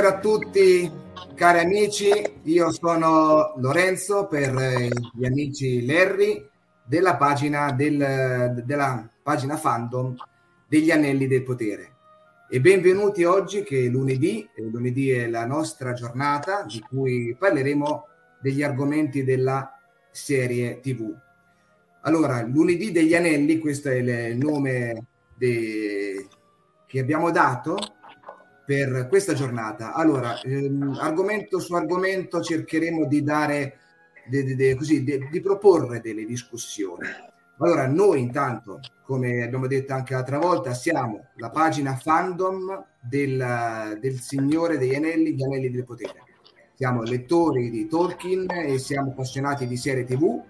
[0.00, 0.92] Buonasera a tutti,
[1.34, 2.10] cari amici.
[2.44, 6.42] Io sono Lorenzo per eh, gli amici Larry
[6.86, 10.16] della pagina, del, della pagina fandom
[10.66, 11.96] degli Anelli del Potere.
[12.48, 18.06] E benvenuti oggi che è lunedì, e lunedì è la nostra giornata di cui parleremo
[18.40, 19.78] degli argomenti della
[20.10, 21.14] serie TV.
[22.04, 25.04] Allora, lunedì degli Anelli, questo è il nome
[25.36, 26.26] de...
[26.86, 27.89] che abbiamo dato
[28.70, 29.94] per questa giornata.
[29.94, 33.78] Allora, ehm, argomento su argomento cercheremo di dare,
[34.28, 37.08] de, de, de, così, di proporre delle discussioni.
[37.58, 44.20] Allora, noi intanto, come abbiamo detto anche l'altra volta, siamo la pagina fandom del, del
[44.20, 46.22] Signore degli Anelli, gli Anelli del Potere.
[46.76, 50.40] Siamo lettori di Tolkien e siamo appassionati di serie TV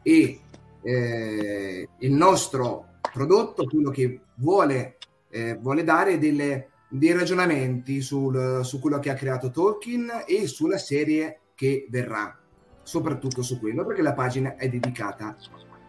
[0.00, 0.40] e
[0.80, 4.96] eh, il nostro prodotto, quello che vuole,
[5.28, 10.76] eh, vuole dare delle dei ragionamenti sul, su quello che ha creato Tolkien e sulla
[10.76, 12.38] serie che verrà,
[12.82, 15.34] soprattutto su quello, perché la pagina è dedicata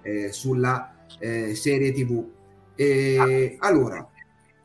[0.02, 2.26] eh, sulla eh, serie TV.
[2.76, 4.08] E, allora,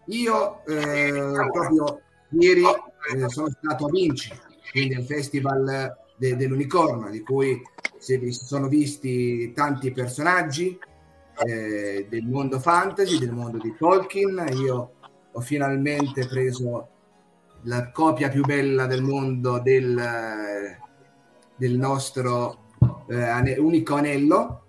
[0.07, 4.33] io eh, proprio ieri eh, sono stato a Vinci,
[4.71, 7.61] quindi al Festival de, dell'Unicorno, di cui
[7.99, 10.79] si sono visti tanti personaggi
[11.45, 14.47] eh, del mondo fantasy, del mondo di Tolkien.
[14.53, 14.93] Io
[15.39, 16.89] ho finalmente preso
[17.63, 20.77] la copia più bella del mondo del,
[21.55, 22.67] del nostro
[23.09, 24.65] eh, unico anello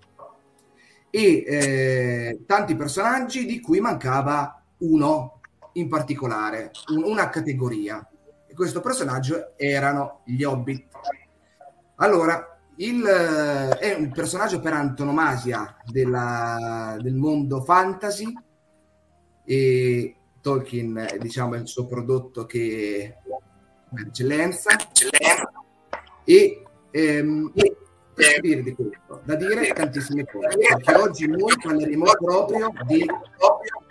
[1.10, 5.40] e eh, tanti personaggi di cui mancava uno
[5.72, 8.08] in particolare, un, una categoria.
[8.46, 10.86] E questo personaggio erano gli Hobbit.
[11.96, 18.32] Allora, il, è un personaggio per antonomasia della, del mondo fantasy
[19.44, 23.16] e Tolkien è diciamo, il suo prodotto che
[23.92, 24.70] per eccellenza
[26.24, 27.76] e, ehm, e
[28.14, 33.06] per dire di questo, da dire tantissime cose, perché oggi noi parleremo proprio di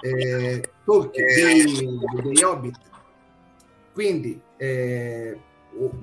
[0.01, 2.77] eh, Tolkien, dei, dei Hobbit.
[3.93, 5.37] Quindi, eh,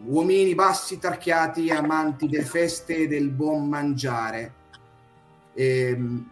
[0.06, 4.54] uomini bassi tarchiati, amanti delle feste e del buon mangiare.
[5.54, 6.30] E, ehm,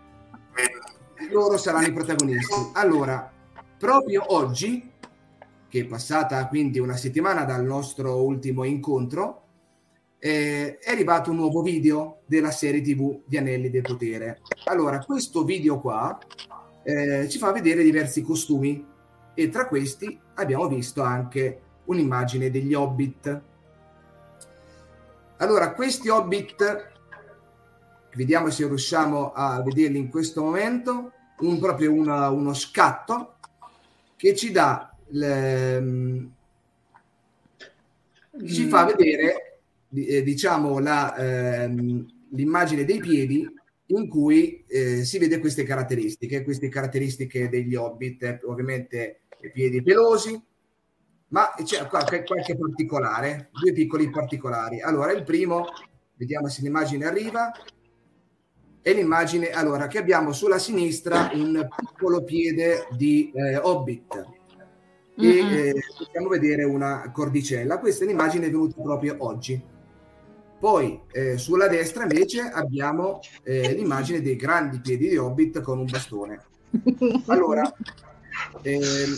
[1.31, 2.71] loro saranno i protagonisti.
[2.75, 3.33] Allora,
[3.79, 4.91] proprio oggi,
[5.69, 9.43] che è passata quindi una settimana dal nostro ultimo incontro,
[10.19, 14.41] eh, è arrivato un nuovo video della serie TV di Anelli del Potere.
[14.65, 16.19] Allora, questo video qua
[16.83, 18.87] eh, ci fa vedere diversi costumi
[19.35, 23.43] e tra questi abbiamo visto anche un'immagine degli hobbit.
[25.39, 26.93] Allora, questi hobbit,
[28.15, 33.34] vediamo se riusciamo a vederli in questo momento, un, proprio una, uno scatto
[34.17, 36.29] che ci dà le,
[38.47, 39.61] ci fa vedere
[39.95, 43.49] eh, diciamo la, ehm, l'immagine dei piedi
[43.87, 49.83] in cui eh, si vede queste caratteristiche, queste caratteristiche degli hobbit, eh, ovviamente i piedi
[49.83, 50.41] pelosi,
[51.29, 54.81] ma c'è qualche, qualche particolare, due piccoli particolari.
[54.81, 55.67] Allora, il primo,
[56.17, 57.53] vediamo se l'immagine arriva,
[58.85, 64.15] è l'immagine, allora, che abbiamo sulla sinistra un piccolo piede di eh, hobbit
[65.17, 65.55] e mm-hmm.
[65.55, 67.79] eh, possiamo vedere una cordicella.
[67.79, 69.59] Questa è l'immagine venuta proprio oggi.
[70.61, 75.87] Poi eh, sulla destra invece abbiamo eh, l'immagine dei grandi piedi di Hobbit con un
[75.87, 76.43] bastone.
[77.29, 77.63] Allora,
[78.61, 79.15] ehm,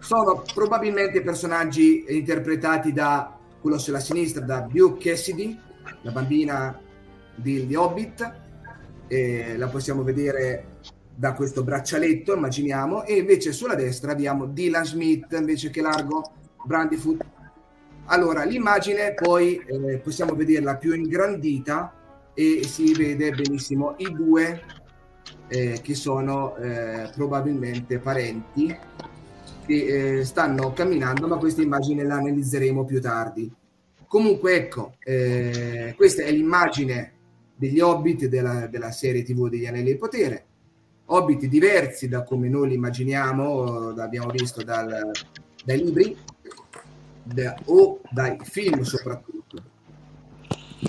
[0.00, 5.58] sono probabilmente personaggi interpretati da quello sulla sinistra, da Hugh Cassidy,
[6.02, 6.78] la bambina
[7.34, 8.32] di, di Hobbit,
[9.06, 10.78] eh, la possiamo vedere
[11.14, 16.32] da questo braccialetto, immaginiamo, e invece sulla destra abbiamo Dylan Smith, invece che largo,
[16.64, 17.32] Brandyfoot
[18.06, 21.94] allora, l'immagine poi eh, possiamo vederla più ingrandita
[22.34, 24.62] e si vede benissimo i due
[25.48, 28.76] eh, che sono eh, probabilmente parenti
[29.64, 33.50] che eh, stanno camminando, ma questa immagine la analizzeremo più tardi.
[34.06, 37.12] Comunque, ecco, eh, questa è l'immagine
[37.54, 40.44] degli hobbit della, della serie TV degli Anelli del Potere.
[41.06, 45.10] Hobbit diversi da come noi li immaginiamo, abbiamo visto dal,
[45.64, 46.16] dai libri,
[47.22, 49.72] da, o dai film soprattutto.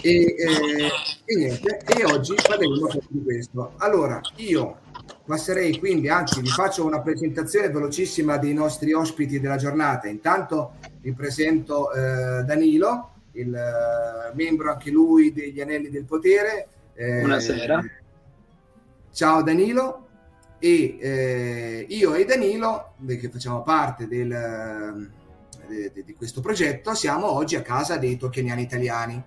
[0.01, 0.91] E, eh,
[1.25, 3.73] e, niente, e oggi parleremo di questo.
[3.77, 4.77] Allora, io
[5.25, 10.07] passerei quindi, anzi vi faccio una presentazione velocissima dei nostri ospiti della giornata.
[10.07, 16.67] Intanto vi presento eh, Danilo, il uh, membro anche lui degli Anelli del Potere.
[16.93, 17.83] Eh, Buonasera.
[19.11, 20.07] Ciao Danilo.
[20.59, 25.11] E eh, io e Danilo, che facciamo parte del
[25.67, 29.23] di, di, questo progetto, siamo oggi a casa dei tolkieniani italiani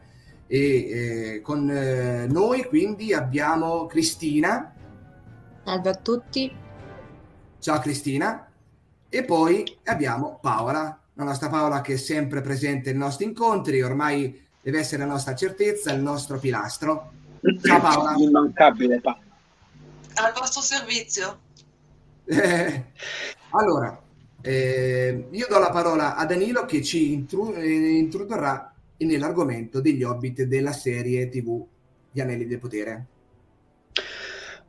[0.46, 4.72] e eh, con eh, noi quindi abbiamo Cristina.
[5.64, 6.56] Salve a tutti.
[7.58, 8.50] Ciao Cristina.
[9.10, 14.47] E poi abbiamo Paola, la nostra Paola che è sempre presente nei nostri incontri, ormai
[14.62, 17.11] deve essere la nostra certezza, il nostro pilastro.
[17.61, 18.15] Ciao Paola.
[18.17, 19.20] Immancabile Paola.
[20.15, 21.41] Al vostro servizio.
[22.25, 22.85] Eh,
[23.50, 24.00] allora,
[24.43, 30.43] eh, io do la parola a Danilo che ci intru- eh, introdurrà nell'argomento degli hobbit
[30.43, 31.65] della serie TV
[32.12, 33.06] Gli Anelli del Potere.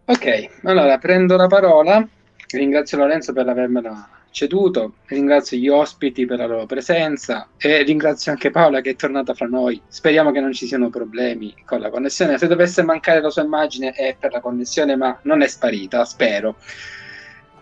[0.06, 2.08] Ok, allora prendo la parola.
[2.52, 8.52] Ringrazio Lorenzo per avermela ceduto, ringrazio gli ospiti per la loro presenza e ringrazio anche
[8.52, 9.82] Paola che è tornata fra noi.
[9.88, 12.38] Speriamo che non ci siano problemi con la connessione.
[12.38, 16.58] Se dovesse mancare la sua immagine è per la connessione, ma non è sparita, spero.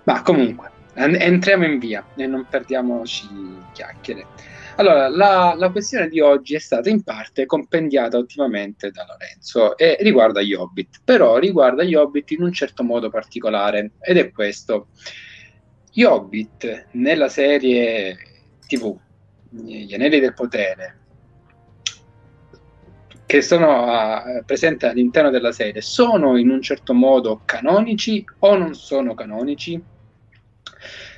[0.04, 3.28] Ma comunque, entriamo in via e non perdiamoci
[3.74, 4.26] chiacchiere.
[4.78, 9.98] Allora, la, la, questione di oggi è stata in parte compendiata ultimamente da Lorenzo e
[10.02, 14.90] riguarda gli Hobbit, però riguarda gli Hobbit in un certo modo particolare ed è questo.
[15.98, 18.16] Gli Hobbit nella serie
[18.68, 18.96] TV,
[19.50, 21.00] Gli Anelli del Potere,
[23.26, 28.76] che sono uh, presenti all'interno della serie, sono in un certo modo canonici o non
[28.76, 29.82] sono canonici?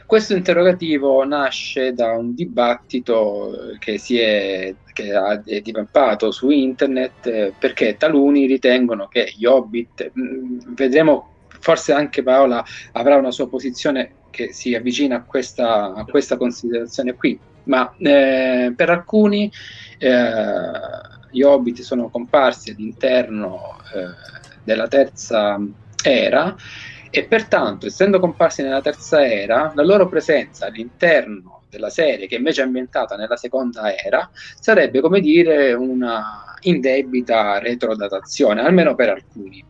[0.05, 5.11] Questo interrogativo nasce da un dibattito che, si è, che
[5.43, 12.23] è divampato su internet eh, perché taluni ritengono che gli Hobbit, mm, vedremo forse anche
[12.23, 17.93] Paola avrà una sua posizione che si avvicina a questa, a questa considerazione qui, ma
[17.97, 19.51] eh, per alcuni
[19.97, 20.71] eh,
[21.31, 25.59] gli Hobbit sono comparsi all'interno eh, della terza
[26.03, 26.55] era
[27.11, 32.61] e pertanto, essendo comparsi nella terza era, la loro presenza all'interno della serie, che invece
[32.61, 39.63] è ambientata nella seconda era, sarebbe come dire una indebita retrodatazione, almeno per alcuni.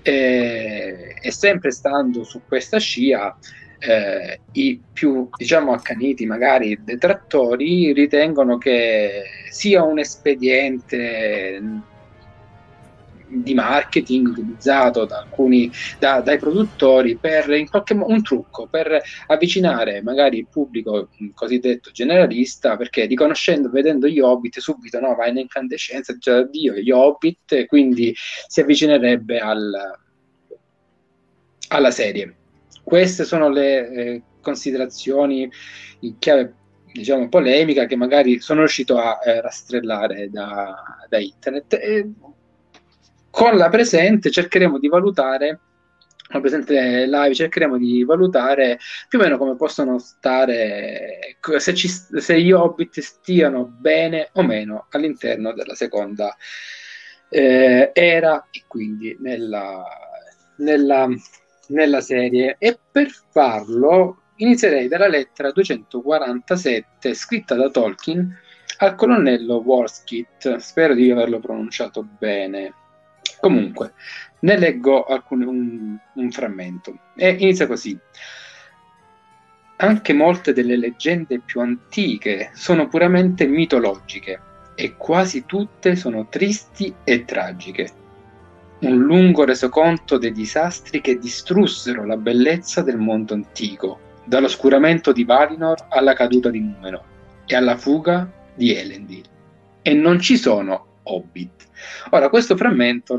[0.00, 3.36] E, e sempre stando su questa scia,
[3.86, 11.60] eh, i più diciamo accaniti, magari detrattori, ritengono che sia un espediente
[13.28, 19.02] di marketing utilizzato da alcuni da, dai produttori per in qualche modo un trucco per
[19.26, 25.38] avvicinare magari il pubblico cosiddetto generalista perché riconoscendo vedendo gli hobbit subito no va in
[25.38, 28.14] incandescenza già Dio gli hobbit quindi
[28.46, 29.72] si avvicinerebbe al,
[31.68, 32.36] alla serie
[32.86, 35.50] queste sono le eh, considerazioni
[36.00, 36.54] in chiave
[36.92, 40.72] diciamo polemica che magari sono riuscito a eh, rastrellare da,
[41.08, 41.72] da internet.
[41.74, 42.12] E
[43.28, 45.60] con la presente cercheremo di valutare
[46.28, 48.78] la presente live cercheremo di valutare
[49.08, 54.86] più o meno come possono stare se, ci, se gli hobbit stiano bene o meno
[54.90, 56.36] all'interno della seconda
[57.28, 59.84] eh, era e quindi nella,
[60.56, 61.08] nella,
[61.68, 68.36] nella serie e per farlo inizierei dalla lettera 247 scritta da Tolkien
[68.78, 72.74] al colonnello Warskit spero di averlo pronunciato bene
[73.40, 73.92] Comunque,
[74.40, 77.98] ne leggo alcun, un, un frammento e inizia così.
[79.78, 84.40] Anche molte delle leggende più antiche sono puramente mitologiche
[84.74, 88.04] e quasi tutte sono tristi e tragiche.
[88.78, 95.86] Un lungo resoconto dei disastri che distrussero la bellezza del mondo antico, dall'oscuramento di Valinor
[95.88, 97.02] alla caduta di Numenor
[97.46, 99.24] e alla fuga di Elendil.
[99.80, 101.64] E non ci sono hobbit.
[102.10, 103.18] Ora, questo frammento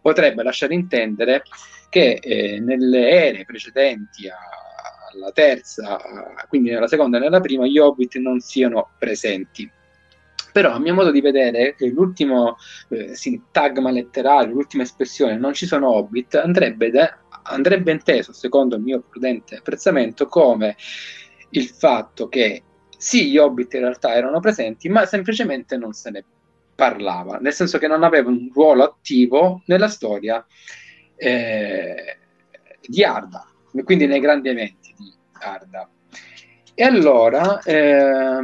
[0.00, 1.42] potrebbe lasciare intendere
[1.88, 4.36] che eh, nelle ere precedenti a,
[5.12, 5.98] alla terza,
[6.48, 9.70] quindi nella seconda e nella prima, gli hobbit non siano presenti.
[10.56, 12.56] Però, a mio modo di vedere, l'ultimo
[12.88, 18.80] eh, sintagma letterario, l'ultima espressione, non ci sono hobbit, andrebbe, da, andrebbe inteso, secondo il
[18.80, 20.74] mio prudente apprezzamento, come
[21.50, 22.62] il fatto che
[22.96, 26.24] sì, gli hobbit in realtà erano presenti, ma semplicemente non se ne
[26.74, 30.42] parlava, nel senso che non aveva un ruolo attivo nella storia
[31.16, 32.18] eh,
[32.80, 33.46] di Arda,
[33.84, 35.86] quindi nei grandi eventi di Arda.
[36.72, 38.40] E allora, eh,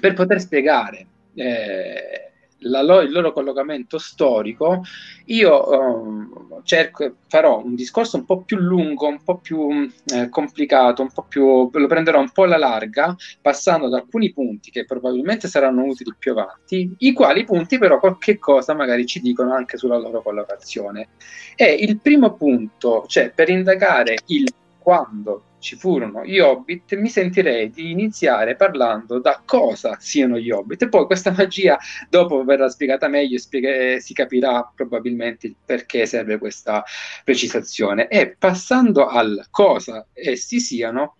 [0.00, 2.32] per poter spiegare eh,
[2.62, 4.82] lo- il loro collocamento storico,
[5.26, 11.02] io um, cerco, farò un discorso un po' più lungo, un po' più eh, complicato,
[11.02, 15.48] un po' più, lo prenderò un po' alla larga, passando da alcuni punti che probabilmente
[15.48, 19.98] saranno utili più avanti, i quali punti però qualche cosa magari ci dicono anche sulla
[19.98, 21.08] loro collocazione.
[21.56, 27.70] E il primo punto, cioè per indagare il quando ci furono gli hobbit, mi sentirei
[27.70, 31.78] di iniziare parlando da cosa siano gli hobbit e poi questa magia
[32.10, 36.82] dopo verrà spiegata meglio e spiega- si capirà probabilmente perché serve questa
[37.24, 38.08] precisazione.
[38.08, 41.16] E passando al cosa essi siano,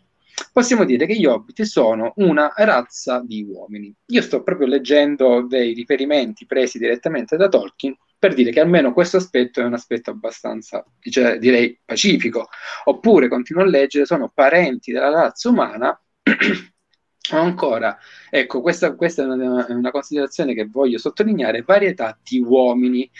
[0.52, 3.94] possiamo dire che gli hobbit sono una razza di uomini.
[4.06, 9.16] Io sto proprio leggendo dei riferimenti presi direttamente da Tolkien per dire che almeno questo
[9.16, 12.50] aspetto è un aspetto abbastanza, cioè, direi, pacifico.
[12.84, 16.00] Oppure, continuo a leggere, sono parenti della razza umana.
[17.32, 17.98] o ancora,
[18.30, 23.10] ecco, questa, questa è una, una, considerazione che voglio sottolineare, varietà di uomini.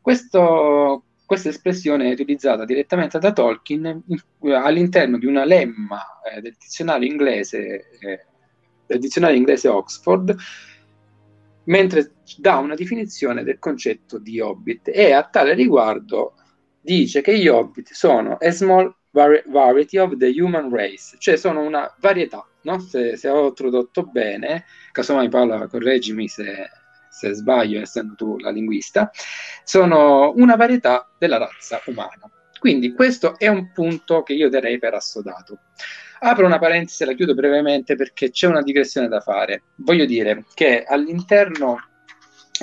[0.00, 4.02] Questo, questa espressione è utilizzata direttamente da Tolkien
[4.44, 8.24] all'interno di una lemma eh, del dizionario inglese, eh,
[8.86, 10.34] del dizionario inglese Oxford,
[11.68, 16.34] mentre dà una definizione del concetto di hobbit e a tale riguardo
[16.80, 21.60] dice che gli hobbit sono a small vari- variety of the human race, cioè sono
[21.60, 22.78] una varietà, no?
[22.80, 26.70] se, se, ho tradotto bene, casomai Paola correggimi se,
[27.10, 29.10] se sbaglio essendo tu la linguista,
[29.64, 32.30] sono una varietà della razza umana.
[32.58, 35.60] Quindi questo è un punto che io darei per assodato.
[36.20, 39.62] Apro una parentesi e la chiudo brevemente perché c'è una digressione da fare.
[39.76, 41.78] Voglio dire che all'interno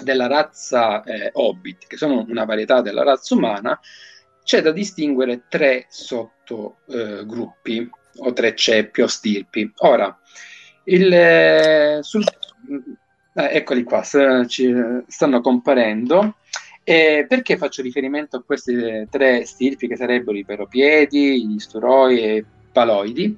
[0.02, 3.80] della razza eh, Hobbit, che sono una varietà della razza umana,
[4.44, 9.72] c'è da distinguere tre sottogruppi eh, o tre ceppi o stirpi.
[9.78, 10.20] Ora,
[10.86, 12.24] il, eh, sul,
[13.36, 14.04] eh, eccoli qua,
[14.48, 14.74] ci
[15.08, 16.36] stanno comparendo.
[16.88, 22.46] E perché faccio riferimento a questi tre stirpi che sarebbero i peropiedi, gli sturoi e
[22.76, 23.38] paloidi,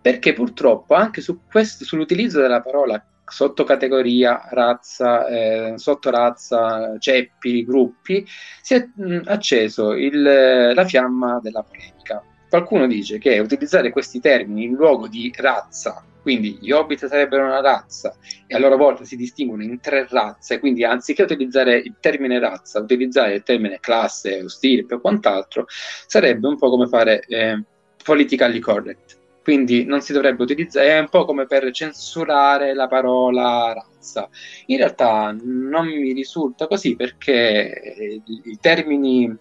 [0.00, 8.24] perché purtroppo anche su questo, sull'utilizzo della parola sottocategoria, razza, eh, sottorazza, ceppi, gruppi,
[8.62, 12.22] si è mh, acceso il, la fiamma della polemica.
[12.48, 17.60] Qualcuno dice che utilizzare questi termini in luogo di razza, quindi gli hobbit sarebbero una
[17.60, 18.14] razza
[18.46, 22.80] e a loro volta si distinguono in tre razze, quindi anziché utilizzare il termine razza,
[22.80, 25.66] utilizzare il termine classe stirpe o quant'altro,
[26.06, 27.20] sarebbe un po' come fare...
[27.26, 27.62] Eh,
[28.04, 29.16] politically correct.
[29.42, 34.28] Quindi non si dovrebbe utilizzare, è un po' come per censurare la parola razza.
[34.66, 39.34] In realtà non mi risulta così perché i termini,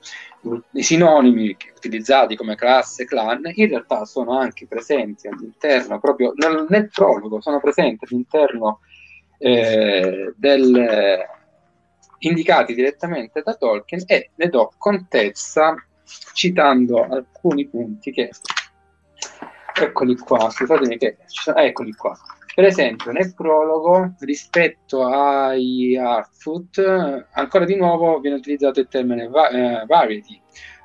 [0.71, 6.89] i sinonimi utilizzati come classe, clan, in realtà sono anche presenti all'interno, proprio nel, nel
[6.89, 8.79] prologo, sono presenti all'interno
[9.39, 11.25] eh, del,
[12.19, 15.75] indicati direttamente da Tolkien e ne do contezza
[16.33, 18.31] citando alcuni punti che
[19.79, 21.17] eccoli qua, scusatemi che
[21.55, 22.17] eccoli qua.
[22.55, 29.49] Per esempio, nel prologo, rispetto ai Artfoot, ancora di nuovo viene utilizzato il termine va-
[29.49, 30.41] eh, variety,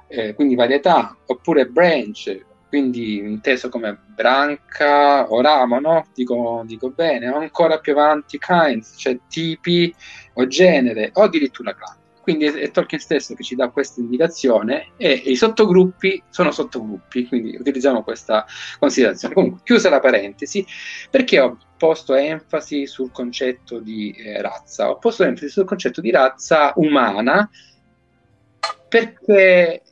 [0.08, 6.06] eh, quindi varietà, oppure branch, quindi inteso come branca o ramo, no?
[6.14, 9.94] Dico, dico bene, o ancora più avanti kinds, cioè tipi
[10.34, 11.96] o genere, o addirittura clan.
[12.22, 17.26] Quindi è, Tolkien stesso che ci dà questa indicazione e, e, i sottogruppi sono sottogruppi,
[17.26, 18.46] quindi utilizziamo questa
[18.78, 19.34] considerazione.
[19.34, 20.64] Comunque, chiusa la parentesi,
[21.10, 24.88] perché ho posto enfasi sul concetto di eh, razza?
[24.88, 27.50] Ho posto enfasi sul concetto di razza umana
[28.88, 29.82] perché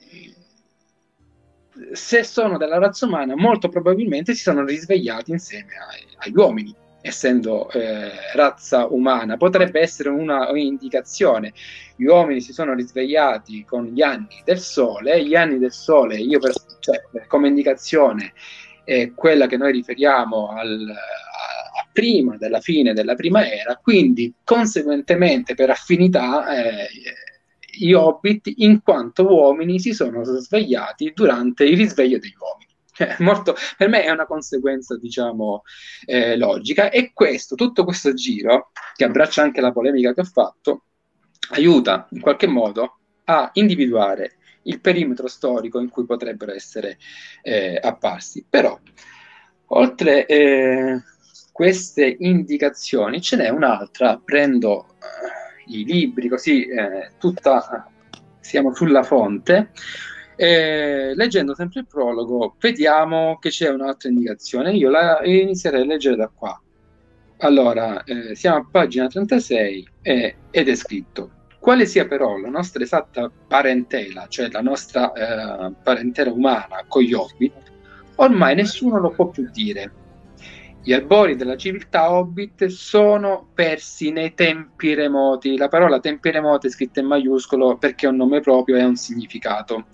[1.92, 7.70] se sono della razza umana, molto probabilmente si sono risvegliati insieme ai, agli uomini, essendo
[7.70, 9.36] eh, razza umana.
[9.36, 11.52] Potrebbe essere una, un'indicazione.
[11.96, 16.38] Gli uomini si sono risvegliati con gli anni del sole, gli anni del sole, io
[16.38, 18.32] per, cioè, come indicazione,
[18.84, 24.32] è quella che noi riferiamo al, a, a prima della fine della prima era, quindi
[24.44, 26.56] conseguentemente per affinità.
[26.56, 26.88] Eh,
[27.72, 32.69] gli hobbit in quanto uomini si sono svegliati durante il risveglio degli uomini.
[33.00, 35.62] Eh, molto, per me è una conseguenza, diciamo,
[36.04, 40.82] eh, logica e questo, tutto questo giro, che abbraccia anche la polemica che ho fatto,
[41.52, 46.98] aiuta in qualche modo a individuare il perimetro storico in cui potrebbero essere
[47.42, 48.44] eh, apparsi.
[48.46, 48.78] Però,
[49.68, 51.02] oltre eh,
[51.52, 57.90] queste indicazioni, ce n'è un'altra, prendo eh, i libri, così eh, tutta
[58.40, 59.70] siamo sulla fonte.
[60.42, 64.72] E, leggendo sempre il prologo, vediamo che c'è un'altra indicazione.
[64.72, 66.58] Io la inizierei a leggere da qua.
[67.40, 72.82] Allora, eh, siamo a pagina 36 eh, ed è scritto: Quale sia però la nostra
[72.82, 77.52] esatta parentela, cioè la nostra eh, parentela umana con gli hobbit,
[78.14, 79.92] ormai nessuno lo può più dire
[80.82, 85.58] gli albori della civiltà hobbit sono persi nei tempi remoti.
[85.58, 88.86] La parola tempi remoti è scritta in maiuscolo perché è un nome proprio e ha
[88.86, 89.86] un significato.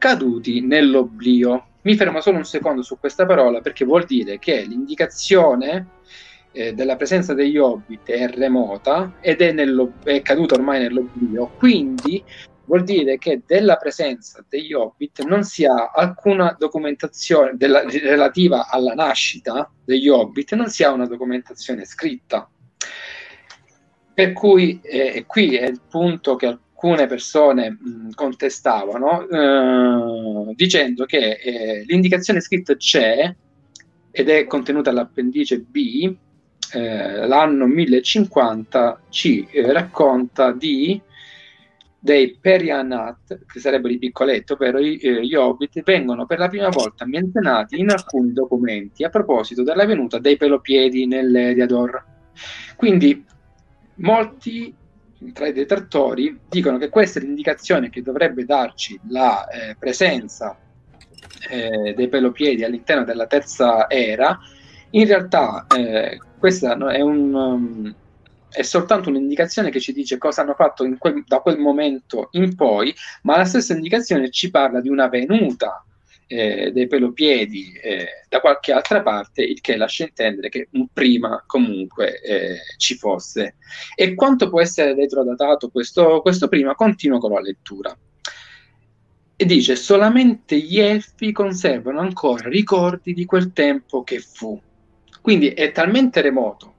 [0.00, 1.66] Caduti nell'oblio.
[1.82, 5.88] Mi fermo solo un secondo su questa parola perché vuol dire che l'indicazione
[6.52, 9.54] eh, della presenza degli hobbit è remota ed è,
[10.04, 11.52] è caduta ormai nell'oblio.
[11.58, 12.24] Quindi
[12.64, 18.94] vuol dire che della presenza degli Hobbit non si ha alcuna documentazione della, relativa alla
[18.94, 22.48] nascita degli Hobbit, non si ha una documentazione scritta.
[24.14, 31.32] Per cui eh, qui è il punto che alcune persone mh, contestavano, eh, dicendo che
[31.32, 33.34] eh, l'indicazione scritta c'è
[34.10, 36.14] ed è contenuta all'appendice B,
[36.72, 41.00] eh, l'anno 1050 ci eh, racconta di
[42.02, 47.04] dei Perianat, che sarebbero i piccoletti, ovvero eh, gli hobbit, vengono per la prima volta
[47.04, 52.02] menzionati in alcuni documenti a proposito della venuta dei pelopiedi nell'Eriador.
[52.74, 53.22] Quindi
[53.96, 54.74] molti
[55.32, 60.58] tra i detrattori dicono che questa è l'indicazione che dovrebbe darci la eh, presenza
[61.48, 64.38] eh, dei pelopiedi all'interno della terza era.
[64.90, 67.94] In realtà eh, questa è un, um,
[68.50, 72.94] è soltanto un'indicazione che ci dice cosa hanno fatto quel, da quel momento in poi,
[73.22, 75.84] ma la stessa indicazione ci parla di una venuta
[76.32, 81.42] eh, dei pelopiedi eh, da qualche altra parte, il che lascia intendere che un prima
[81.44, 83.56] comunque eh, ci fosse.
[83.96, 86.76] E quanto può essere retrodatato questo, questo prima?
[86.76, 87.96] Continuo con la lettura.
[89.34, 94.60] E dice: solamente gli elfi conservano ancora ricordi di quel tempo che fu.
[95.20, 96.74] Quindi è talmente remoto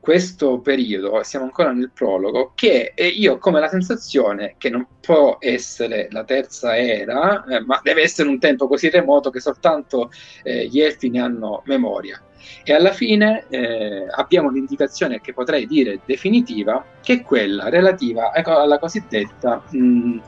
[0.00, 5.36] questo periodo, siamo ancora nel prologo, che io ho come la sensazione che non può
[5.40, 10.10] essere la terza era, eh, ma deve essere un tempo così remoto che soltanto
[10.42, 12.22] eh, gli elfi ne hanno memoria.
[12.64, 18.78] E alla fine eh, abbiamo l'indicazione che potrei dire definitiva, che è quella relativa alla
[18.78, 20.18] cosiddetta mh,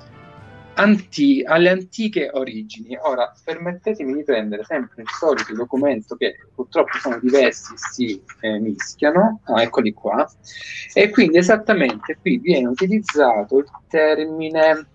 [0.80, 2.96] anti- alle antiche origini.
[3.02, 9.40] Ora, permettetemi di prendere sempre il solito documento che purtroppo sono diversi, si eh, mischiano,
[9.44, 10.28] ah, eccoli qua,
[10.94, 14.86] e quindi esattamente qui viene utilizzato il termine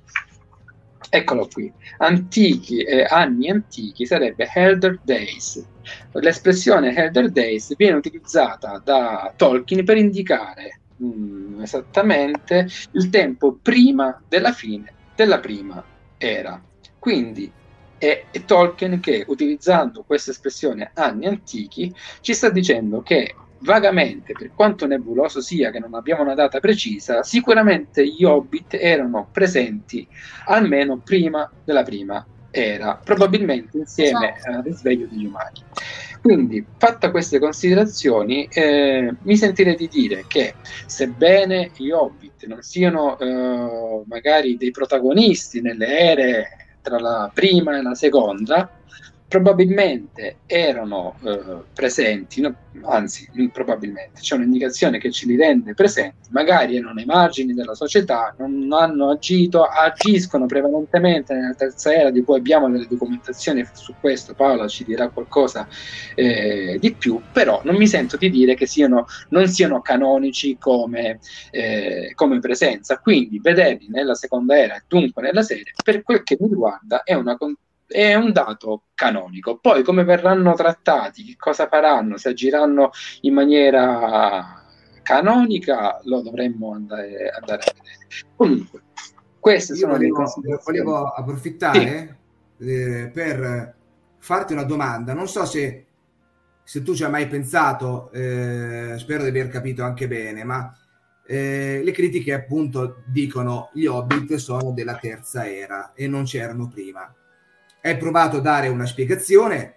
[1.07, 5.65] Eccolo qui, antichi, eh, anni antichi sarebbe Elder Days.
[6.13, 14.51] L'espressione Elder Days viene utilizzata da Tolkien per indicare mm, esattamente il tempo prima della
[14.51, 15.83] fine della prima
[16.17, 16.61] era.
[16.99, 17.51] Quindi
[17.97, 24.51] è, è Tolkien che utilizzando questa espressione anni antichi ci sta dicendo che vagamente, per
[24.53, 30.07] quanto nebuloso sia che non abbiamo una data precisa, sicuramente gli hobbit erano presenti
[30.45, 34.57] almeno prima della prima era, probabilmente insieme esatto.
[34.57, 35.61] al risveglio degli umani.
[36.25, 40.55] Quindi, fatta queste considerazioni, eh, mi sentirei di dire che
[40.87, 46.47] sebbene gli hobbit non siano eh, magari dei protagonisti nelle ere
[46.81, 48.67] tra la prima e la seconda,
[49.27, 54.21] probabilmente erano eh, presenti, no, anzi probabilmente.
[54.21, 59.09] C'è un'indicazione che ce li rende presenti, magari erano ai margini della società, non hanno
[59.09, 64.83] agito, agiscono prevalentemente nella terza era di cui abbiamo delle documentazioni su questo, Paola ci
[64.83, 65.67] dirà qualcosa
[66.13, 71.19] eh, di più, però non mi sento di dire che siano, non siano canonici come,
[71.51, 76.37] eh, come presenza, quindi vederli nella seconda era e dunque nella serie, per quel che
[76.39, 77.35] mi riguarda è una
[77.87, 79.57] è un dato canonico.
[79.57, 84.63] Poi come verranno trattati, che cosa faranno, se agiranno in maniera
[85.01, 88.07] canonica, lo dovremmo andare, andare a vedere.
[88.35, 88.81] Comunque,
[89.39, 90.79] queste Io sono volevo, le considerazioni.
[90.79, 92.17] Volevo approfittare
[92.57, 92.69] sì.
[92.69, 93.75] eh, per
[94.17, 95.13] farti una domanda.
[95.13, 95.85] Non so se,
[96.63, 100.75] se tu ci hai mai pensato, eh, spero di aver capito anche bene, ma
[101.27, 107.11] eh, le critiche appunto dicono gli Hobbit sono della terza era e non c'erano prima
[107.85, 109.75] hai provato a dare una spiegazione,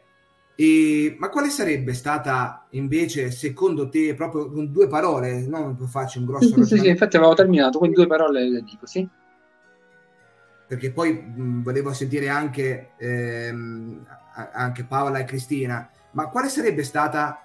[0.54, 6.24] e, ma quale sarebbe stata invece, secondo te, proprio con due parole, non faccio un
[6.24, 6.64] grosso...
[6.64, 9.06] Sì, sì, sì, infatti avevo terminato, con due parole le dico, sì.
[10.66, 14.06] Perché poi mh, volevo sentire anche, ehm,
[14.52, 17.42] anche Paola e Cristina, ma quale sarebbe stata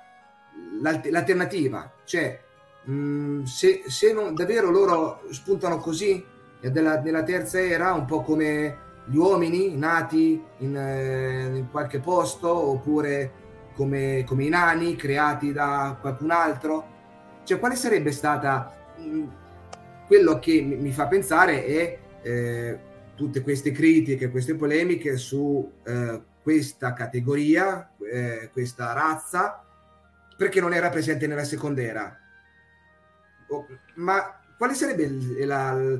[0.81, 1.91] l'alt- l'alternativa?
[2.05, 2.39] Cioè,
[2.85, 6.23] mh, se, se non, davvero loro spuntano così
[6.61, 12.49] della, nella terza era, un po' come gli uomini nati in, eh, in qualche posto
[12.49, 13.41] oppure
[13.75, 16.91] come, come, i nani creati da qualcun altro?
[17.43, 19.27] Cioè, quale sarebbe stata mh, mm,
[20.07, 22.79] quello che mi, mi, fa pensare è eh,
[23.15, 29.65] tutte queste critiche, queste polemiche su eh, questa categoria, eh, questa razza,
[30.37, 32.17] perché non era presente nella seconda era.
[33.47, 35.99] Oh, ma quale sarebbe la,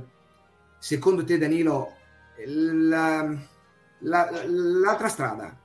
[0.79, 1.97] secondo te, Danilo,
[2.45, 3.35] la,
[3.99, 5.57] la, l'altra strada?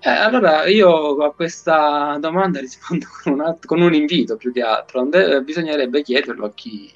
[0.00, 4.62] Eh, allora io a questa domanda rispondo con un, altro, con un invito più che
[4.62, 5.06] altro.
[5.44, 6.92] Bisognerebbe chiederlo a chi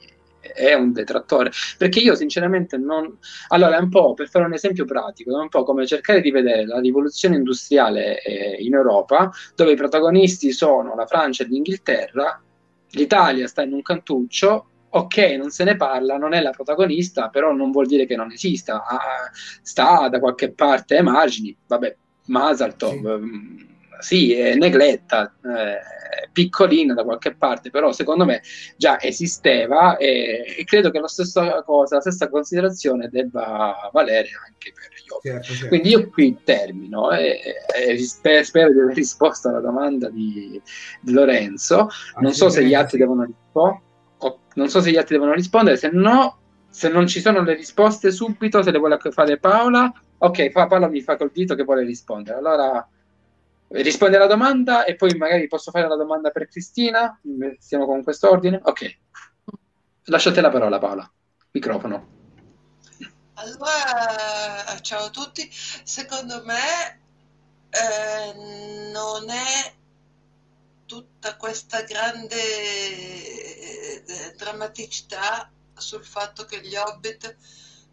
[0.54, 4.84] è un detrattore perché io sinceramente non allora è un po' per fare un esempio
[4.84, 9.72] pratico è un po' come cercare di vedere la rivoluzione industriale eh, in Europa dove
[9.72, 12.40] i protagonisti sono la Francia e l'Inghilterra
[12.90, 17.53] l'Italia sta in un cantuccio ok, non se ne parla, non è la protagonista, però
[17.53, 19.31] non vuol dire che non esista, ah,
[19.62, 21.96] sta da qualche parte ai margini, vabbè,
[22.27, 23.25] Masaltov, sì.
[23.25, 23.57] Mm,
[23.99, 28.42] sì, è negletta, eh, piccolina da qualche parte, però secondo me
[28.77, 34.72] già esisteva e, e, credo che la stessa cosa, la stessa considerazione debba valere anche
[34.75, 35.05] per gli.
[35.22, 35.68] Certo, certo.
[35.68, 37.40] Quindi io qui termino e,
[37.75, 40.61] e spero, spero, di aver risposto alla domanda di,
[41.01, 41.88] di Lorenzo.
[42.20, 43.85] Non so se gli altri devono rispondere
[44.57, 46.38] non so se gli altri devono rispondere, se no,
[46.69, 51.01] se non ci sono le risposte subito, se le vuole fare Paola, ok, Paola mi
[51.03, 52.38] fa col dito che vuole rispondere.
[52.38, 52.87] Allora
[53.69, 57.19] risponde alla domanda e poi magari posso fare la domanda per Cristina.
[57.59, 58.61] Siamo con questo ordine?
[58.62, 58.99] Ok.
[60.05, 61.11] Lasciate la parola Paola.
[61.53, 62.14] Microfono.
[63.35, 65.49] Allora, ciao a tutti.
[65.51, 67.01] Secondo me
[67.69, 69.75] eh, non è
[70.87, 72.37] tutta questa grande
[74.05, 77.37] eh, drammaticità sul fatto che gli hobbit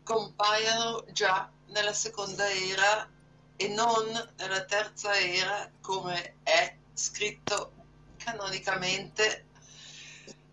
[0.03, 3.09] compaiano già nella seconda era
[3.55, 4.05] e non
[4.37, 7.73] nella terza era come è scritto
[8.17, 9.47] canonicamente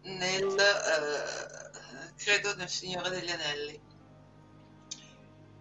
[0.02, 1.70] nel eh,
[2.16, 3.80] credo nel Signore degli Anelli.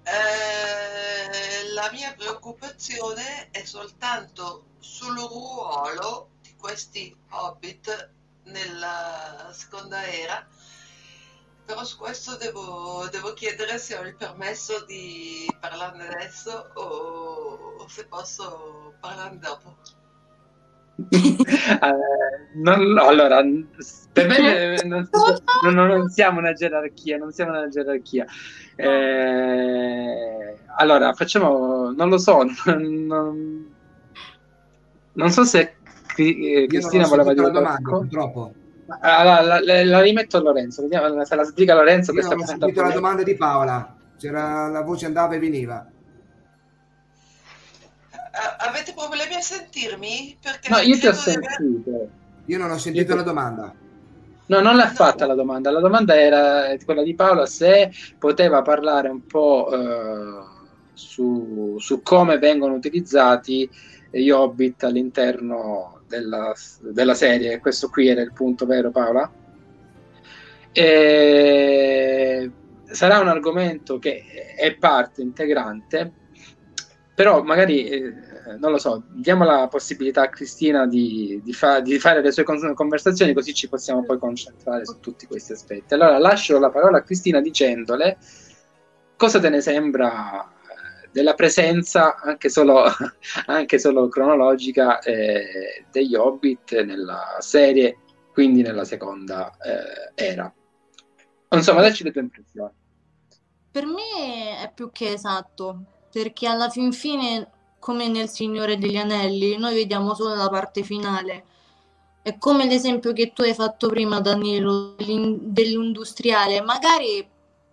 [0.04, 8.12] Eh, la mia preoccupazione è soltanto sul ruolo questi hobbit
[8.44, 10.46] nella seconda era,
[11.66, 18.06] però su questo devo, devo chiedere se ho il permesso di parlarne adesso o, se
[18.08, 19.78] posso parlarne dopo.
[20.96, 23.44] uh, non, allora,
[24.12, 25.08] per me non,
[25.64, 28.26] non, non, siamo una gerarchia, non siamo una gerarchia.
[28.76, 33.76] Eh, allora, facciamo, non lo so, non,
[35.14, 35.76] non so se
[36.24, 38.54] eh, Cristina voleva dire la domanda, purtroppo.
[39.02, 42.12] Allora, la, la, la, rimetto a Lorenzo, vediamo se la spiega Lorenzo.
[42.14, 45.86] Io ho sentito la domanda di Paola, c'era la voce andava e veniva.
[48.58, 50.38] avete problemi a sentirmi?
[50.42, 51.90] Perché no, io ti ho sentito.
[51.90, 52.10] Aver...
[52.46, 53.74] Io non ho sentito io la domanda.
[54.48, 54.94] No, non l'ha no.
[54.94, 55.70] fatta la domanda.
[55.70, 60.44] La domanda era quella di Paola se poteva parlare un po' eh,
[60.94, 63.70] su, su, come vengono utilizzati
[64.10, 67.60] gli Hobbit all'interno della, della serie.
[67.60, 69.32] Questo qui era il punto vero, Paola?
[70.72, 72.52] E
[72.92, 76.12] sarà un argomento che è parte integrante,
[77.16, 78.14] però magari eh,
[78.60, 82.44] non lo so, diamo la possibilità a Cristina di, di, fa, di, fare le sue
[82.44, 85.94] conversazioni così ci possiamo poi concentrare su tutti questi aspetti.
[85.94, 88.18] Allora lascio la parola a Cristina dicendole
[89.20, 90.50] cosa te ne sembra
[91.12, 92.84] della presenza anche solo,
[93.48, 97.98] anche solo cronologica eh, degli Hobbit nella serie,
[98.34, 100.54] quindi nella seconda eh, era.
[101.50, 102.72] Insomma, dacci le tue impressioni.
[103.72, 109.58] Per me è più che esatto, perché alla fin fine, come nel Signore degli Anelli,
[109.58, 111.46] noi vediamo solo la parte finale.
[112.22, 116.62] È come l'esempio che tu hai fatto prima, Danilo, dell'industriale.
[116.62, 117.28] Magari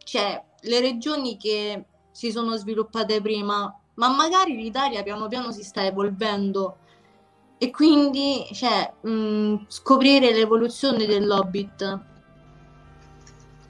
[0.05, 1.85] c'è le regioni che
[2.17, 6.79] si sono sviluppate prima, ma magari l'Italia piano piano si sta evolvendo
[7.59, 12.01] e quindi cioè, mh, scoprire l'evoluzione dell'Hobbit.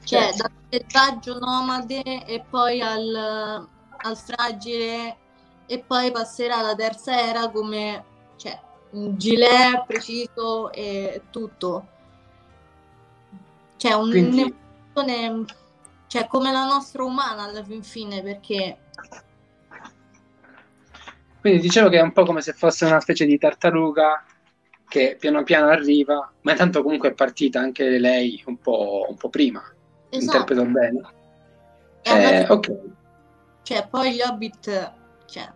[0.04, 0.36] Cioè, certo.
[0.36, 5.16] dal selvaggio nomade e poi al, al, fragile
[5.66, 8.04] e poi passerà alla terza era come
[8.36, 11.86] cioè, un gilet preciso e tutto.
[13.76, 15.46] Cioè, un'evoluzione
[16.06, 18.78] cioè come la nostra umana alla fin fine, perché...
[21.40, 24.24] Quindi dicevo che è un po' come se fosse una specie di tartaruga
[24.88, 29.28] che piano piano arriva, ma tanto comunque è partita anche lei un po', un po
[29.28, 29.62] prima.
[30.08, 30.24] Esatto.
[30.24, 31.00] Interpreto bene.
[32.02, 32.80] Eh, ok.
[33.62, 34.92] Cioè, poi gli Hobbit
[35.26, 35.52] cioè,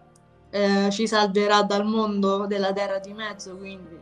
[0.51, 3.99] eh, ci salverà dal mondo della Terra di Mezzo, quindi...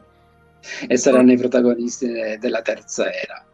[0.87, 3.47] E saranno i protagonisti della terza era.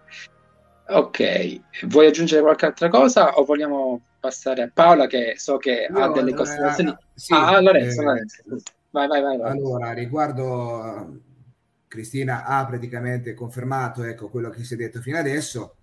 [0.86, 5.98] Ok, vuoi aggiungere qualche altra cosa o vogliamo passare a Paola che so che Io,
[5.98, 6.90] ha delle eh, considerazioni?
[6.90, 8.42] Eh, sì, ah, Lorenzo, eh, Lorenzo.
[8.90, 11.20] Vai, vai, vai, vai, Allora, riguardo
[11.88, 15.76] Cristina ha praticamente confermato ecco, quello che si è detto fino adesso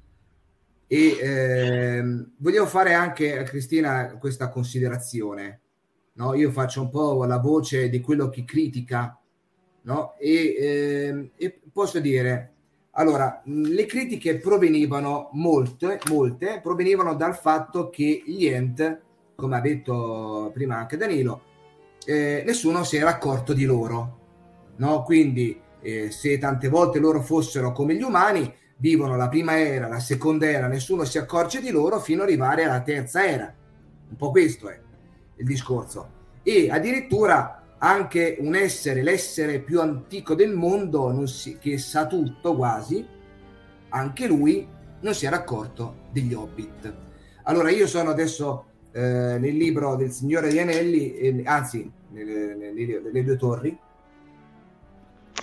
[0.85, 5.61] e ehm, voglio fare anche a Cristina questa considerazione.
[6.13, 6.33] No?
[6.33, 9.17] Io faccio un po' la voce di quello che critica
[9.83, 10.15] no?
[10.17, 12.51] e, ehm, e posso dire
[12.93, 19.01] allora, le critiche provenivano molte, molte, provenivano dal fatto che gli Ent,
[19.35, 21.41] come ha detto prima anche Danilo,
[22.05, 24.19] eh, nessuno si era accorto di loro.
[24.77, 25.03] No?
[25.03, 29.99] Quindi, eh, se tante volte loro fossero come gli umani, vivono la prima era, la
[29.99, 33.53] seconda era, nessuno si accorge di loro fino ad arrivare alla terza era.
[34.09, 34.77] Un po' questo è
[35.37, 36.19] il discorso.
[36.43, 43.05] E addirittura anche un essere, l'essere più antico del mondo, si, che sa tutto quasi,
[43.89, 44.67] anche lui
[45.01, 46.93] non si era accorto degli hobbit.
[47.43, 53.01] Allora io sono adesso eh, nel libro del Signore degli Anelli, eh, anzi nelle, nelle,
[53.03, 53.77] nelle, due torri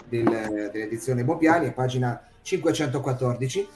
[0.09, 0.25] del,
[0.73, 3.69] dell'edizione Bopiani, pagina 514,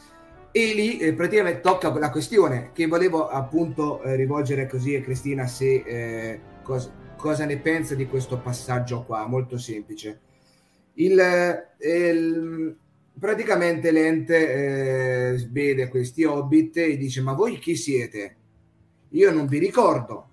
[0.52, 5.46] e lì eh, praticamente tocca la questione che volevo appunto eh, rivolgere così a Cristina
[5.46, 6.92] se eh, cosa,
[7.22, 10.20] cosa ne pensa di questo passaggio qua, molto semplice.
[10.94, 11.16] Il,
[11.78, 12.76] il,
[13.16, 18.36] praticamente l'ente eh, vede questi hobbit e dice ma voi chi siete?
[19.10, 20.30] Io non vi ricordo.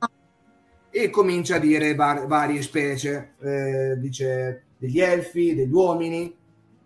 [0.89, 6.35] E comincia a dire var- varie specie, eh, dice degli elfi, degli uomini,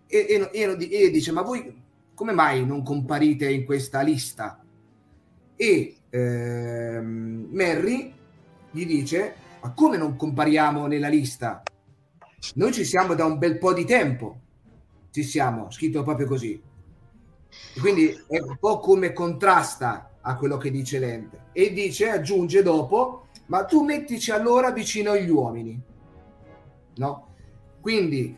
[0.06, 4.62] e, e, e, e, dice ma voi come mai non comparite in questa lista?
[5.56, 8.12] E ehm, Merry
[8.70, 11.62] gli dice ma come non compariamo nella lista?
[12.56, 14.40] Noi ci siamo da un bel po' di tempo,
[15.10, 16.62] ci siamo, scritto proprio così.
[17.74, 21.44] E quindi è un po' come contrasta a quello che dice l'ente.
[21.52, 25.80] E dice, aggiunge dopo, ma tu mettici allora vicino agli uomini.
[26.96, 27.28] No?
[27.80, 28.36] Quindi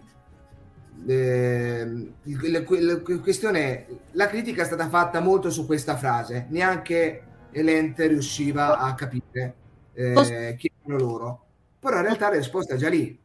[1.08, 8.06] eh, la, questione è, la critica è stata fatta molto su questa frase, neanche l'ente
[8.06, 9.54] riusciva a capire
[9.94, 11.44] eh, chi erano loro.
[11.78, 13.18] Però in realtà la risposta è già lì.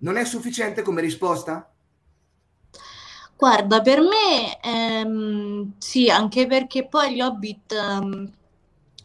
[0.00, 1.72] non è sufficiente come risposta?
[3.36, 8.32] Guarda, per me ehm, sì, anche perché poi gli Hobbit, ehm,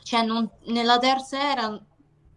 [0.03, 1.79] cioè non- nella terza era,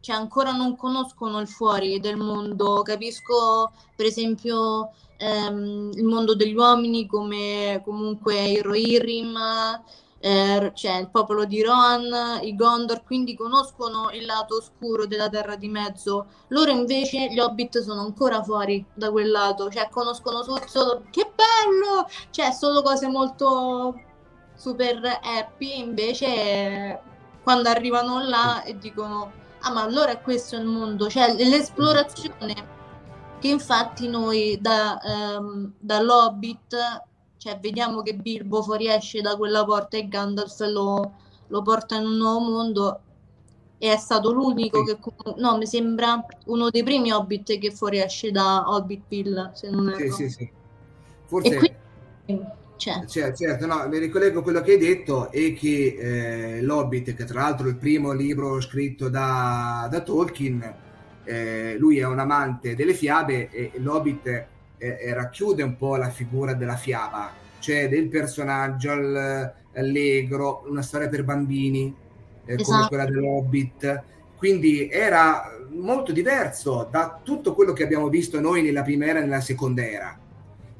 [0.00, 2.82] cioè ancora non conoscono il fuori del mondo.
[2.82, 9.34] Capisco, per esempio, ehm, il mondo degli uomini come comunque i Rohirrim,
[10.18, 15.56] eh, cioè il popolo di Rohan, i Gondor, quindi conoscono il lato oscuro della Terra
[15.56, 16.26] di Mezzo.
[16.48, 22.08] Loro invece, gli Hobbit, sono ancora fuori da quel lato, cioè conoscono solo, che bello,
[22.30, 24.00] cioè solo cose molto
[24.54, 27.00] super happy, invece
[27.42, 32.74] quando arrivano là e dicono ah ma allora è questo il mondo, cioè l'esplorazione
[33.38, 37.02] che infatti noi da, ehm, dall'Hobbit
[37.46, 41.12] cioè, vediamo che Bilbo fuoriesce da quella porta e Gandalf lo,
[41.46, 43.00] lo porta in un nuovo mondo.
[43.78, 44.98] E è stato l'unico che,
[45.36, 49.98] no, mi sembra uno dei primi Hobbit che fuoriesce da Hobbitville, se non erro.
[49.98, 50.50] Sì, sì, sì.
[51.26, 51.76] Forse...
[52.24, 52.44] Quindi,
[52.78, 53.04] cioè.
[53.06, 55.96] Certo, certo, no, mi ricollego a quello che hai detto e che
[56.56, 60.74] eh, l'Hobbit, che tra l'altro è il primo libro scritto da, da Tolkien,
[61.22, 64.46] eh, lui è un amante delle fiabe e l'Hobbit
[64.78, 68.92] eh, racchiude un po' la figura della fiaba, cioè del personaggio
[69.74, 71.94] allegro, una storia per bambini,
[72.44, 72.70] eh, esatto.
[72.70, 74.02] come quella dell'Hobbit.
[74.36, 79.22] Quindi era molto diverso da tutto quello che abbiamo visto noi nella prima era e
[79.22, 80.18] nella seconda era.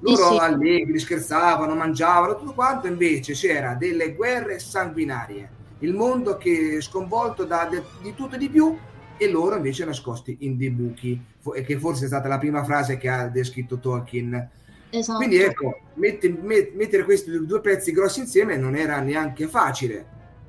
[0.01, 0.39] Loro sì.
[0.39, 7.45] allegri, scherzavano, mangiavano, tutto quanto, invece c'era delle guerre sanguinarie, il mondo che è sconvolto
[7.45, 7.69] da
[8.03, 8.77] di tutto e di più
[9.19, 11.23] e loro invece nascosti in dei buchi,
[11.65, 14.51] che forse è stata la prima frase che ha descritto Tolkien.
[14.91, 15.19] Esatto.
[15.19, 20.07] Quindi ecco, mette, met, mettere questi due pezzi grossi insieme non era neanche facile.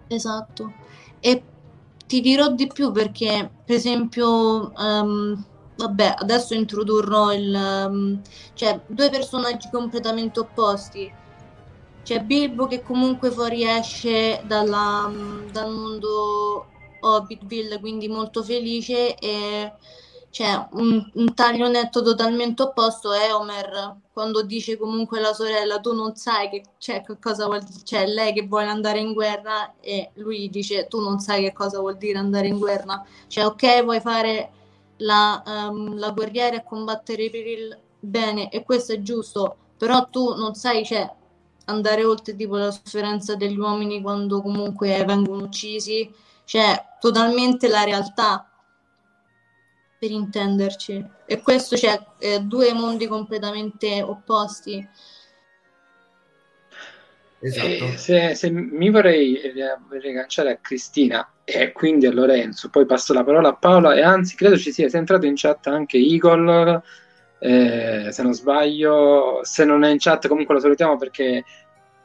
[0.08, 0.73] Esatto.
[1.19, 1.43] E
[2.06, 7.53] ti dirò di più perché, per esempio, um, vabbè, adesso introdurrò il...
[7.53, 8.21] Um,
[8.53, 11.12] cioè, due personaggi completamente opposti.
[12.03, 15.12] C'è Bilbo che comunque fuoriesce dalla,
[15.51, 16.67] dal mondo
[16.99, 19.71] Hobbitville, quindi molto felice e
[20.29, 25.93] c'è un, un taglio netto totalmente opposto è Homer quando dice comunque la sorella tu
[25.93, 29.75] non sai che, cioè, che cosa vuol dire, cioè lei che vuole andare in guerra
[29.79, 33.83] e lui dice tu non sai che cosa vuol dire andare in guerra, cioè ok
[33.83, 34.51] vuoi fare
[34.97, 40.36] la, um, la guerriera e combattere per il bene e questo è giusto, però tu
[40.36, 41.10] non sai cioè,
[41.65, 46.12] andare oltre tipo la sofferenza degli uomini quando comunque vengono uccisi
[46.47, 48.49] cioè totalmente la realtà
[49.99, 54.88] per intenderci e questo c'è cioè, due mondi completamente opposti
[57.39, 57.67] esatto.
[57.67, 59.41] Eh, se, se, mi vorrei
[59.89, 64.38] rilanciare a Cristina e quindi a Lorenzo poi passo la parola a Paola e anzi
[64.38, 66.81] credo ci sia, sia entrato in chat anche Igor
[67.39, 71.43] eh, se non sbaglio se non è in chat comunque lo salutiamo perché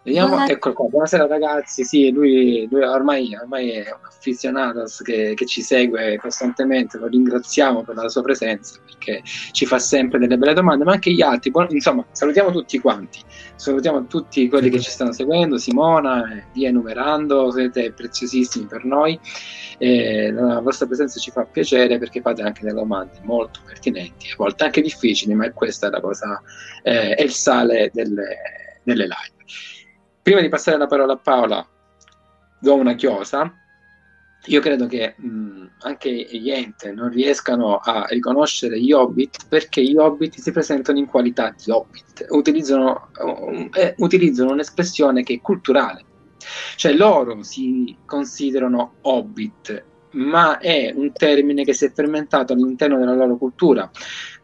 [0.05, 5.47] Vediamo, ecco qua, buonasera ragazzi, sì, lui, lui ormai, ormai, è un affezionato che, che,
[5.47, 10.55] ci segue costantemente, lo ringraziamo per la sua presenza perché ci fa sempre delle belle
[10.55, 13.21] domande, ma anche gli altri, buon, insomma, salutiamo tutti quanti,
[13.55, 19.17] salutiamo tutti quelli che ci stanno seguendo, Simona, eh, via enumerando, siete preziosissimi per noi,
[19.79, 24.35] eh, la vostra presenza ci fa piacere perché fate anche delle domande molto pertinenti, a
[24.37, 26.43] volte anche difficili, ma è questa la cosa,
[26.83, 29.41] eh, è il sale delle, delle live.
[30.22, 31.66] Prima di passare la parola a Paola,
[32.61, 33.52] do una chiosa.
[34.46, 39.96] Io credo che mh, anche gli ente non riescano a riconoscere gli hobbit perché gli
[39.96, 46.04] hobbit si presentano in qualità di hobbit, utilizzano, uh, eh, utilizzano un'espressione che è culturale,
[46.76, 53.14] cioè loro si considerano hobbit, ma è un termine che si è fermentato all'interno della
[53.14, 53.90] loro cultura.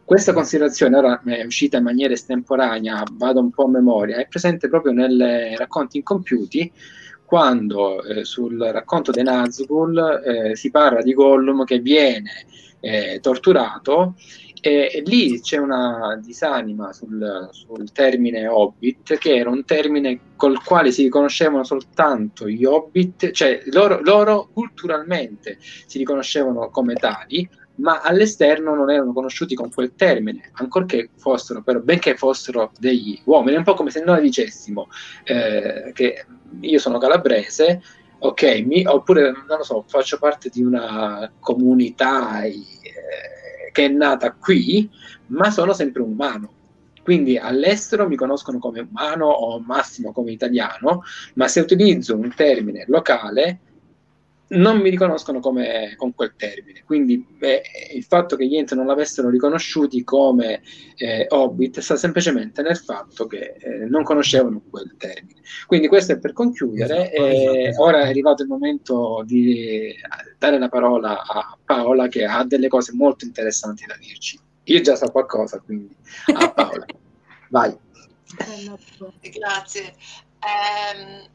[0.09, 4.67] Questa considerazione ora è uscita in maniera estemporanea, vado un po' a memoria, è presente
[4.67, 6.71] proprio nei racconti incompiuti,
[7.25, 12.47] quando eh, sul racconto dei Nazgul eh, si parla di Gollum che viene
[12.79, 14.15] eh, torturato
[14.59, 20.63] e, e, lì c'è una disanima sul, sul, termine hobbit che era un termine col
[20.63, 27.47] quale si riconoscevano soltanto gli hobbit, cioè loro, loro culturalmente si riconoscevano come tali,
[27.79, 33.55] ma all'esterno non erano conosciuti con quel termine, ancorché fossero, però, benché fossero degli uomini,
[33.55, 34.87] è un po' come se noi dicessimo
[35.23, 36.25] eh, che
[36.59, 37.81] io sono calabrese,
[38.19, 42.61] ok, mi, oppure non lo so, faccio parte di una comunità eh,
[43.71, 44.89] che è nata qui,
[45.27, 46.53] ma sono sempre un umano.
[47.01, 51.03] Quindi all'estero mi conoscono come umano o massimo come italiano,
[51.35, 53.61] ma se utilizzo un termine locale
[54.49, 56.83] non mi riconoscono come, con quel termine.
[56.85, 57.61] Quindi beh,
[57.93, 60.61] il fatto che gli enti non l'avessero riconosciuti come
[60.95, 65.41] eh, Hobbit sta semplicemente nel fatto che eh, non conoscevano quel termine.
[65.67, 67.11] Quindi questo è per concludere.
[67.11, 67.83] Esatto, esatto, esatto.
[67.83, 69.93] Ora è arrivato il momento di
[70.37, 74.39] dare la parola a Paola che ha delle cose molto interessanti da dirci.
[74.63, 75.95] Io già so qualcosa, quindi
[76.33, 76.85] a Paola.
[77.49, 77.77] Vai.
[79.21, 79.93] Grazie.
[80.41, 81.27] Um,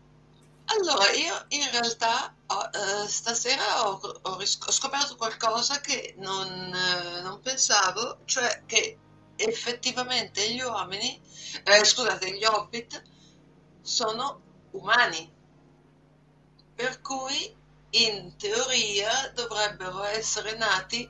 [0.66, 7.20] allora, io in realtà ho, eh, stasera ho, ho ho scoperto qualcosa che non, eh,
[7.20, 8.98] non pensavo, cioè che
[9.36, 11.20] effettivamente gli uomini,
[11.64, 13.02] eh, scusate, gli hobbit
[13.82, 15.32] sono umani,
[16.74, 17.56] per cui
[17.90, 21.08] in teoria dovrebbero essere nati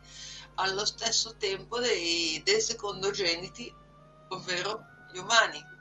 [0.57, 3.73] allo stesso tempo dei, dei secondogeniti,
[4.29, 5.74] ovvero gli umani.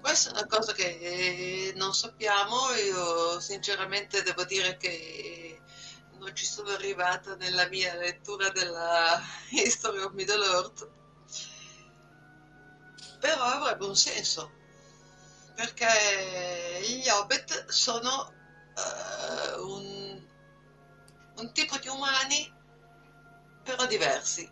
[0.00, 5.60] Questa è una cosa che eh, non sappiamo, io sinceramente devo dire che
[6.18, 9.20] non ci sono arrivata nella mia lettura della
[9.50, 10.90] History of Middle Earth,
[13.18, 14.50] però avrebbe un senso,
[15.54, 18.32] perché gli Hobbit sono
[18.74, 20.26] uh, un,
[21.36, 22.52] un tipo di umani
[23.62, 24.50] però diversi.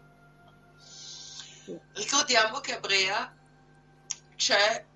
[1.94, 3.34] Ricordiamo che a Brea
[4.36, 4.88] c'è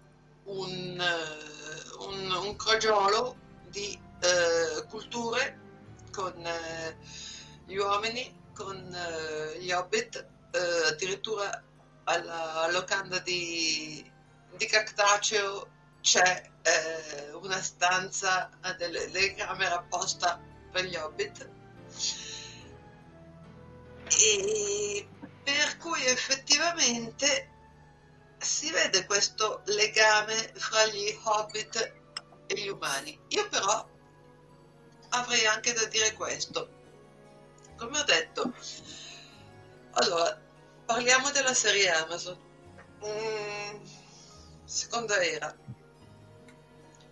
[0.45, 3.37] un, eh, un, un crogiolo
[3.69, 5.61] di eh, culture
[6.11, 6.97] con eh,
[7.67, 11.63] gli uomini, con eh, gli hobbit, eh, addirittura
[12.05, 14.11] alla locanda di,
[14.57, 15.69] di Cactaceo
[16.01, 20.41] c'è eh, una stanza delle, delle camere apposta
[20.71, 21.49] per gli hobbit.
[24.19, 25.09] E
[25.43, 27.52] per cui effettivamente
[28.43, 31.95] si vede questo legame fra gli hobbit
[32.47, 33.19] e gli umani.
[33.29, 33.89] Io però
[35.11, 36.81] avrei anche da dire questo.
[37.77, 38.53] Come ho detto,
[39.93, 40.41] allora,
[40.85, 42.39] parliamo della serie Amazon.
[43.05, 43.85] Mm,
[44.65, 45.57] seconda era.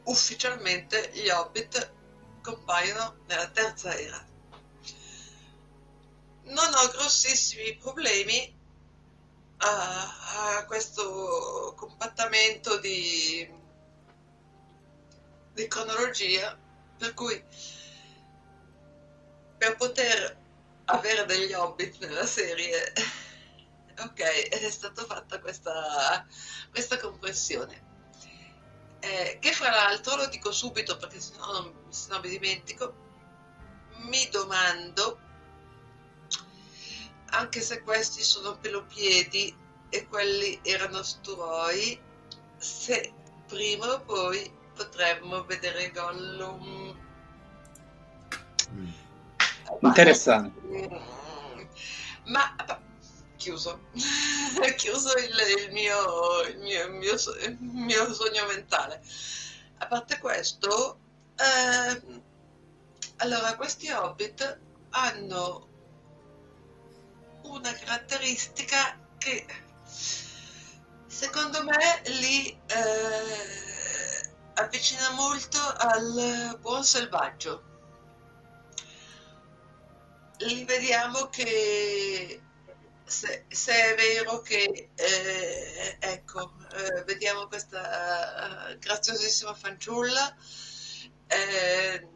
[0.04, 1.92] Ufficialmente gli hobbit
[2.42, 4.26] compaiono nella terza era.
[6.42, 8.59] Non ho grossissimi problemi
[9.62, 13.48] a, a questo compattamento di,
[15.52, 16.58] di cronologia
[16.96, 17.42] per cui
[19.58, 20.38] per poter
[20.86, 22.92] avere degli hobbit nella serie
[24.00, 26.26] ok è stata fatta questa,
[26.70, 27.88] questa compressione.
[29.00, 32.94] Eh, che fra l'altro lo dico subito perché sennò, sennò mi dimentico
[34.08, 35.18] mi domando
[37.30, 39.54] anche se questi sono pelopiedi
[39.88, 42.00] e quelli erano sturoi,
[42.56, 43.12] se
[43.46, 46.96] prima o poi potremmo vedere Gollum.
[48.72, 48.90] Mm.
[49.80, 50.88] Interessante.
[52.24, 52.80] Ma, ma
[53.40, 53.80] chiuso,
[54.76, 59.02] chiuso il, il, mio, il, mio, il, mio, il, mio, sogno mentale.
[59.78, 60.98] A parte questo,
[61.36, 62.20] eh,
[63.16, 64.60] allora questi hobbit
[64.90, 65.68] hanno
[67.50, 69.46] una caratteristica che
[71.06, 77.64] secondo me li eh, avvicina molto al buon selvaggio.
[80.38, 82.40] Li vediamo che
[83.04, 90.34] se, se è vero che eh, ecco, eh, vediamo questa uh, graziosissima fanciulla,
[91.26, 92.08] eh,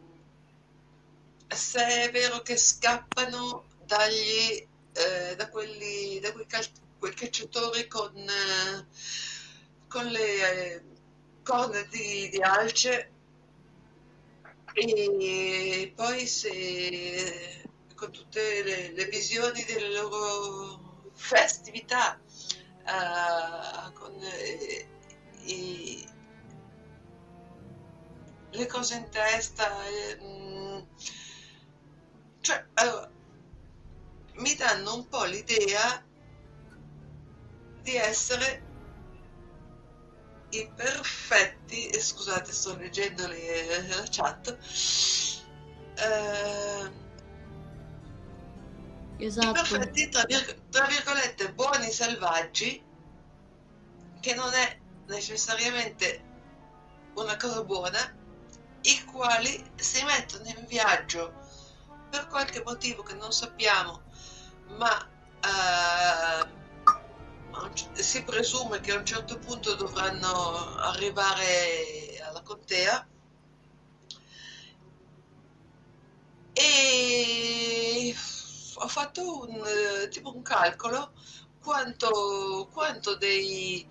[1.49, 6.67] se è vero che scappano dagli eh, da, quelli, da quei, cal-
[6.99, 8.87] quei cacciatori con, eh,
[9.89, 10.83] con le eh,
[11.43, 13.11] corna di, di, alce.
[14.73, 17.63] E poi se
[17.95, 22.19] con tutte le, le visioni delle loro festività
[22.85, 24.87] uh, con eh,
[25.45, 26.07] i,
[28.51, 30.79] le cose in testa eh, mm,
[32.41, 33.11] cioè allora
[34.37, 36.05] mi danno un po' l'idea
[37.83, 38.63] di essere
[40.51, 44.49] i perfetti, e scusate sto leggendo le, la chat,
[45.97, 46.93] eh,
[49.17, 49.49] esatto.
[49.49, 52.83] i perfetti tra, virg- tra virgolette buoni selvaggi,
[54.21, 56.25] che non è necessariamente
[57.15, 57.99] una cosa buona,
[58.83, 61.35] i quali si mettono in viaggio
[62.09, 64.04] per qualche motivo che non sappiamo
[64.79, 65.07] ma
[65.45, 66.49] eh,
[68.03, 73.07] si presume che a un certo punto dovranno arrivare alla contea
[76.53, 78.15] e
[78.77, 81.13] ho fatto un, eh, tipo un calcolo
[81.61, 83.87] quanto, quanto dei,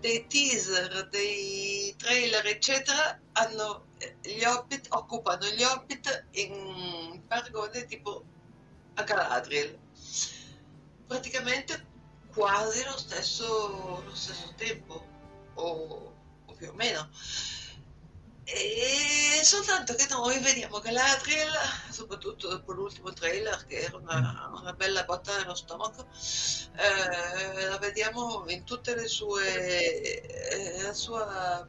[0.00, 3.86] dei teaser, dei trailer, eccetera, hanno
[4.22, 8.24] gli Hobbit, occupano gli Hobbit in paragone tipo
[8.94, 9.78] a Galadriel.
[11.12, 11.84] Praticamente
[12.32, 15.06] quasi lo stesso, lo stesso tempo,
[15.52, 16.14] o,
[16.46, 17.06] o più o meno.
[18.44, 21.52] E soltanto che noi vediamo Galadriel,
[21.90, 26.06] soprattutto dopo l'ultimo trailer, che era una, una bella botta nello stomaco,
[26.76, 31.68] eh, la vediamo in tutte le sue, eh, la sua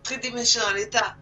[0.00, 1.16] tridimensionalità.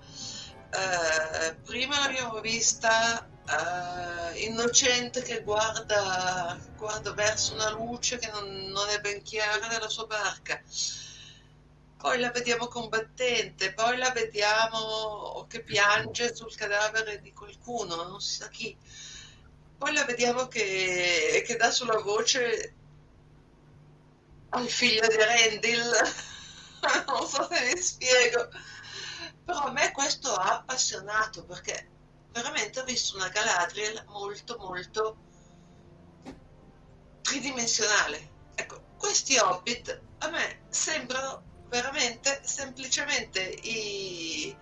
[0.70, 8.88] Eh, prima l'abbiamo vista eh, innocente che guarda, guarda, verso una luce che non, non
[8.88, 10.62] è ben chiara nella sua barca
[12.00, 18.36] poi la vediamo combattente, poi la vediamo che piange sul cadavere di qualcuno, non si
[18.36, 18.74] sa chi.
[19.76, 22.74] Poi la vediamo che, che dà sulla voce
[24.48, 25.90] al figlio di Rendil.
[27.06, 28.48] non so se mi spiego.
[29.44, 31.88] Però a me questo ha appassionato perché
[32.32, 35.18] veramente ho visto una Galadriel molto molto
[37.22, 38.32] tridimensionale.
[38.54, 44.56] Ecco, questi hobbit a me sembrano veramente semplicemente i,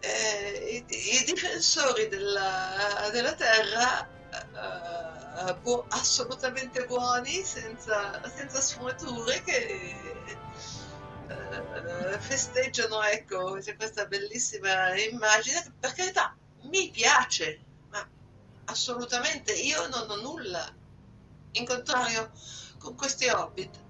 [0.00, 10.36] eh, i, i difensori della, della terra eh, bu- assolutamente buoni, senza, senza sfumature, che
[11.30, 17.60] eh, festeggiano ecco, c'è questa bellissima immagine per carità mi piace,
[17.90, 18.06] ma
[18.66, 20.66] assolutamente io non ho nulla
[21.52, 22.30] in contrario
[22.78, 23.88] con questi hobbit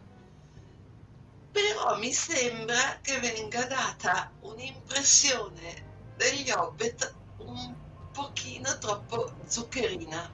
[1.51, 7.75] però mi sembra che venga data un'impressione degli Hobbit un
[8.13, 10.31] pochino troppo zuccherina.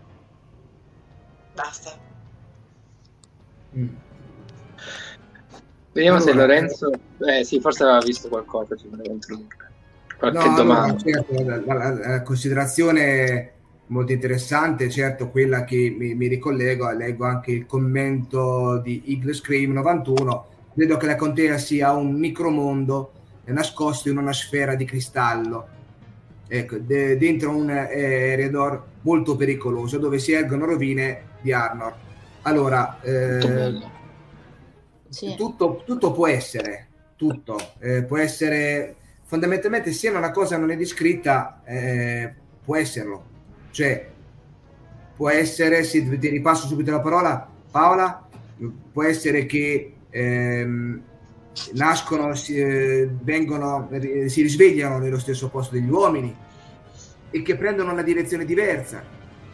[1.54, 1.98] Basta.
[3.74, 3.96] Mm.
[5.96, 6.90] Vediamo allora, se Lorenzo...
[7.26, 9.70] Eh sì, forse aveva visto qualcosa, ci voleva introdurre.
[10.18, 10.92] Qualche no, domanda.
[10.92, 13.52] No, certo, la, la, la, considerazione
[13.86, 19.72] molto interessante, certo quella che mi, mi ricollego, leggo anche il commento di Eagle Scream
[19.72, 23.12] 91 Credo che la contea sia un micromondo
[23.44, 25.66] nascosto in una sfera di cristallo,
[26.46, 31.94] ecco, de- dentro un eh, Eredor molto pericoloso dove si ergono rovine di Arnor.
[32.42, 33.94] Allora, eh,
[35.16, 35.34] sì.
[35.34, 41.62] tutto, tutto, può essere, tutto eh, può essere fondamentalmente se una cosa non è descritta,
[41.64, 43.34] eh, può esserlo.
[43.70, 44.10] Cioè,
[45.16, 48.28] può essere, se ti ripasso subito la parola, Paola,
[48.92, 51.02] può essere che ehm,
[51.72, 53.88] nascono, si, eh, vengono,
[54.26, 56.34] si risvegliano nello stesso posto degli uomini
[57.30, 59.02] e che prendono una direzione diversa.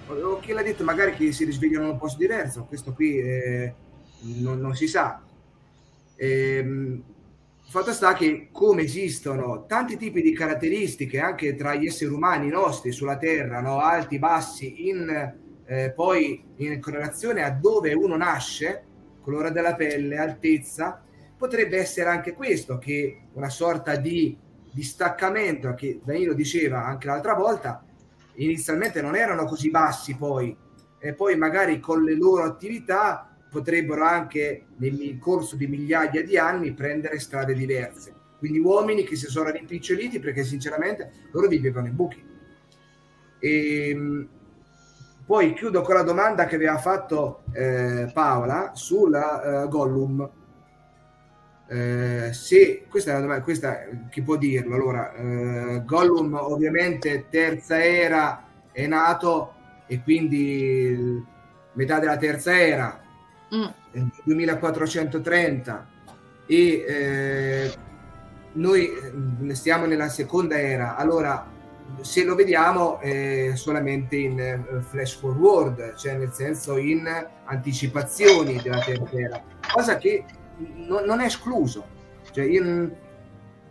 [0.09, 3.75] O chi l'ha detto magari che si risvegliano in un posto diverso, questo qui eh,
[4.41, 5.23] non, non, si sa.
[6.23, 7.03] Ehm,
[7.65, 12.93] fatto sta che come esistono tanti tipi di caratteristiche anche tra gli esseri umani nostri
[12.93, 13.81] sulla Terra, no?
[13.81, 18.85] alti, bassi, in, eh, poi in correlazione a dove uno nasce,
[19.21, 21.03] colore della pelle, altezza,
[21.37, 24.39] potrebbe essere anche questo, che una sorta di
[24.71, 27.85] distaccamento che Danilo diceva anche l'altra volta,
[28.35, 30.57] inizialmente non erano così bassi poi,
[31.01, 36.73] e poi magari con le loro attività potrebbero anche nel corso di migliaia di anni
[36.73, 38.15] prendere strade diverse.
[38.39, 42.25] Quindi uomini che si sono rimpiccioliti perché sinceramente loro vivevano in buchi.
[43.39, 44.29] E, ehm,
[45.27, 50.31] poi chiudo con la domanda che aveva fatto eh, Paola sulla uh, Gollum.
[51.69, 54.75] Eh, se questa è la domanda, questa chi può dirlo?
[54.75, 59.55] Allora, eh, Gollum ovviamente terza era è nato
[59.87, 61.25] e quindi
[61.75, 63.02] metà della terza era,
[63.55, 64.07] mm.
[64.25, 65.87] 2430
[66.47, 67.73] e eh,
[68.53, 70.97] noi eh, stiamo nella seconda era.
[70.97, 71.49] Allora,
[72.01, 77.07] se lo vediamo eh, solamente in eh, flash forward, cioè nel senso in
[77.45, 79.43] anticipazioni della terza
[79.73, 80.25] cosa che
[80.87, 81.85] no, non è escluso,
[82.31, 82.91] cioè in,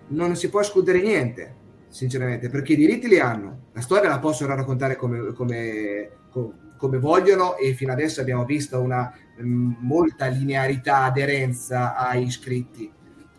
[0.07, 1.55] non si può escludere niente,
[1.88, 6.51] sinceramente, perché i diritti li hanno, la storia la possono raccontare come, come, come
[6.88, 12.91] vogliono e fino adesso abbiamo visto una m, molta linearità, aderenza ai iscritti,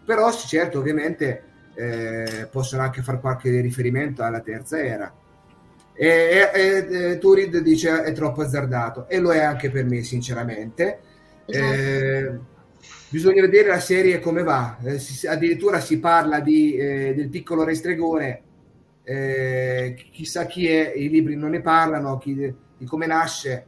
[0.05, 5.13] però certo ovviamente eh, possono anche fare qualche riferimento alla terza era.
[5.95, 9.09] E, e, e, Turid dice è troppo azzardato.
[9.09, 10.99] E lo è anche per me sinceramente.
[11.45, 11.73] Esatto.
[11.73, 12.39] eh,
[13.09, 14.79] bisogna vedere la serie come va.
[14.83, 18.43] Eh, si, addirittura si parla di, eh, del piccolo restregone.
[19.05, 23.67] Eh, chissà chi è i libri non ne parlano chi, di come nasce.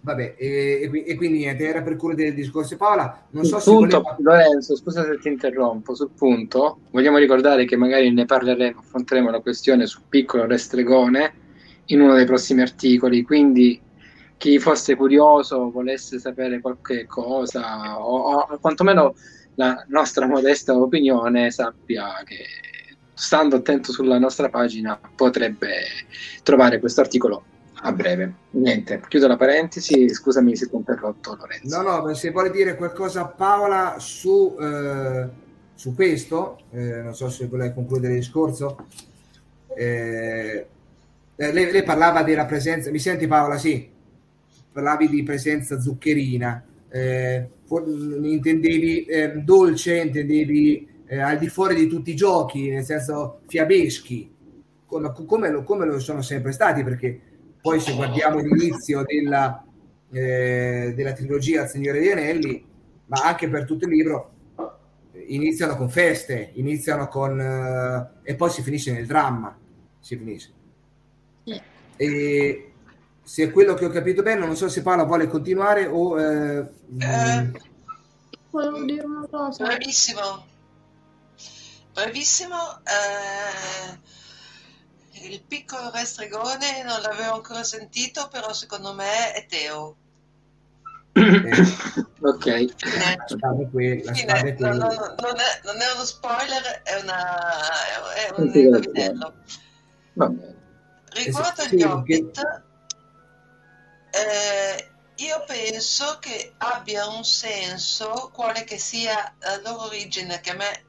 [0.00, 3.26] Vabbè, e, e, quindi niente, era per cura del discorso Paola.
[3.30, 4.16] Non so sul se voleva...
[4.18, 9.40] Lorenzo, scusa se ti interrompo, sul punto, vogliamo ricordare che magari ne parleremo, affronteremo la
[9.40, 11.42] questione sul piccolo restregone
[11.86, 13.80] in uno dei prossimi articoli, quindi
[14.36, 19.14] chi fosse curioso, volesse sapere qualche cosa o, o quantomeno
[19.54, 22.44] la nostra modesta opinione sappia che
[23.14, 25.84] stando attento sulla nostra pagina potrebbe
[26.42, 27.44] trovare questo articolo
[27.86, 28.34] a breve.
[28.50, 31.82] Niente, chiudo la parentesi, scusami se ti ho interrotto Lorenzo.
[31.82, 35.28] No, no, se vuole dire qualcosa Paola su, eh,
[35.74, 38.86] su questo, eh, non so se vuole concludere il discorso.
[39.76, 40.66] Eh,
[41.36, 43.58] eh, lei, lei, parlava della presenza, mi senti Paola?
[43.58, 43.86] Sì,
[44.72, 52.16] parlavi di presenza zuccherina, eh, intendevi eh, dolce, intendevi al di fuori di tutti i
[52.16, 54.34] giochi, nel senso fiabeschi,
[54.86, 57.20] come, come, lo, come lo sono sempre stati, perché
[57.64, 59.64] poi se guardiamo l'inizio della,
[60.10, 62.62] eh, della trilogia Signore degli Anelli,
[63.06, 64.32] ma anche per tutto il libro,
[65.28, 67.40] iniziano con feste, iniziano con...
[68.22, 69.56] e poi si finisce nel dramma,
[69.98, 70.52] si finisce.
[71.96, 72.72] E
[73.22, 76.20] se è quello che ho capito bene, non so se Paola vuole continuare o...
[76.20, 76.66] Eh,
[76.98, 77.50] eh,
[78.50, 79.64] volevo dire una cosa.
[79.64, 80.46] Bravissimo.
[81.94, 82.56] Bravissimo.
[82.84, 83.98] Eh,
[85.26, 89.96] il piccolo restregone non l'avevo ancora sentito, però secondo me è Teo.
[91.14, 92.46] ok.
[92.46, 92.68] Eh,
[93.70, 98.50] qui, Fine, no, no, no, non, è, non, è, uno spoiler, è, una, è un
[98.52, 99.34] indovinello.
[101.12, 102.62] Riguardo agli Hobbit,
[104.10, 110.54] eh, io penso che abbia un senso, quale che sia la loro origine, che a
[110.54, 110.84] me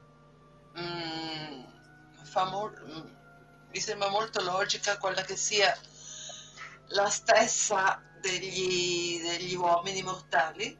[0.80, 1.62] mm,
[2.50, 3.15] mo- mm,
[3.76, 5.78] mi sembra molto logica, quella che sia
[6.88, 10.74] la stessa degli, degli uomini mortali.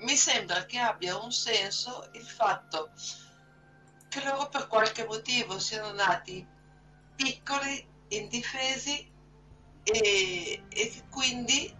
[0.00, 2.90] Mi sembra che abbia un senso il fatto
[4.10, 6.46] che loro per qualche motivo siano nati
[7.16, 9.10] piccoli indifesi
[9.82, 11.74] e, e quindi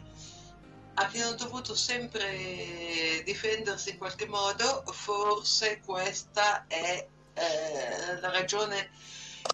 [0.94, 8.88] abbiano dovuto sempre difendersi in qualche modo, forse questa è eh, la ragione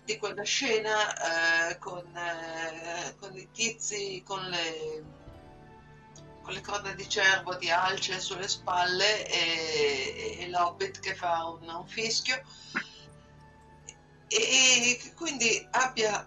[0.04, 5.04] di quella scena eh, con, eh, con, i tizi con le,
[6.42, 11.68] con le, corna di cervo di alce sulle spalle e, e l'hobbit che fa un,
[11.68, 12.42] un fischio.
[14.28, 16.26] E, e quindi abbia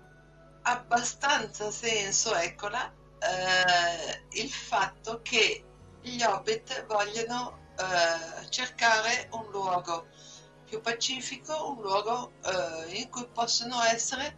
[0.64, 5.64] abbastanza senso, eccola, eh, il fatto che
[6.02, 10.08] gli hobbit vogliono eh, cercare un luogo
[10.74, 14.36] più pacifico, un luogo eh, in cui possono essere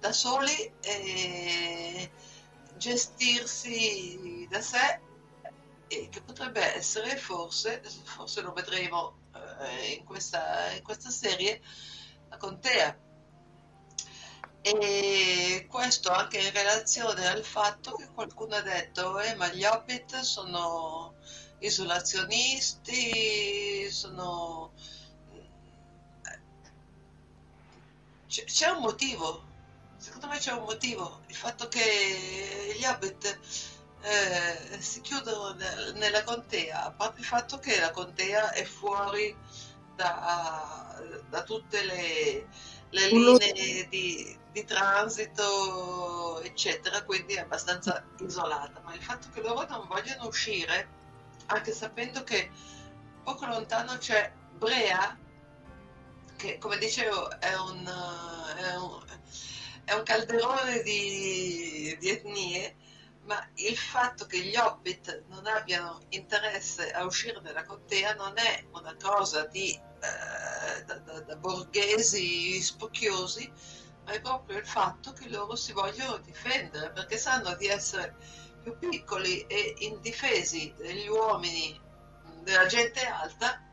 [0.00, 2.10] da soli e
[2.78, 5.00] gestirsi da sé
[5.86, 9.18] e che potrebbe essere forse, forse lo vedremo
[9.60, 11.60] eh, in, questa, in questa serie,
[12.30, 12.98] la contea
[14.62, 20.20] e questo anche in relazione al fatto che qualcuno ha detto eh, ma gli Hobbit
[20.20, 21.16] sono
[21.58, 24.72] isolazionisti, sono...
[28.42, 29.44] C'è un motivo,
[29.96, 33.38] secondo me c'è un motivo, il fatto che gli Hobbit
[34.00, 35.54] eh, si chiudono
[35.94, 39.36] nella contea, a parte il fatto che la contea è fuori
[39.94, 42.48] da, da tutte le,
[42.90, 48.80] le linee di, di transito, eccetera, quindi è abbastanza isolata.
[48.80, 50.88] Ma il fatto che loro non vogliono uscire,
[51.46, 52.50] anche sapendo che
[53.22, 55.18] poco lontano c'è Brea,
[56.44, 57.86] che come dicevo è un,
[58.56, 59.02] è un,
[59.84, 62.76] è un calderone di, di etnie,
[63.22, 68.66] ma il fatto che gli hobbit non abbiano interesse a uscire dalla contea non è
[68.72, 73.50] una cosa di, eh, da, da, da borghesi spocchiosi,
[74.04, 78.14] ma è proprio il fatto che loro si vogliono difendere perché sanno di essere
[78.62, 81.80] più piccoli e indifesi degli uomini,
[82.42, 83.63] della gente alta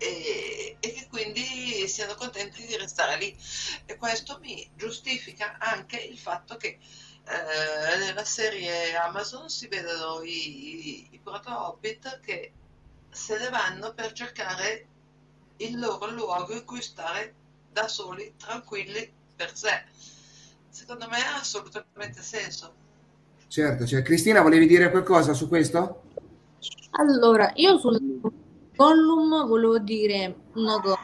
[0.00, 3.36] e, e, che quindi siano contenti di restare lì.
[3.84, 6.78] E questo mi giustifica anche il fatto che
[7.24, 12.52] eh, nella serie Amazon si vedono i, i, i proto-hobbit che
[13.10, 14.86] se ne vanno per cercare
[15.58, 17.34] il loro luogo in cui stare
[17.70, 19.84] da soli, tranquilli per sé.
[20.70, 22.74] Secondo me ha assolutamente senso.
[23.48, 26.04] Certo, cioè, Cristina, volevi dire qualcosa su questo?
[26.92, 28.00] Allora, io sul
[28.80, 30.98] Gollum volevo dire una cosa.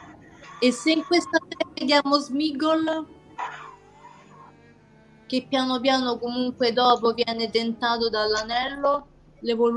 [0.59, 3.05] E se in questa serie vediamo Smigol?
[5.27, 9.07] che piano piano comunque dopo viene tentato dall'anello.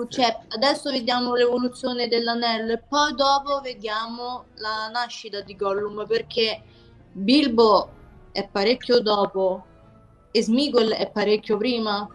[0.09, 6.62] Cioè, adesso vediamo l'evoluzione dell'anello e poi dopo vediamo la nascita di Gollum perché
[7.12, 7.90] Bilbo
[8.32, 9.64] è parecchio dopo
[10.30, 12.09] e Smigol è parecchio prima.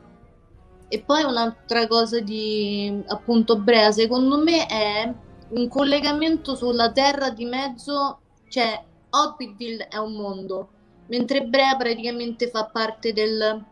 [0.87, 5.13] E poi un'altra cosa di appunto Brea, secondo me è
[5.55, 10.69] un collegamento sulla terra di mezzo, cioè Hobbitville è un mondo,
[11.07, 13.63] mentre Brea praticamente fa parte del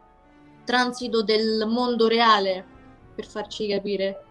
[0.64, 2.66] transito del mondo reale,
[3.14, 4.24] per farci capire.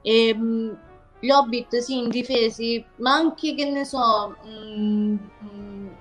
[0.00, 0.78] E, mh,
[1.20, 5.96] gli Hobbit sì, indifesi, ma anche che ne so, mh, mh,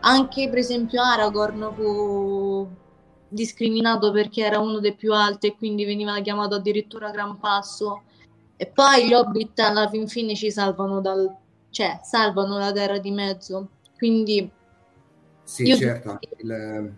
[0.00, 2.68] anche per esempio Aragorn fu
[3.28, 8.02] discriminato perché era uno dei più alti e quindi veniva chiamato addirittura Gran Passo.
[8.56, 11.34] E poi gli Hobbit alla fin fine ci salvano dal...
[11.70, 13.68] cioè salvano la terra di mezzo.
[13.96, 14.50] Quindi...
[15.44, 16.18] Sì, certo.
[16.38, 16.92] Il,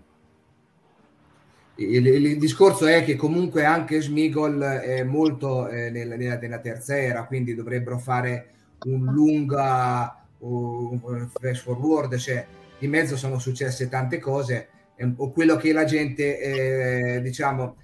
[1.77, 7.27] il, il, discorso è che comunque anche Smigol è molto eh, nella, nella, terza era,
[7.27, 8.51] quindi dovrebbero fare
[8.85, 12.47] un lunga un, un flash forward, cioè
[12.79, 17.77] di mezzo sono successe tante cose, eh, o quello che la gente, eh, diciamo,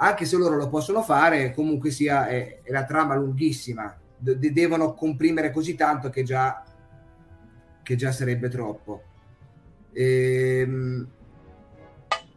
[0.00, 4.94] anche se loro lo possono fare, comunque sia è, è la trama lunghissima, De- devono
[4.94, 6.64] comprimere così tanto che già,
[7.82, 9.02] che già sarebbe troppo.
[9.92, 11.08] Ehm,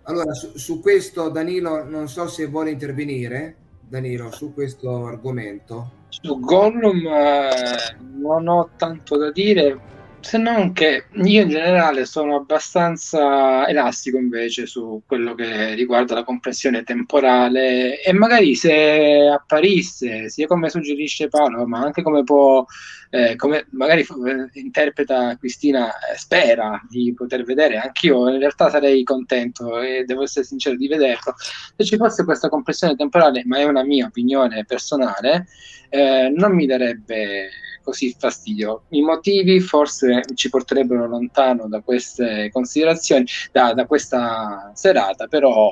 [0.03, 3.55] allora, su, su, questo Danilo, non so se vuole intervenire,
[3.87, 5.99] Danilo, su questo argomento.
[6.09, 9.79] Su Gollum eh, non ho tanto da dire,
[10.21, 16.23] se non che io in generale sono abbastanza elastico invece su quello che riguarda la
[16.23, 22.63] compressione temporale e magari se apparisse, sia come suggerisce Paolo, ma anche come può,
[23.09, 29.03] eh, come magari eh, interpreta Cristina, eh, spera di poter vedere, anch'io in realtà sarei
[29.03, 31.33] contento e devo essere sincero di vederlo,
[31.75, 35.47] se ci fosse questa compressione temporale, ma è una mia opinione personale,
[35.91, 37.49] eh, non mi darebbe
[37.83, 38.83] così fastidio.
[38.89, 45.71] I motivi forse ci porterebbero lontano da queste considerazioni, da, da questa serata, però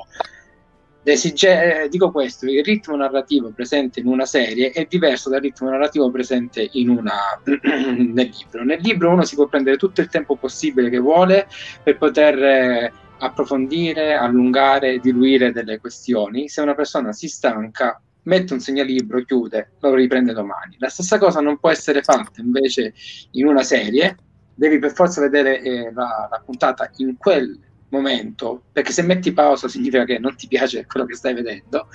[1.02, 6.10] Esige- dico questo, il ritmo narrativo presente in una serie è diverso dal ritmo narrativo
[6.10, 8.64] presente una, nel libro.
[8.64, 11.48] Nel libro uno si può prendere tutto il tempo possibile che vuole
[11.82, 16.48] per poter eh, approfondire, allungare, diluire delle questioni.
[16.50, 20.76] Se una persona si stanca, mette un segnalibro, chiude, lo riprende domani.
[20.78, 22.94] La stessa cosa non può essere fatta invece
[23.32, 24.16] in una serie,
[24.54, 27.58] devi per forza vedere eh, la, la, puntata in quel
[27.88, 31.88] momento, perché se metti pausa significa che non ti piace quello che stai vedendo,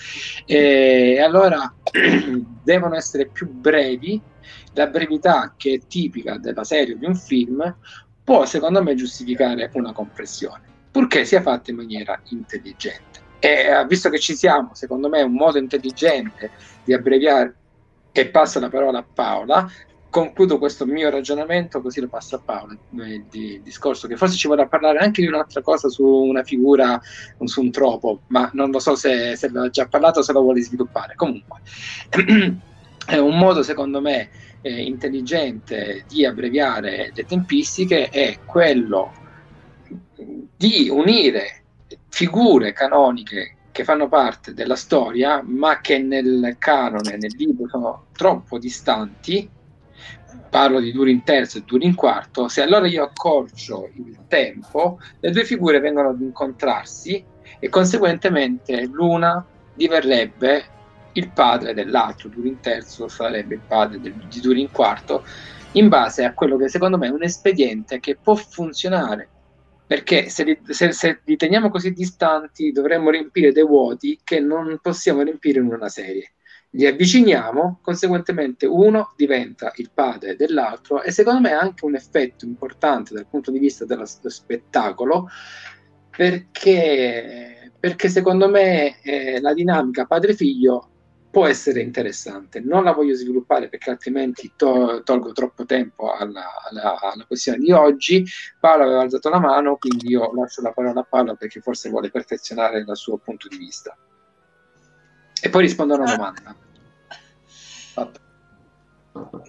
[0.45, 1.73] e allora
[2.63, 4.21] devono essere più brevi.
[4.73, 7.75] La brevità che è tipica della serie o di un film
[8.23, 13.24] può secondo me giustificare una compressione, purché sia fatta in maniera intelligente.
[13.45, 16.49] E eh, visto che ci siamo, secondo me è un modo intelligente
[16.83, 17.55] di abbreviare
[18.11, 19.69] e passo la parola a Paola,
[20.09, 24.47] concludo questo mio ragionamento così lo passo a Paola il, il discorso che forse ci
[24.47, 27.01] vorrà parlare anche di un'altra cosa su una figura
[27.43, 30.41] su un tropo ma non lo so se, se l'ha già parlato o se lo
[30.41, 31.13] vuole sviluppare.
[31.15, 31.59] Comunque
[33.05, 34.29] è un modo secondo me
[34.61, 39.13] eh, intelligente di abbreviare le tempistiche è quello
[40.57, 41.64] di unire
[42.15, 48.57] figure canoniche che fanno parte della storia, ma che nel canone, nel libro, sono troppo
[48.57, 49.49] distanti.
[50.49, 52.47] Parlo di Durin terzo e Durin quarto.
[52.47, 57.21] Se allora io accorcio il tempo, le due figure vengono ad incontrarsi
[57.59, 60.63] e conseguentemente l'una diverrebbe
[61.11, 62.29] il padre dell'altro.
[62.29, 65.25] Durin terzo sarebbe il padre del, di Durin quarto,
[65.73, 69.31] in base a quello che secondo me è un espediente che può funzionare
[69.87, 74.79] perché se li, se, se li, teniamo così distanti dovremmo riempire dei vuoti che non
[74.81, 76.33] possiamo riempire in una serie.
[76.71, 82.45] Li avviciniamo, conseguentemente uno diventa il padre dell'altro e secondo me ha anche un effetto
[82.45, 85.29] importante dal punto di vista dello spettacolo
[86.09, 90.89] perché, perché secondo me eh, la dinamica padre-figlio
[91.35, 92.61] può essere interessante.
[92.61, 97.73] Non la voglio sviluppare perché altrimenti to- tolgo troppo tempo alla, alla, alla, questione di
[97.73, 98.25] oggi.
[98.57, 102.09] Paolo aveva alzato la mano, quindi io lascio la parola a Paolo perché forse vuole
[102.09, 103.97] perfezionare il suo punto di vista.
[105.41, 106.55] E poi rispondo a una domanda.
[107.91, 108.19] Fatto.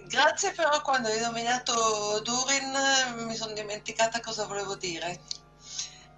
[0.09, 5.21] Grazie però quando hai nominato Durin mi sono dimenticata cosa volevo dire.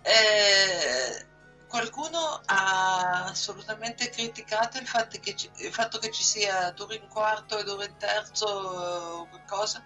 [0.02, 1.28] Eh,
[1.70, 7.64] qualcuno ha assolutamente criticato il fatto che ci, fatto che ci sia Turin quarto e
[7.64, 9.84] Turin terzo o qualcosa.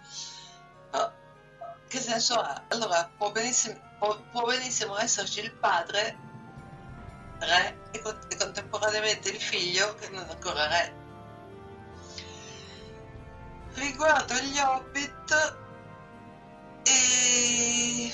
[0.92, 1.12] No,
[1.86, 2.64] che senso ha?
[2.68, 6.18] Allora, può benissimo, può, può benissimo esserci il padre
[7.38, 11.02] re e, con- e contemporaneamente il figlio che non è ancora re.
[13.74, 15.56] Riguardo gli Hobbit
[16.84, 18.12] e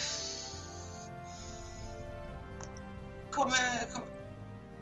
[3.31, 4.07] come, come...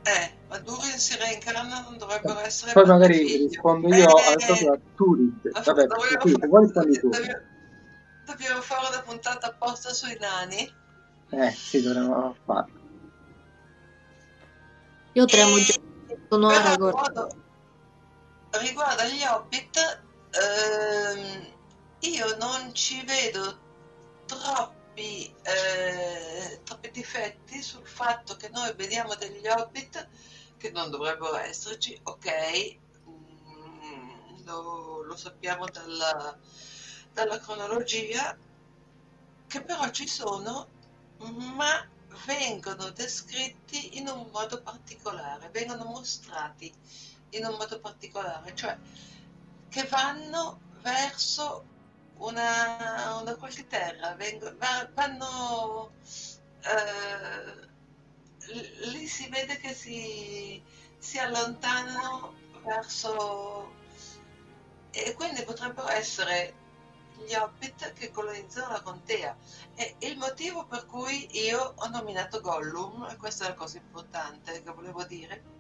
[0.03, 3.47] eh ma Durin si reincarna non dovrebbero essere Poi magari figlio.
[3.49, 5.51] rispondo io Eh, al proprio a Turid.
[5.51, 5.87] Vabbè, fare-
[6.49, 7.09] vuoi rispondi tu.
[7.11, 7.43] dobbiamo-
[8.25, 10.77] dobbiamo fare una puntata apposta sui nani
[11.31, 12.77] Eh, sì, dovremmo farlo.
[15.13, 15.75] Io tremo E- già.
[16.29, 17.29] Sono riguardo,
[18.51, 21.53] riguardo agli Hobbit ehm,
[22.01, 23.59] io non ci vedo
[24.99, 30.09] troppi, eh, troppi difetti sul fatto che noi vediamo degli Hobbit
[30.57, 32.79] che non dovrebbero esserci, ok,
[33.09, 36.37] mm, lo, lo sappiamo dalla,
[37.13, 38.37] dalla cronologia,
[39.47, 40.67] che però ci sono,
[41.19, 41.89] ma
[42.27, 46.73] vengono descritti in un modo particolare, vengono mostrati
[47.31, 48.77] in un modo particolare, cioè
[49.69, 51.77] che vanno verso
[52.19, 54.17] una, una qualche terra,
[54.95, 55.93] vanno,
[56.63, 57.69] eh,
[58.91, 60.63] lì si vede che si,
[60.99, 63.75] si allontanano verso,
[64.91, 66.55] e quindi potrebbero essere
[67.27, 69.37] gli hobbit che colonizzano la contea.
[69.75, 74.63] E il motivo per cui io ho nominato Gollum, e questa è la cosa importante
[74.63, 75.57] che volevo dire,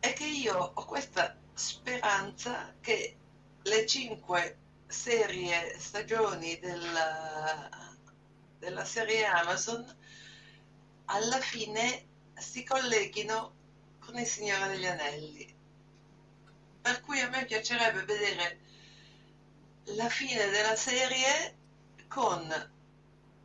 [0.00, 3.16] è che io ho questa speranza che
[3.68, 7.68] le cinque serie stagioni della,
[8.58, 9.84] della serie Amazon
[11.06, 13.54] alla fine si colleghino
[13.98, 15.56] con il Signore degli Anelli.
[16.80, 18.60] Per cui a me piacerebbe vedere
[19.96, 21.56] la fine della serie
[22.08, 22.70] con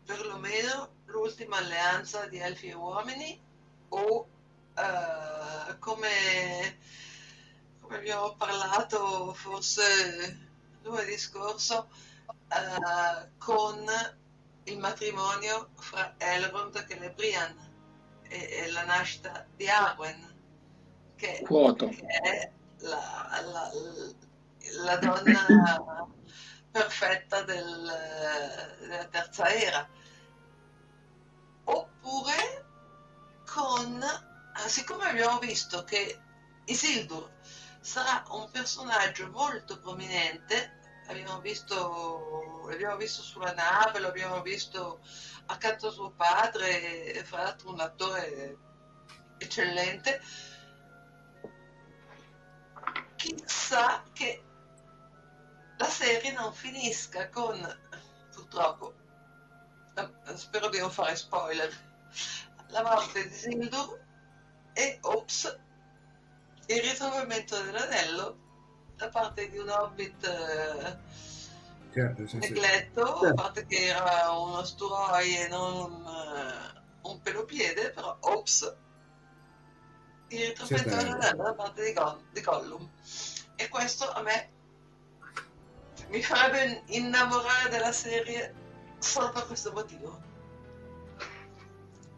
[0.06, 3.40] perlomeno l'ultima alleanza di elfi e uomini
[3.90, 4.28] o
[4.76, 6.10] eh, come,
[8.04, 10.50] abbiamo parlato forse
[10.82, 11.90] lunedì scorso
[12.50, 13.86] eh, con
[14.66, 17.72] il matrimonio fra Elrond e Celebrian
[18.24, 20.36] e, e la nascita di Arwen
[21.16, 21.42] che,
[21.88, 23.72] che è la, la,
[24.84, 26.06] la donna
[26.72, 29.88] perfetta del- della terza era.
[31.64, 32.66] Oppure
[33.46, 34.04] con
[34.68, 36.20] siccome abbiamo visto che
[36.66, 37.30] Isildur
[37.84, 40.80] sarà un personaggio molto prominente.
[41.08, 45.02] Abbiamo visto l'abbiamo visto sulla nave lo abbiamo visto
[45.48, 48.58] accanto a suo padre fra l'altro un attore
[49.38, 50.22] eccellente.
[53.18, 54.44] Chissà che
[55.78, 57.60] la serie non finisca con
[58.32, 58.96] purtroppo
[60.36, 61.72] spero di non fare spoiler
[62.68, 64.02] la morte di Sildur
[64.74, 65.60] e ops
[66.68, 68.38] il ritrovamento dell'anello
[68.96, 70.98] da parte di un hobbit eh,
[71.94, 72.50] Certo, sì, sì.
[72.54, 73.34] negletto, a Certo.
[73.36, 78.76] parte che era uno sturoi e non un, eh, un pelopiede, però ops,
[80.30, 81.04] il ritrovamento Certo.
[81.06, 82.90] dell'anello da parte di, Gon- di Gollum.
[83.56, 84.50] E questo a me
[86.08, 88.54] mi farebbe innamorare della serie
[88.98, 90.32] solo per questo motivo.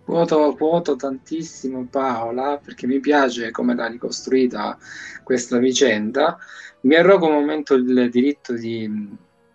[0.05, 4.77] Quoto, quoto tantissimo Paola perché mi piace come l'ha ricostruita
[5.23, 6.37] questa vicenda.
[6.81, 8.87] Mi arrogo un momento il diritto di,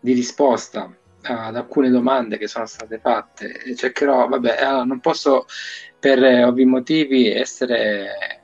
[0.01, 0.93] di risposta
[1.23, 5.47] ad alcune domande che sono state fatte cercherò, vabbè, non posso
[6.01, 8.41] per ovvi motivi essere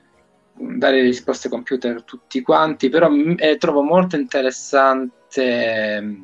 [0.53, 6.23] dare risposte compiute a tutti quanti, però mm, eh, trovo molto interessante mm,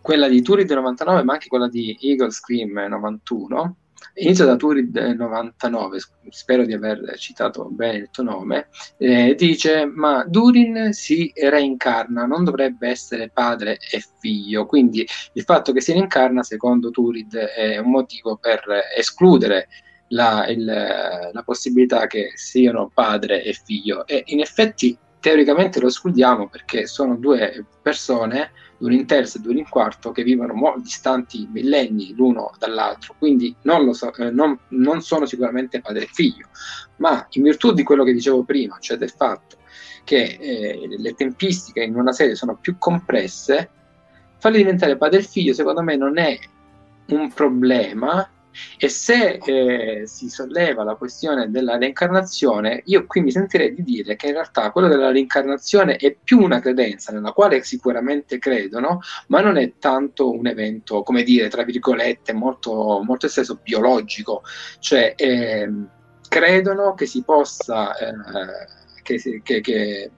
[0.00, 3.76] quella di Turid 99, ma anche quella di Eagle Scream 91.
[4.14, 5.98] Inizio da Turid 99,
[6.30, 8.68] spero di aver citato bene il tuo nome.
[8.98, 14.66] eh, dice: Ma Durin si reincarna, non dovrebbe essere padre e figlio.
[14.66, 18.62] Quindi il fatto che si reincarna, secondo Turid, è un motivo per
[18.96, 19.68] escludere
[20.08, 24.06] la, il- la possibilità che siano padre e figlio.
[24.06, 28.50] E in effetti, teoricamente lo escludiamo perché sono due persone
[28.80, 33.54] due in terzo e due in quarto che vivono mo- distanti millenni l'uno dall'altro, quindi
[33.62, 36.48] non, so- eh, non- non sono sicuramente padre e figlio,
[36.96, 39.58] ma in virtù di quello che dicevo prima, cioè del fatto
[40.04, 43.70] che eh, le tempistiche in una serie sono più compresse,
[44.38, 46.38] farli diventare padre e figlio secondo me non è
[47.08, 48.26] un problema
[48.78, 54.16] E se eh, si solleva la questione della reincarnazione, io qui mi sentirei di dire
[54.16, 59.40] che in realtà quello della reincarnazione è più una credenza nella quale sicuramente credono, ma
[59.40, 64.42] non è tanto un evento, come dire, tra virgolette, molto, molto esteso biologico.
[64.78, 65.70] Cioè, eh,
[66.28, 68.12] credono che si possa, eh,
[69.02, 70.10] che, che, che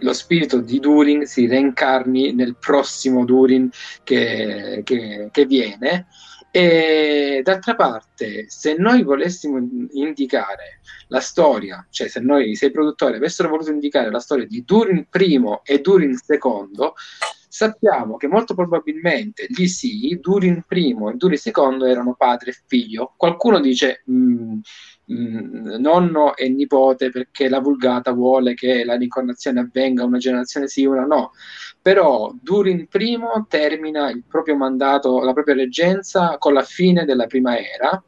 [0.00, 3.68] lo spirito di Durin si reincarni nel prossimo Durin
[4.04, 6.06] che, che, che viene
[6.54, 9.56] e d'altra parte, se noi volessimo
[9.92, 14.62] indicare la storia, cioè se noi, se i produttori avessero voluto indicare la storia di
[14.62, 16.92] Durin I e Durin II,
[17.54, 23.12] sappiamo che molto probabilmente lì sì, Durin I e Durin II erano padre e figlio.
[23.14, 24.58] Qualcuno dice mh, mm,
[25.04, 30.66] mh, mm, nonno e nipote perché la vulgata vuole che la reincarnazione avvenga una generazione
[30.66, 31.32] sì, una no
[31.82, 37.58] però Durin I termina il proprio mandato, la propria reggenza con la fine della prima
[37.58, 38.02] era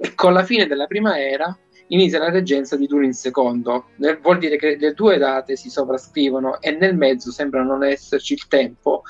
[0.00, 1.58] e con la fine della prima era
[1.88, 4.18] inizia la reggenza di Durin II.
[4.22, 8.46] Vuol dire che le due date si sovrascrivono e nel mezzo sembra non esserci il
[8.46, 9.02] tempo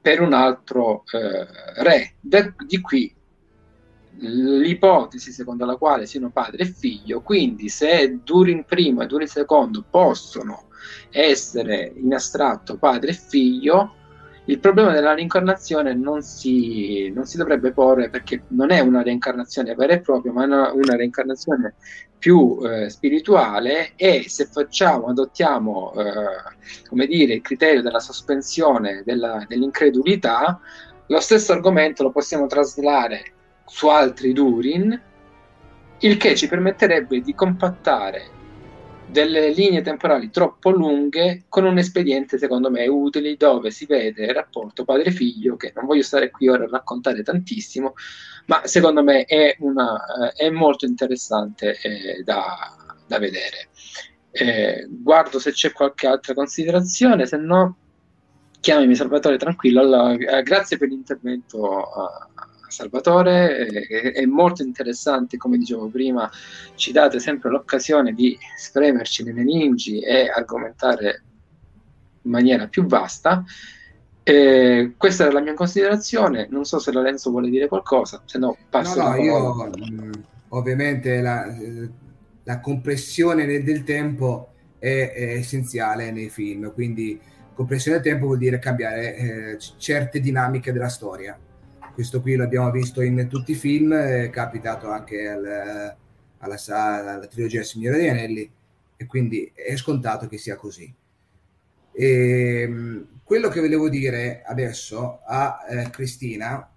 [0.00, 1.46] per un altro eh,
[1.82, 2.14] re.
[2.20, 3.14] De- di qui
[4.22, 9.84] l'ipotesi secondo la quale siano padre e figlio, quindi se Durin I e Durin II
[9.88, 10.68] possono
[11.10, 13.94] essere in astratto padre e figlio,
[14.46, 19.74] il problema della reincarnazione non si, non si dovrebbe porre perché non è una reincarnazione
[19.74, 21.74] vera e propria, ma una, una reincarnazione
[22.18, 29.44] più eh, spirituale e se facciamo, adottiamo eh, come dire, il criterio della sospensione della,
[29.48, 30.60] dell'incredulità,
[31.06, 33.32] lo stesso argomento lo possiamo traslare
[33.66, 35.00] su altri Durin,
[36.00, 38.38] il che ci permetterebbe di compattare
[39.10, 44.34] delle linee temporali troppo lunghe con un espediente secondo me utile dove si vede il
[44.34, 47.94] rapporto padre-figlio che non voglio stare qui ora a raccontare tantissimo
[48.46, 52.74] ma secondo me è, una, è molto interessante eh, da,
[53.06, 53.68] da, vedere.
[54.32, 57.76] Eh, guardo se c'è qualche altra considerazione se no
[58.58, 59.80] chiamami Salvatore tranquillo.
[59.80, 61.86] Allora, eh, grazie per l'intervento
[62.70, 66.30] Salvatore, è, è, molto interessante, come dicevo prima,
[66.74, 71.22] ci date sempre l'occasione di spremerci le meningi e argomentare
[72.22, 73.44] in maniera più vasta.
[74.22, 78.56] Eh, questa era la mia considerazione, non so se Lorenzo vuole dire qualcosa, se no
[78.68, 79.02] passo.
[79.02, 81.46] No, no, io mh, ovviamente la,
[82.44, 87.18] la, compressione del tempo è, è, essenziale nei film, quindi
[87.54, 91.38] compressione del tempo vuol dire cambiare eh, certe dinamiche della storia
[91.92, 95.96] questo qui l'abbiamo visto in tutti i film, è capitato anche al,
[96.38, 98.50] alla, alla, trilogia Signore degli Anelli
[98.96, 100.92] e quindi è scontato che sia così.
[101.92, 106.68] E, ehm, quello che volevo dire adesso a eh, Cristina,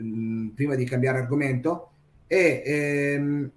[0.00, 1.90] mm, prima di cambiare argomento,
[2.26, 3.50] è ehm,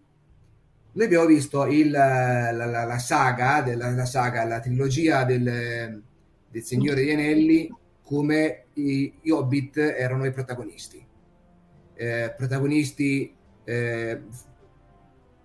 [0.94, 6.04] noi abbiamo visto il, la, la, la, saga, della, la saga, la trilogia del,
[6.50, 11.06] del Signore degli Anelli come i, i Hobbit erano i protagonisti.
[11.94, 14.22] Eh, protagonisti eh,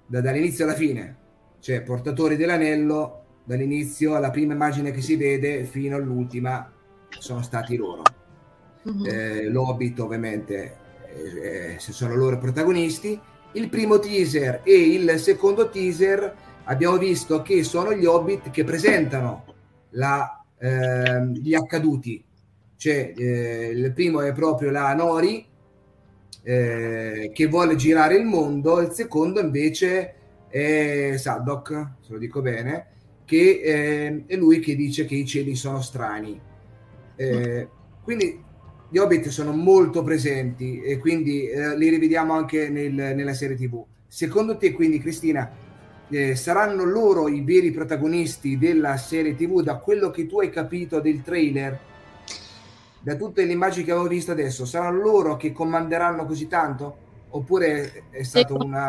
[0.07, 1.16] da, dall'inizio alla fine,
[1.61, 6.70] cioè portatori dell'anello dall'inizio alla prima immagine che si vede fino all'ultima
[7.09, 8.03] sono stati loro.
[8.89, 9.07] Mm-hmm.
[9.07, 10.77] Eh, L'Hobbit ovviamente
[11.14, 13.18] eh, eh, sono loro protagonisti.
[13.53, 19.45] Il primo teaser e il secondo teaser abbiamo visto che sono gli Hobbit che presentano
[19.91, 22.22] la, eh, gli accaduti
[22.77, 25.45] cioè, eh, il primo è proprio la Nori
[26.43, 30.14] eh, che vuole girare il mondo, il secondo invece
[30.49, 32.87] è Sadok, se lo dico bene,
[33.24, 36.41] che eh, è lui che dice che i cieli sono strani.
[37.16, 37.68] Eh,
[38.03, 38.45] quindi
[38.89, 43.85] gli Hobbit sono molto presenti e quindi eh, li rivediamo anche nel, nella serie TV.
[44.07, 45.51] Secondo te, quindi, Cristina,
[46.09, 51.01] eh, saranno loro i veri protagonisti della serie TV da quello che tu hai capito
[51.01, 51.95] del trailer?
[53.07, 56.96] Da tutte le immagini che avevo visto adesso, saranno loro che comanderanno così tanto?
[57.30, 58.88] Oppure è stato una...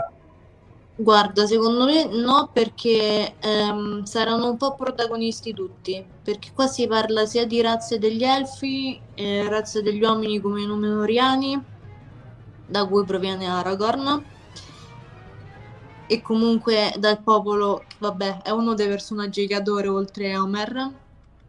[0.96, 7.28] Guarda, secondo me no, perché ehm, saranno un po' protagonisti tutti, perché qua si parla
[7.28, 11.64] sia di razze degli elfi, eh, razze degli uomini come i Numenoriani,
[12.66, 14.26] da cui proviene Aragorn,
[16.08, 20.92] e comunque dal popolo, vabbè, è uno dei personaggi che adoro oltre a Homer,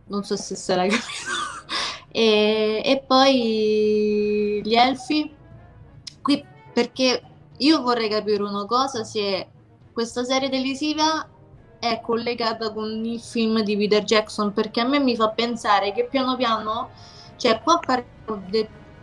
[0.08, 1.37] non so se sarai capito.
[2.18, 5.32] E, e poi gli elfi,
[6.20, 7.22] qui perché
[7.58, 9.46] io vorrei capire una cosa, se
[9.92, 11.28] questa serie televisiva
[11.78, 16.08] è collegata con il film di Peter Jackson, perché a me mi fa pensare che
[16.10, 16.90] piano piano,
[17.36, 18.42] cioè qua parliamo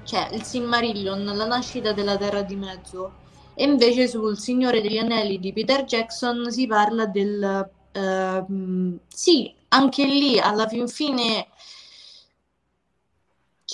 [0.04, 3.14] cioè il Silmarillion, la nascita della Terra di Mezzo.
[3.54, 7.70] E invece sul Signore degli Anelli di Peter Jackson si parla del...
[7.94, 11.48] Uh, sì, anche lì alla fin fine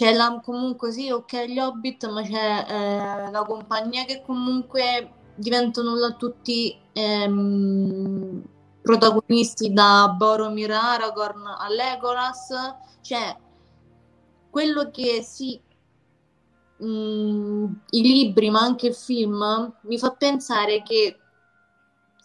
[0.02, 5.94] c'è la, comunque sì, ok, gli Hobbit, ma c'è eh, la compagnia che comunque diventano
[5.94, 8.42] là tutti ehm,
[8.82, 12.48] protagonisti da Boromir Aragorn a Legolas,
[13.02, 13.38] cioè
[14.50, 15.62] quello che sì,
[16.78, 21.20] mh, mm, i libri ma anche il film mi fa pensare che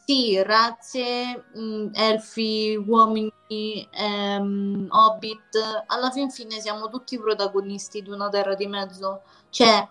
[0.07, 8.11] sì, razze, mh, mm, elfi, uomini, ehm, hobbit, alla fin fine siamo tutti protagonisti di
[8.11, 9.88] una terra di mezzo, cioè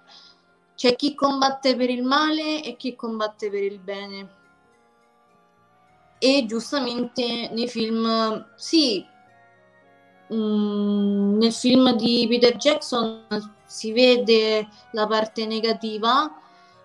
[0.76, 4.30] c'è chi combatte per il male e chi combatte per il bene.
[6.18, 9.06] E giustamente nei film, sì,
[10.30, 13.26] mh, mm, nel film di Peter Jackson
[13.66, 16.32] si vede la parte negativa,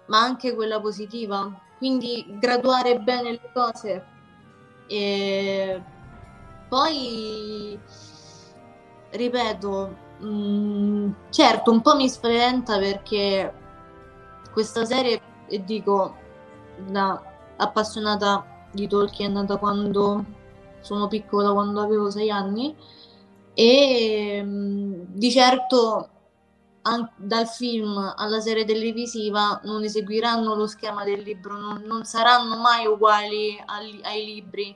[0.06, 1.68] ma anche quella positiva.
[1.80, 4.04] Quindi graduare bene le cose.
[4.86, 5.82] E
[6.68, 7.80] poi,
[9.08, 13.54] ripeto, mh, mm, certo, un po' mi spaventa perché
[14.52, 16.14] questa serie, e dico,
[16.86, 17.18] da
[17.56, 20.22] appassionata di Tolkien da quando
[20.80, 22.76] sono piccola, quando avevo sei anni
[23.54, 26.08] e mm, di certo
[27.16, 32.86] dal film alla serie televisiva non eseguiranno lo schema del libro, non, non saranno mai
[32.86, 34.74] uguali ai, ai libri,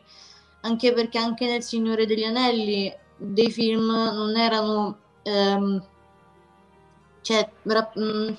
[0.60, 4.98] anche perché anche nel Signore degli Anelli dei film non erano...
[5.22, 5.82] Ehm,
[7.22, 8.34] cioè, rap- mh, mm,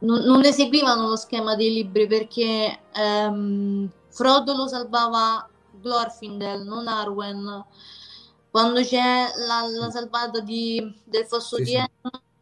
[0.00, 7.64] non, non, eseguivano lo schema dei libri perché ehm, Frodo lo salvava Glorfindel, non Arwen.
[8.50, 11.86] Quando c'è la, la salvata di, del fosso sì, di Enn,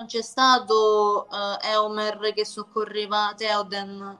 [0.03, 4.19] non c'è stato uh, Eomer che soccorreva Theoden.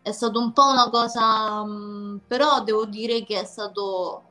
[0.00, 4.24] È stato un po' una cosa, um, però devo dire che è stato,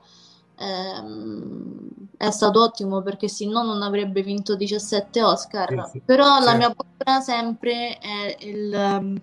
[0.55, 5.89] ehm, è stato ottimo perché se no non avrebbe vinto 17 Oscar.
[5.91, 8.73] Sì, però la mia paura sempre è il...
[8.73, 9.21] Um,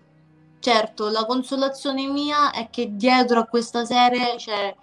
[0.58, 4.74] certo, la consolazione mia è che dietro a questa serie c'è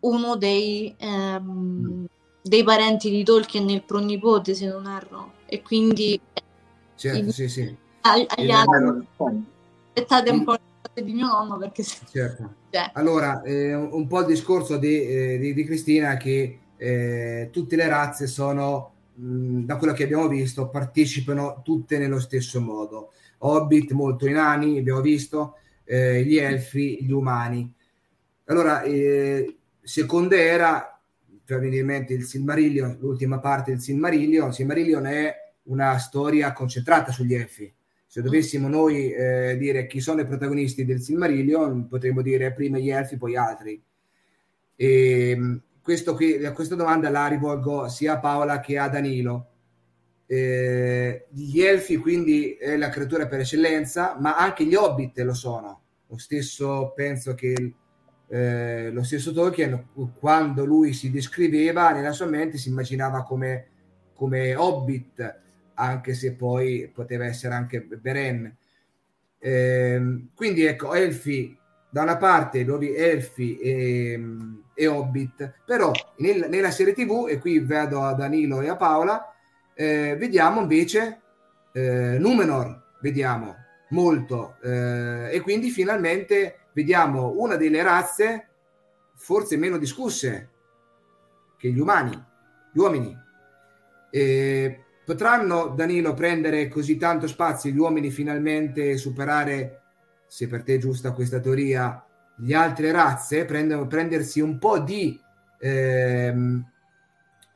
[0.00, 2.04] uno dei, ehm, mm.
[2.42, 6.20] dei parenti di Tolkien, il pronipote, se non erro, e quindi...
[6.94, 7.76] Certo, sì, sì.
[8.02, 9.06] Agli anni...
[9.92, 10.58] Aspettate un po'
[10.92, 11.82] di mio nonno perché...
[11.82, 12.54] Certo.
[12.70, 12.90] Cioè.
[12.94, 17.88] Allora, eh, un po' il discorso di, eh, di, di Cristina che eh, tutte le
[17.88, 23.12] razze sono, mh, mm, da quello che abbiamo visto, partecipano tutte nello stesso modo.
[23.38, 27.72] Hobbit molto inani, abbiamo visto, eh, gli elfi, gli umani.
[28.46, 30.95] Allora, eh, seconda era,
[31.46, 35.34] probabilmente il Silmarillion, l'ultima parte del Silmarillion, il Silmarillion è
[35.64, 37.72] una storia concentrata sugli elfi.
[38.06, 42.90] Se dovessimo noi eh, dire chi sono i protagonisti del Silmarillion, potremmo dire prima gli
[42.90, 43.82] elfi, poi altri.
[44.74, 49.50] E, questo qui, questa domanda la rivolgo sia a Paola che a Danilo
[50.26, 55.82] eh, gli elfi quindi è la creatura per eccellenza, ma anche gli hobbit lo sono.
[56.08, 57.74] Lo stesso, penso che
[58.28, 63.66] eh, lo stesso Tolkien, quando lui si descriveva nella sua mente, si immaginava come,
[64.14, 65.40] come hobbit,
[65.74, 68.54] anche se poi poteva essere anche Beren.
[69.38, 71.56] Eh, quindi ecco, elfi
[71.88, 74.20] da una parte nuovi elfi e,
[74.74, 79.32] e hobbit, però nel, nella serie tv, e qui vedo a Danilo e a Paola,
[79.74, 81.20] eh, vediamo invece
[81.72, 83.54] eh, Numenor, vediamo
[83.90, 88.48] molto, eh, e quindi finalmente vediamo una delle razze
[89.14, 90.50] forse meno discusse
[91.56, 92.22] che gli umani,
[92.70, 93.18] gli uomini.
[94.10, 99.80] E potranno, Danilo, prendere così tanto spazio gli uomini finalmente superare,
[100.26, 102.04] se per te è giusta questa teoria,
[102.36, 105.18] le altre razze, prendere, prendersi un po' di...
[105.58, 106.70] Ehm,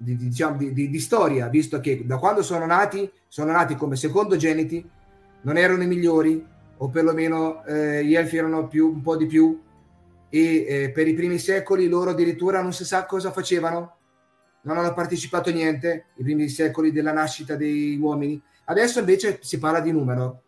[0.02, 3.96] di, diciamo, di, di, di, storia, visto che da quando sono nati, sono nati come
[3.96, 4.88] secondogeniti,
[5.42, 6.42] non erano i migliori,
[6.82, 9.60] o perlomeno eh, gli elfi erano più, un po' di più,
[10.30, 13.96] e eh, per i primi secoli loro addirittura non si sa cosa facevano,
[14.62, 18.40] non hanno partecipato a niente, i primi secoli della nascita dei uomini.
[18.64, 20.42] Adesso invece si parla di numero,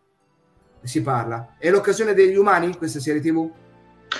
[0.81, 1.55] si parla.
[1.59, 3.51] È l'occasione degli umani questa serie tv?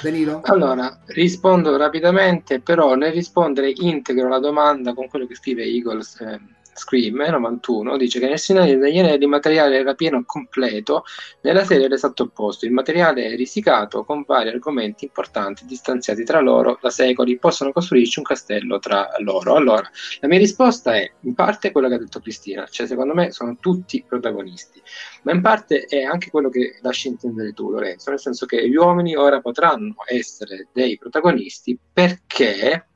[0.02, 0.42] Danilo?
[0.44, 6.40] Allora, rispondo rapidamente, però nel rispondere integro la domanda con quello che scrive Eagles, eh,
[6.74, 11.04] Scream 91 dice che nel Signore degli Anelli il materiale era pieno completo,
[11.42, 16.78] nella serie l'esatto opposto, il materiale è risicato con vari argomenti importanti distanziati tra loro
[16.82, 19.56] da secoli, possono costruirci un castello tra loro.
[19.56, 19.90] Allora,
[20.20, 23.58] la mia risposta è in parte quella che ha detto Cristina, cioè secondo me sono
[23.60, 24.82] tutti protagonisti,
[25.24, 28.76] ma in parte è anche quello che lasci intendere tu Lorenzo, nel senso che gli
[28.76, 32.88] uomini ora potranno essere dei protagonisti perché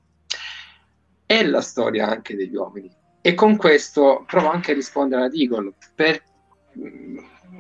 [1.26, 2.90] è la storia anche degli uomini.
[3.28, 6.24] E con questo provo anche a rispondere ad Eagle, per,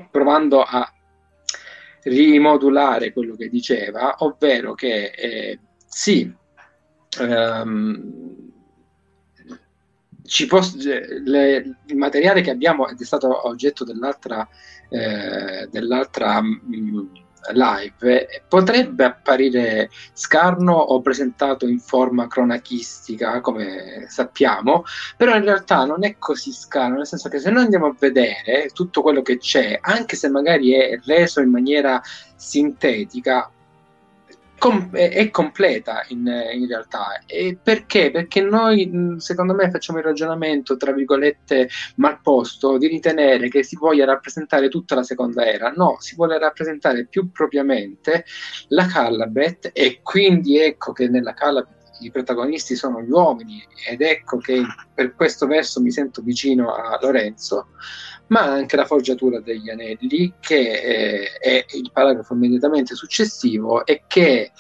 [0.09, 0.89] provando a
[2.03, 6.33] rimodulare quello che diceva, ovvero che eh, sì,
[7.19, 8.51] ehm,
[10.47, 14.47] posso, le, il materiale che abbiamo è stato oggetto dell'altra,
[14.87, 24.83] eh, dell'altra mh, live potrebbe apparire scarno o presentato in forma cronachistica, come sappiamo,
[25.15, 28.69] però in realtà non è così scarno, nel senso che se noi andiamo a vedere
[28.73, 32.01] tutto quello che c'è, anche se magari è reso in maniera
[32.35, 33.51] sintetica,
[34.57, 37.21] com- è completa in, in realtà.
[37.25, 38.11] E perché?
[38.11, 43.75] Perché noi, secondo me, facciamo il ragionamento, tra virgolette, mal posto di ritenere che si
[43.75, 45.71] voglia rappresentare tutta la seconda era.
[45.75, 48.25] No, si vuole rappresentare più propriamente
[48.69, 54.37] la Callabeth e quindi ecco che nella Callabeth i protagonisti sono gli uomini ed ecco
[54.37, 54.61] che
[54.93, 57.67] per questo verso mi sento vicino a Lorenzo
[58.27, 64.51] ma anche la forgiatura degli anelli, che eh, è il paragrafo immediatamente successivo e che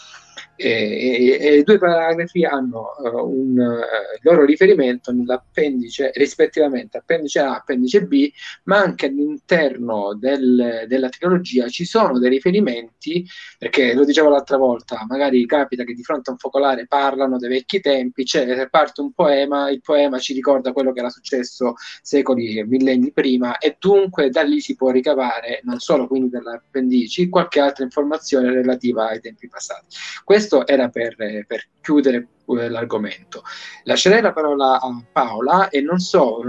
[0.57, 8.03] e, i due paragrafi hanno uh, un uh, loro riferimento nell'appendice rispettivamente appendice A, appendice
[8.03, 8.29] B,
[8.63, 13.25] ma anche all'interno del, della trilogia ci sono dei riferimenti,
[13.57, 17.49] perché lo dicevo l'altra volta, magari capita che di fronte a un focolare parlano dei
[17.49, 22.63] vecchi tempi, c'è, parte un poema, il poema ci ricorda quello che era successo secoli,
[22.65, 27.83] millenni prima e dunque da lì si può ricavare non solo quindi dall'appendici, qualche altra
[27.83, 29.85] informazione relativa ai tempi passati.
[30.23, 31.15] Questo questo era per,
[31.45, 33.43] per chiudere eh, l'argomento.
[33.83, 36.41] Lascerei la parola a Paola e non so,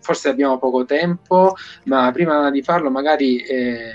[0.00, 1.54] forse abbiamo poco tempo,
[1.84, 3.90] ma prima di farlo magari eh,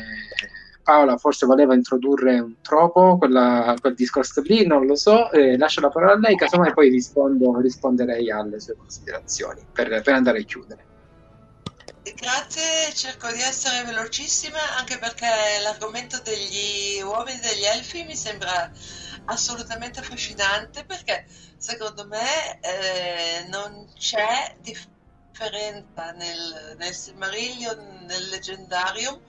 [0.83, 5.81] Paola forse voleva introdurre un troppo, quella, quel discorso lì, non lo so, eh, lascio
[5.81, 10.43] la parola a lei, casomai poi rispondo, risponderei alle sue considerazioni per, per andare a
[10.43, 10.87] chiudere.
[12.15, 15.27] Grazie, cerco di essere velocissima anche perché
[15.61, 18.71] l'argomento degli uomini e degli elfi mi sembra
[19.25, 21.25] assolutamente affascinante perché
[21.57, 29.19] secondo me eh, non c'è differenza nel, nel Silmarillion, nel Leggendarium,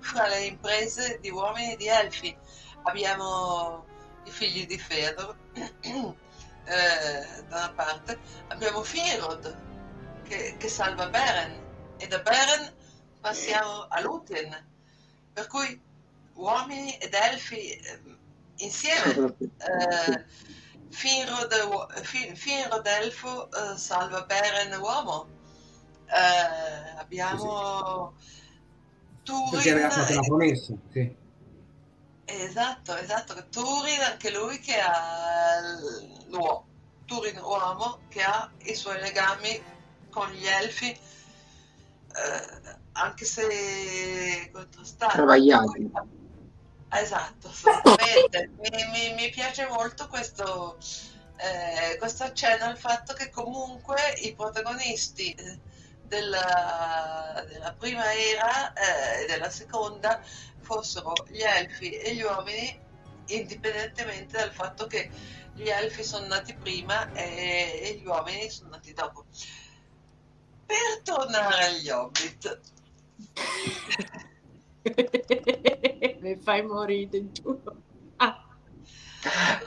[0.00, 2.36] fra le imprese di uomini e di elfi.
[2.82, 3.86] Abbiamo
[4.24, 8.18] i figli di Fedor, eh, da una parte,
[8.48, 9.58] abbiamo Firod
[10.24, 11.62] che, che salva Beren
[11.96, 12.72] e da Beren
[13.20, 14.54] passiamo a Lúthien,
[15.32, 15.80] per cui
[16.34, 17.80] uomini ed elfi
[18.56, 19.34] eh, insieme.
[19.38, 20.24] Eh,
[20.90, 21.52] Finrod,
[22.34, 25.28] Finrod Elfo eh, salva Beren uomo.
[26.06, 28.14] Eh, abbiamo
[29.24, 29.60] Turin.
[29.60, 31.16] Ci aveva fatto una promessa, sì.
[32.26, 33.34] Esatto, esatto.
[33.48, 35.60] Turin, anche lui che ha
[36.28, 36.68] l'uomo.
[37.06, 39.62] Turin uomo che ha i suoi legami
[40.10, 40.98] con gli elfi, eh,
[42.92, 45.12] anche se contrastati.
[45.16, 45.90] Travagliati
[46.94, 48.50] Esatto, assolutamente.
[48.58, 50.78] mi, mi, mi, piace molto questo,
[51.36, 55.58] eh, questo accenno al fatto che comunque i protagonisti eh,
[56.02, 60.20] della, della prima era eh, e della seconda
[60.60, 62.80] fossero gli elfi e gli uomini,
[63.26, 65.10] indipendentemente dal fatto che
[65.54, 69.24] gli elfi sono nati prima e, e gli uomini sono nati dopo.
[70.66, 72.60] Per tornare agli hobbit.
[76.20, 77.76] Mi fai morire, giuro.
[78.16, 78.44] Ah.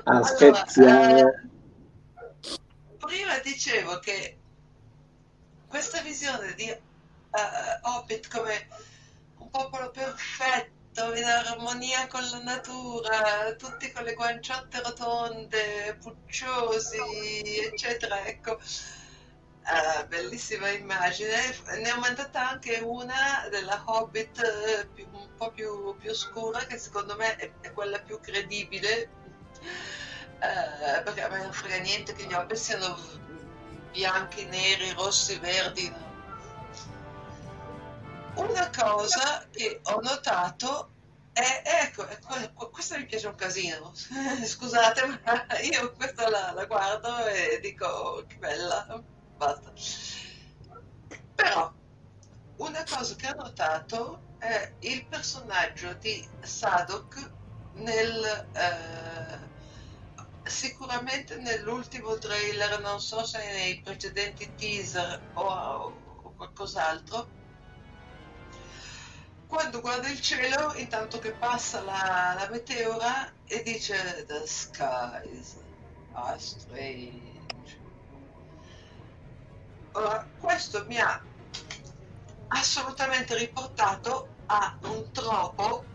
[0.04, 0.92] Aspettiamo.
[0.92, 2.60] Allora, eh,
[2.98, 4.38] prima dicevo che
[5.68, 8.68] questa visione di uh, Hobbit come
[9.40, 16.98] un popolo perfetto, in armonia con la natura, tutti con le guanciotte rotonde, pucciosi,
[17.72, 18.60] eccetera, ecco
[19.70, 25.94] Uh, bellissima immagine, ne ho mandata anche una della Hobbit eh, più, un po' più,
[25.98, 29.10] più, scura che secondo me è, è quella più credibile.
[30.40, 32.98] Uh, perché a me non frega niente che gli Hobbit siano
[33.92, 35.94] bianchi, neri, rossi, verdi.
[38.36, 40.92] Una cosa che ho notato
[41.34, 43.92] è, ecco, ecco, questa mi piace un casino.
[44.46, 49.72] Scusate ma io questa la, la guardo e dico che bella basta.
[51.36, 51.74] Però
[52.58, 57.32] una cosa che ho notato è il personaggio di Sadok
[57.74, 59.48] nel eh,
[60.50, 67.28] sicuramente nell'ultimo trailer, non so se nei precedenti teaser o, o qualcos'altro,
[69.48, 75.56] quando guarda il cielo, intanto che passa la, la meteora e dice The skies
[76.14, 77.27] are strange.
[79.98, 81.20] Ora, questo mi ha
[82.50, 85.86] assolutamente riportato a un troppo,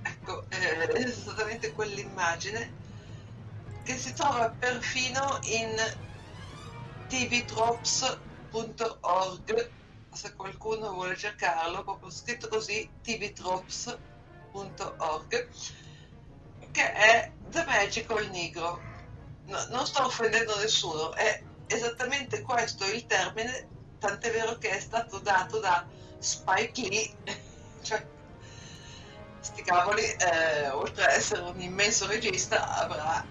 [0.00, 2.72] ecco, eh, esattamente quell'immagine
[3.84, 5.76] che si trova perfino in
[7.08, 8.10] tvtrops.org
[10.14, 13.98] se qualcuno vuole cercarlo, proprio scritto così, tvtrops.org
[16.70, 18.82] che è The Magical Negro.
[19.44, 21.42] No, non sto offendendo nessuno, è
[21.72, 23.68] esattamente questo il termine,
[23.98, 25.86] tant'è vero che è stato dato da
[26.18, 27.10] Spike Lee,
[27.82, 28.06] cioè
[29.40, 33.26] sti cavoli, eh, oltre ad essere un immenso regista, avrà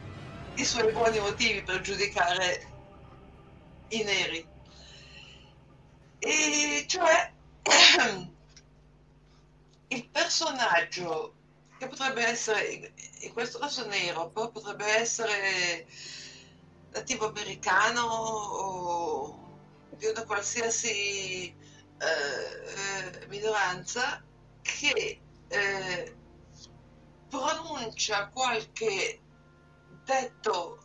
[0.56, 2.68] i suoi buoni motivi per giudicare
[3.90, 4.48] i neri.
[6.20, 7.32] E cioè
[9.88, 11.34] il personaggio
[11.78, 15.88] che potrebbe essere, in questo caso nero, potrebbe essere
[16.92, 19.40] nativo americano o
[19.96, 21.56] di una qualsiasi
[22.02, 24.24] eh, minoranza
[24.62, 26.16] che eh,
[27.30, 29.22] pronuncia qualche
[30.04, 30.80] detto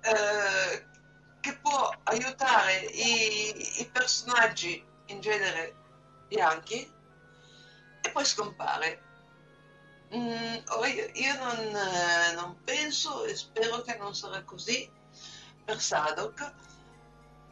[0.00, 0.86] eh,
[1.40, 5.74] che può aiutare i, i, personaggi in genere
[6.28, 6.92] bianchi
[8.02, 9.05] e poi scompare.
[10.14, 10.54] Mm,
[10.94, 14.88] io, io non, eh, non, penso e spero che non sarà così
[15.64, 16.54] per Sadok,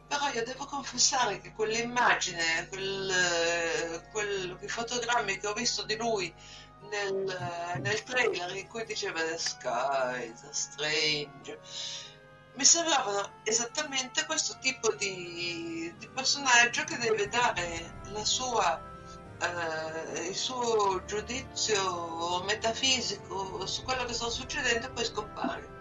[0.07, 5.97] però io devo confessare che quell'immagine, quel, eh, quel, quei fotogrammi che ho visto di
[5.97, 6.33] lui
[6.89, 11.59] nel, nel trailer in cui diceva The skies are strange
[12.55, 18.81] mi sembravano esattamente questo tipo di, di personaggio che deve dare sua,
[19.41, 25.73] eh, il suo giudizio metafisico su quello che sta succedendo e poi scompare.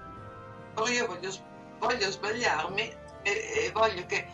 [0.74, 1.32] Ora io voglio,
[1.78, 2.82] voglio sbagliarmi
[3.22, 4.26] e, e, voglio che,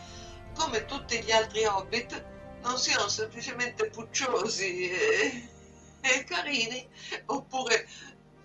[0.55, 2.25] come tutti gli altri hobbit,
[2.61, 5.49] non siano semplicemente pucciosi e,
[6.01, 6.87] e carini,
[7.27, 7.87] oppure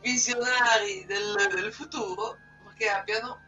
[0.00, 3.40] visionari del, del futuro, ma che abbiano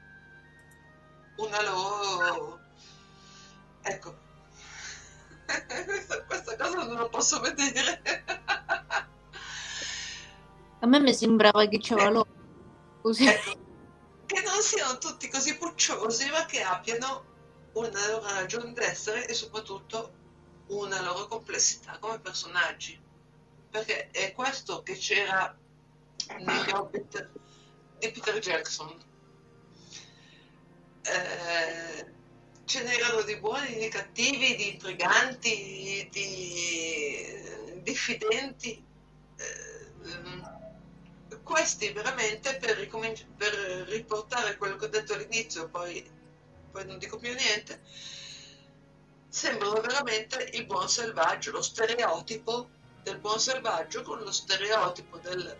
[1.36, 2.60] una loro...
[3.82, 4.27] Ecco,
[6.26, 8.02] questa, cosa non la posso vedere.
[10.80, 12.28] A me mi sembrava che c'era loro.
[13.00, 13.26] Così.
[13.26, 13.52] Ecco,
[14.26, 17.24] che non siano tutti così pucciosi, ma che abbiano
[17.72, 20.12] una loro ragione d'essere e soprattutto
[20.68, 23.06] una loro complessità come personaggi
[23.70, 25.56] perché è questo che c'era
[26.38, 27.30] negli Hobbit
[27.98, 28.96] di Peter Jackson.
[31.02, 32.06] Eh,
[32.68, 38.84] ce n'erano di buoni, di cattivi, di intriganti, di diffidenti.
[39.36, 39.86] Eh,
[41.42, 42.76] questi veramente per,
[43.38, 43.54] per,
[43.88, 46.06] riportare quello che ho detto all'inizio, poi,
[46.70, 47.80] poi non dico più niente,
[49.30, 52.68] sembrano veramente il buon selvaggio, lo stereotipo
[53.02, 55.56] del buon selvaggio con lo stereotipo del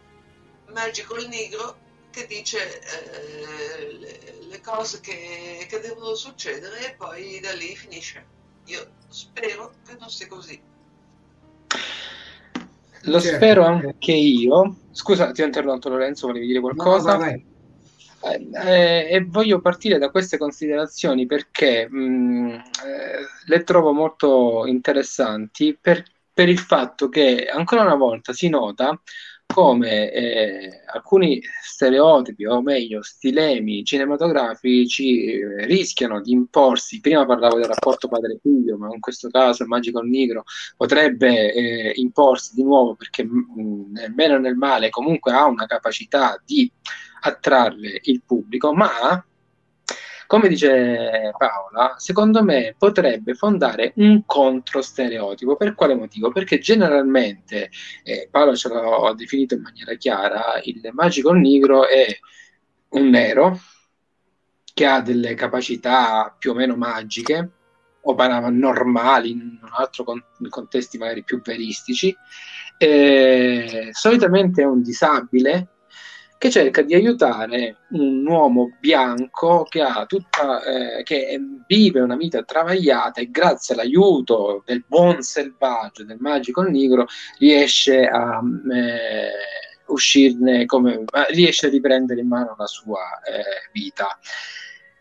[0.66, 7.52] magical negro che dice eh, le, le, cose che, che, devono succedere e poi da
[7.52, 8.24] lì finisce.
[8.66, 10.60] Io spero che non sia così.
[13.02, 13.36] Lo certo.
[13.36, 14.76] spero anche io.
[14.90, 17.12] Scusa, ti ho interrotto Lorenzo, volevi dire qualcosa?
[17.12, 17.44] No, vai,
[18.20, 18.50] vai.
[18.52, 22.60] Eh, e voglio partire da queste considerazioni perché mh, mm, eh,
[23.46, 26.02] le trovo molto interessanti per,
[26.32, 29.00] per il fatto che ancora una volta si nota
[29.52, 37.00] come eh, alcuni stereotipi, o meglio, stilemi cinematografici eh, rischiano di imporsi.
[37.00, 40.44] Prima parlavo del rapporto padre-figlio, ma in questo caso il Magico Negro
[40.76, 45.66] potrebbe eh, imporsi di nuovo perché mm, nel bene o nel male comunque ha una
[45.66, 46.70] capacità di
[47.20, 49.24] attrarre il pubblico, ma
[50.28, 55.56] come dice Paola, secondo me potrebbe fondare un controstereotipo.
[55.56, 56.30] Per quale motivo?
[56.30, 57.70] Perché generalmente,
[58.04, 62.06] eh, Paola ce l'ha definito in maniera chiara, il magico nigro è
[62.90, 63.58] un nero
[64.74, 67.50] che ha delle capacità più o meno magiche
[68.02, 72.14] o paranormali in un altro con- in contesti magari più veristici.
[72.76, 75.77] Eh, solitamente è un disabile
[76.38, 83.20] che cerca di aiutare un uomo bianco che, tutta, eh, che vive una vita travagliata
[83.20, 87.06] e grazie all'aiuto del buon selvaggio, del magico negro,
[87.38, 88.40] riesce a
[88.72, 89.30] eh,
[89.86, 94.16] uscirne come riesce a riprendere in mano la sua eh, vita.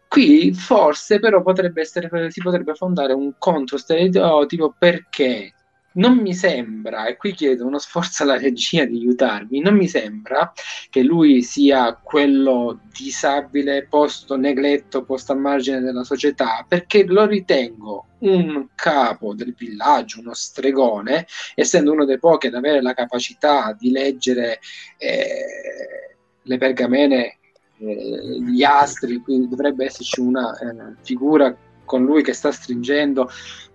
[0.07, 5.53] Qui forse però potrebbe essere, si potrebbe fondare un contro stereotipo perché
[5.97, 10.51] non mi sembra, e qui chiedo uno sforzo alla regia di aiutarmi, non mi sembra
[10.89, 18.05] che lui sia quello disabile, posto negletto, posto a margine della società, perché lo ritengo
[18.19, 23.91] un capo del villaggio, uno stregone, essendo uno dei pochi ad avere la capacità di
[23.91, 24.59] leggere
[24.97, 27.37] eh, le pergamene
[27.79, 31.55] eh, gli astri, quindi dovrebbe esserci una eh, figura
[31.87, 33.31] con lui che sta stringendo.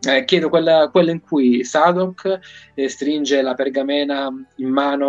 [0.08, 2.38] Eh, chiedo quella, quella, in cui Sadok
[2.74, 5.08] eh, stringe la pergamena in mano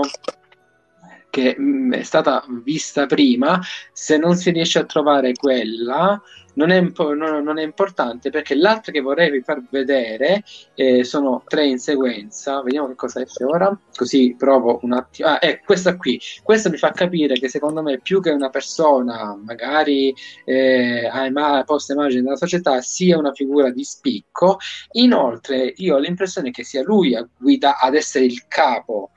[1.33, 3.59] che mh, mm, è stata vista prima.
[3.91, 6.21] Se non si riesce a trovare quella,
[6.55, 10.43] non è, impo- non, non è, importante perché l'altra che vorrei far vedere
[10.75, 12.61] eh, sono tre in sequenza.
[12.61, 13.75] Vediamo che cosa esce ora.
[13.95, 15.29] Così provo un attimo.
[15.29, 16.21] Ah, è questa qui.
[16.43, 20.13] Questa mi fa capire che secondo me, più che una persona, magari
[20.45, 24.57] eh, a posta immagine della società, sia una figura di spicco.
[24.91, 29.09] Inoltre, io ho l'impressione che sia lui a guida ad essere il capo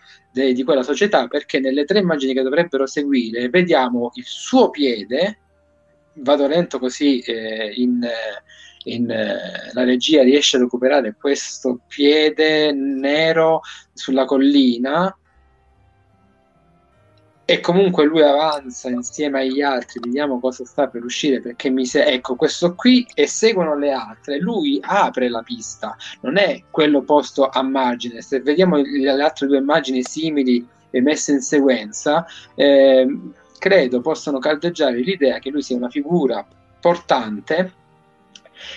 [0.52, 5.38] di quella società perché nelle tre immagini che dovrebbero seguire vediamo il suo piede
[6.14, 8.06] vado lento così eh, in,
[8.84, 13.60] in eh, la regia riesce a recuperare questo piede nero
[13.92, 15.14] sulla collina
[17.48, 22.04] e comunque lui avanza insieme agli altri, vediamo cosa sta per uscire perché mi se...
[22.04, 27.48] ecco questo qui e seguono le altre, lui apre la pista, non è quello posto
[27.48, 33.06] a margine, se vediamo le altre due immagini simili e messe in sequenza, eh,
[33.58, 36.44] credo possano caldeggiare l'idea che lui sia una figura
[36.80, 37.72] portante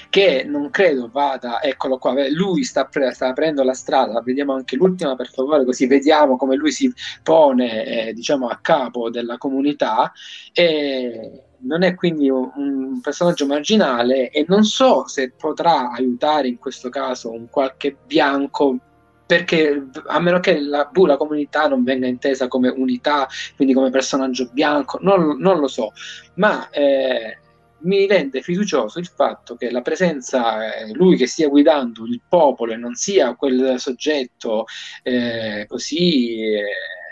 [0.10, 4.76] che non credo vada, eccolo qua, lui sta, pre- sta, aprendo la strada, vediamo anche
[4.76, 6.92] l'ultima per favore, così vediamo come lui si
[7.24, 10.12] pone eh, diciamo a capo della comunità
[10.54, 16.90] e non è quindi un, personaggio marginale e non so se potrà aiutare in questo
[16.90, 18.78] caso un qualche bianco
[19.26, 24.50] perché a meno che la, la, comunità non venga intesa come unità, quindi come personaggio
[24.52, 25.92] bianco, non, non lo so,
[26.36, 27.38] ma eh,
[27.82, 32.74] mi rende fiducioso il fatto che la presenza, eh, lui che stia guidando il popolo
[32.74, 34.66] e non sia quel soggetto
[35.04, 36.64] eh, così eh,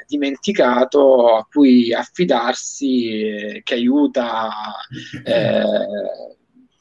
[0.07, 4.49] dimenticato a cui affidarsi, eh, che aiuta
[5.23, 5.64] eh,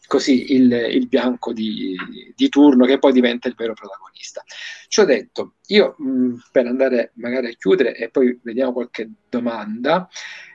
[0.06, 1.96] così il, il bianco di,
[2.34, 4.42] di, turno che poi diventa il vero protagonista.
[4.88, 10.08] Ciò detto, io mh, per andare magari a chiudere e poi vediamo qualche domanda,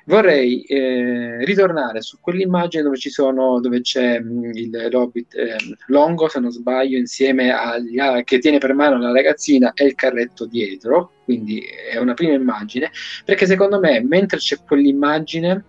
[0.06, 5.56] vorrei eh, ritornare su quell'immagine dove sono, dove c'è mh, il Hobbit eh,
[5.88, 9.96] Longo, se non sbaglio, insieme agli, a, che tiene per mano la ragazzina e il
[9.96, 12.92] carretto dietro, quindi è una prima immagine,
[13.26, 15.66] perché secondo me mentre c'è quell'immagine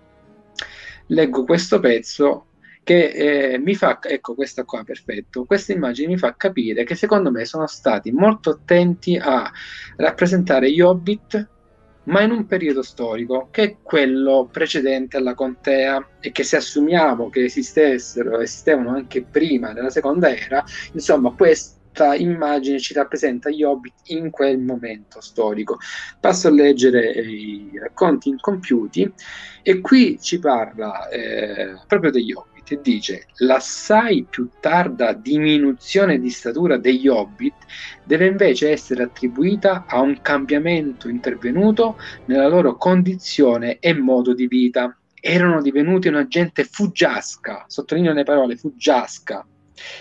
[1.07, 2.47] leggo questo pezzo
[2.85, 7.31] che eh, mi fa, ecco questa qua, perfetto, questa immagine mi fa capire che secondo
[7.31, 9.51] me sono stati molto attenti a
[9.97, 11.49] rappresentare gli Hobbit
[12.05, 17.31] ma in un periodo storico che è quello precedente alla contea e che se assumiamo
[17.31, 20.65] che esistessero, esistevano anche prima della seconda era,
[20.95, 25.79] insomma questa immagine ci rappresenta gli Hobbit in quel momento storico.
[26.19, 29.13] Passo a leggere i racconti incompiuti
[29.63, 36.31] e qui ci parla eh, proprio degli Hobbit e dice l'assai più tarda diminuzione di
[36.31, 37.55] statura degli hobbit
[38.05, 44.97] deve invece essere attribuita a un cambiamento intervenuto nella loro condizione e modo di vita.
[45.25, 49.47] Erano divenuti una gente fuggiasca, sottolineo le parole fuggiasca,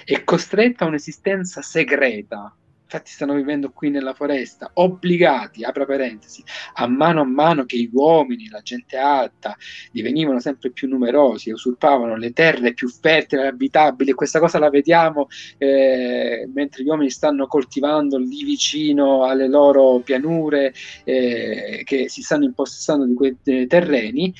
[0.03, 2.55] e costretta a un'esistenza segreta,
[2.91, 6.43] infatti stanno vivendo qui nella foresta, obbligati, apra parentesi,
[6.73, 9.55] a mano a mano che gli uomini, la gente alta,
[9.93, 14.59] divenivano sempre più numerosi e usurpavano le terre più fertili e abitabili, e questa cosa
[14.59, 15.27] la vediamo
[15.57, 20.73] eh, mentre gli uomini stanno coltivando lì vicino alle loro pianure,
[21.05, 23.37] eh, che si stanno impossessando di quei
[23.67, 24.33] terreni,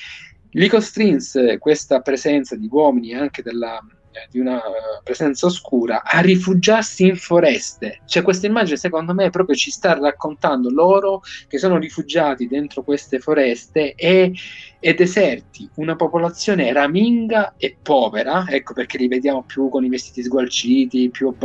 [0.56, 3.82] li costrinse questa presenza di uomini anche della
[4.30, 4.62] di una
[5.04, 8.02] presenza oscura a rifugiarsi in foreste.
[8.06, 13.20] Cioè questa immagine secondo me proprio ci sta raccontando loro che sono rifugiati dentro queste
[13.20, 14.34] foreste e,
[14.80, 20.24] e deserti, una popolazione raminga e povera, ecco perché li vediamo più con i vestiti
[20.24, 21.36] sgualciti, più,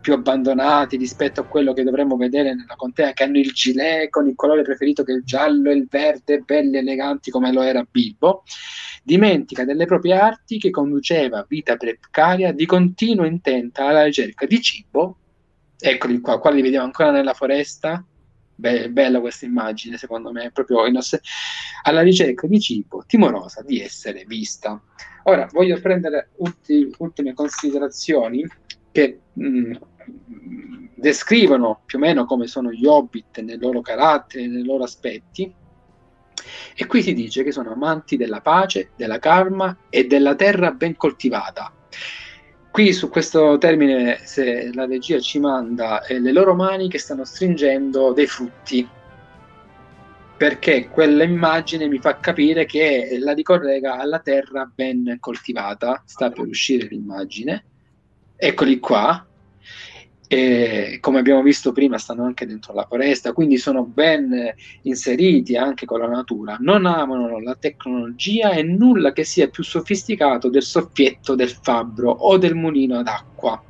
[0.00, 4.28] più abbandonati rispetto a quello che dovremmo vedere nella contea, che hanno il gilet con
[4.28, 7.86] il colore preferito che è il giallo e il verde, belli eleganti come lo era
[7.88, 8.42] Bilbo
[9.02, 15.16] dimentica delle proprie arti che conduceva vita precaria di continuo intenta alla ricerca di cibo.
[15.78, 18.04] Eccoli qua, qua li vediamo ancora nella foresta.
[18.54, 21.20] Be- bella questa immagine, secondo me, proprio oss-
[21.84, 24.82] alla ricerca di cibo, timorosa di essere vista.
[25.24, 28.46] Ora voglio prendere ulti- ultime considerazioni
[28.92, 29.72] che mh, mm,
[30.94, 35.54] descrivono più o meno come sono gli hobbit nei loro caratteri, nei loro aspetti
[36.74, 40.96] e qui si dice che sono amanti della pace, della calma e della terra ben
[40.96, 41.72] coltivata.
[42.70, 47.24] Qui su questo termine, se la regia ci manda, eh, le loro mani che stanno
[47.24, 48.88] stringendo dei frutti,
[50.36, 56.02] perché quella immagine mi fa capire che la ricollega alla terra ben coltivata.
[56.06, 57.64] Sta per uscire l'immagine.
[58.36, 59.26] Eccoli qua,
[60.32, 65.86] e come abbiamo visto prima stanno anche dentro la foresta, quindi sono ben inseriti anche
[65.86, 71.34] con la natura, non amano la tecnologia e nulla che sia più sofisticato del soffietto
[71.34, 73.60] del fabbro o del mulino ad acqua.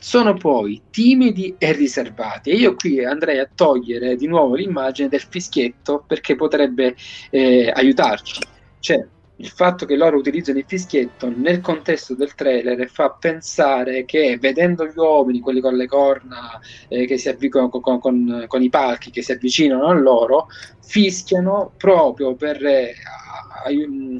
[0.00, 5.24] Sono poi timidi e riservati e io qui andrei a togliere di nuovo l'immagine del
[5.26, 6.94] fischietto perché potrebbe
[7.30, 8.38] eh, aiutarci.
[8.80, 9.06] Cioè,
[9.36, 14.86] il fatto che loro utilizzano il fischietto nel contesto del trailer fa pensare che vedendo
[14.86, 19.10] gli uomini, quelli con le corna eh, che si avvicinano con, con, con, i palchi
[19.10, 20.48] che si avvicinano a loro,
[20.80, 22.94] fischiano proprio per eh,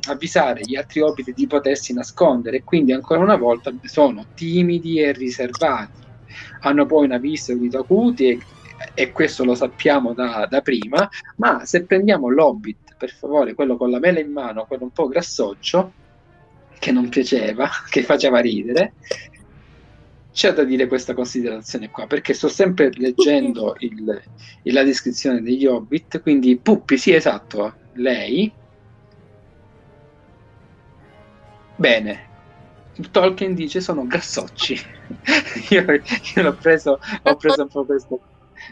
[0.08, 6.00] avvisare gli altri obbiti di potersi nascondere quindi ancora una volta sono timidi e riservati.
[6.60, 8.40] Hanno poi una vista udito acuti e,
[8.94, 13.90] e questo lo sappiamo da, da prima, ma se prendiamo l'Hobbit per favore, quello con
[13.90, 15.92] la mela in mano, quello un po' grassoccio,
[16.78, 18.92] che non piaceva, che faceva ridere,
[20.32, 24.22] c'è da dire questa considerazione qua, perché sto sempre leggendo il,
[24.62, 28.52] la descrizione degli Hobbit, quindi Puppi, sì esatto, lei.
[31.74, 32.28] Bene,
[33.10, 34.78] Tolkien dice sono grassocci.
[35.70, 38.20] io, io l'ho preso, ho preso un po' questo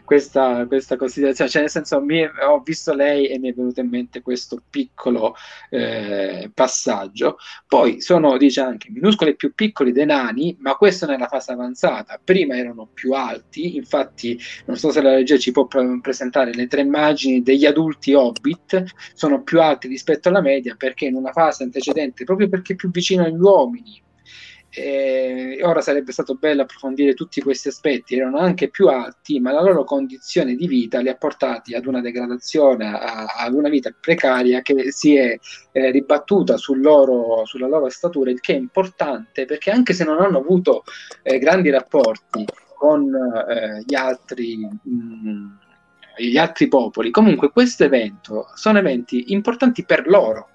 [0.04, 3.88] questa, questa considerazione, cioè nel senso mi, ho visto lei e mi è venuto in
[3.88, 5.34] mente questo piccolo
[5.70, 7.36] eh, passaggio.
[7.66, 12.20] Poi sono, dice anche, minuscoli e più piccoli dei nani, ma questo nella fase avanzata.
[12.22, 16.66] Prima erano più alti, infatti non so se la legge ci può pre- presentare le
[16.66, 18.84] tre immagini degli adulti hobbit,
[19.14, 23.24] sono più alti rispetto alla media perché in una fase antecedente, proprio perché più vicino
[23.24, 24.02] agli uomini,
[24.72, 29.62] e ora sarebbe stato bello approfondire tutti questi aspetti, erano anche più alti, ma la
[29.62, 34.62] loro condizione di vita li ha portati ad una degradazione, a, ad una vita precaria
[34.62, 35.36] che si è
[35.72, 40.20] eh, ribattuta sul loro, sulla loro statura, il che è importante perché anche se non
[40.20, 40.84] hanno avuto
[41.22, 42.44] eh, grandi rapporti
[42.76, 43.12] con
[43.48, 44.56] eh, gli altri...
[44.56, 45.46] Mh, mm,
[46.16, 50.48] gli altri popoli, comunque questo evento sono eventi importanti per loro,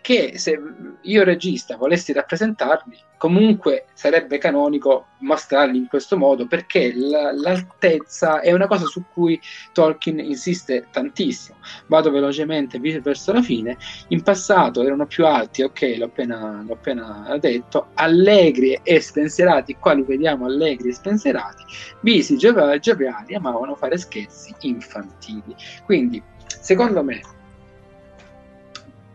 [0.00, 0.60] che se
[1.02, 8.52] io regista volessi rappresentarli, comunque sarebbe canonico mostrarli in questo modo perché l- l'altezza è
[8.52, 9.38] una cosa su cui
[9.72, 11.58] Tolkien insiste tantissimo.
[11.86, 13.76] Vado velocemente verso la fine.
[14.08, 19.92] In passato erano più alti, ok, l'ho appena, l'ho appena detto, allegri e spensierati, qua
[19.92, 21.62] li vediamo allegri e spensierati,
[22.00, 25.54] visi gioviali, amavano fare scherzi infantili.
[25.84, 27.20] Quindi, secondo me,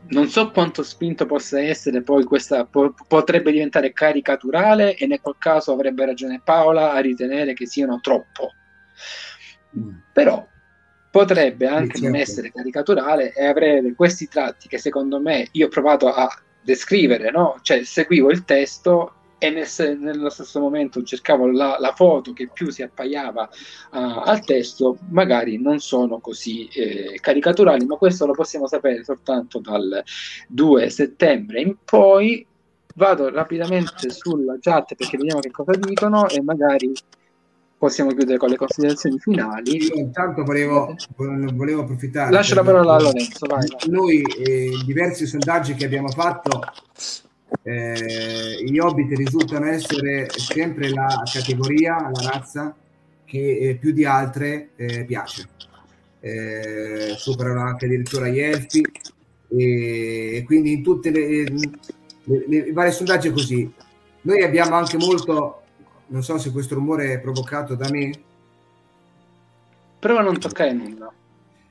[0.09, 5.35] non so quanto spinto possa essere poi questa po- potrebbe diventare caricaturale e nel qual
[5.37, 8.53] caso avrebbe ragione Paola a ritenere che siano troppo
[9.77, 9.89] mm.
[10.11, 10.47] però
[11.09, 16.09] potrebbe anche non essere caricaturale e avere questi tratti che secondo me io ho provato
[16.09, 16.29] a
[16.61, 17.57] descrivere no?
[17.61, 19.13] cioè seguivo il testo
[19.45, 23.43] e nel, nello stesso momento cercavo la, la, foto che più si appaiava
[23.91, 29.59] uh, al testo, magari non sono così eh, caricaturali, ma questo lo possiamo sapere soltanto
[29.59, 30.03] dal
[30.47, 32.45] 2 settembre in poi.
[32.97, 36.93] Vado rapidamente sulla chat perché vediamo che cosa dicono e magari
[37.77, 39.83] possiamo chiudere con le considerazioni finali.
[39.83, 42.31] Io intanto volevo, volevo approfittare.
[42.31, 43.45] Lascio la parola a Lorenzo.
[43.47, 43.67] Vai.
[43.87, 46.61] Noi, eh, diversi sondaggi che abbiamo fatto,
[47.63, 52.75] eh, gli hobbit risultano essere sempre la categoria, la razza
[53.25, 55.49] che eh, più di altre eh, piace.
[56.19, 58.81] Eh, superano anche addirittura gli elfi
[59.47, 61.69] e, e quindi in tutte le, le,
[62.23, 63.71] le, le varie sondaggi è così.
[64.21, 65.61] Noi abbiamo anche molto,
[66.07, 68.11] non so se questo rumore è provocato da me.
[69.99, 71.13] Prova a non toccare nulla.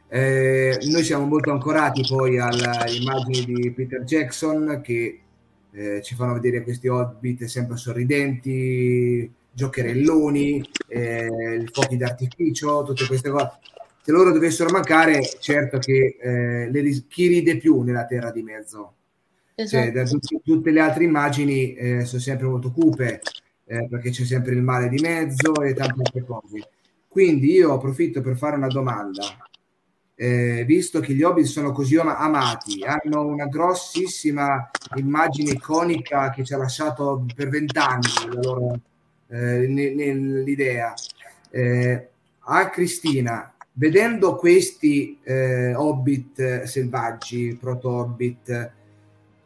[0.06, 5.23] Eh, noi siamo molto ancorati poi alle immagini di Peter Jackson che
[5.74, 13.50] eh, ci fanno vedere questi hobbit sempre sorridenti, giocherelloni, eh, fuochi d'artificio, tutte queste cose.
[14.02, 18.94] Se loro dovessero mancare, certo che eh, le, chi ride più nella terra di mezzo?
[19.54, 19.92] Cioè, esatto.
[19.92, 23.20] Cioè, tutte, tutte, le altre immagini eh, sono sempre molto cupe,
[23.64, 26.68] eh, perché c'è sempre il male di mezzo e tante altre cose.
[27.08, 29.22] Quindi io approfitto per fare una domanda.
[30.16, 36.54] Eh, visto che gli Hobbit sono così amati, hanno una grossissima immagine iconica che ci
[36.54, 38.06] ha lasciato per vent'anni
[39.28, 40.94] eh, nell'idea.
[41.50, 42.08] Eh,
[42.46, 48.72] a Cristina, vedendo questi eh, Hobbit selvaggi, proto-Hobbit,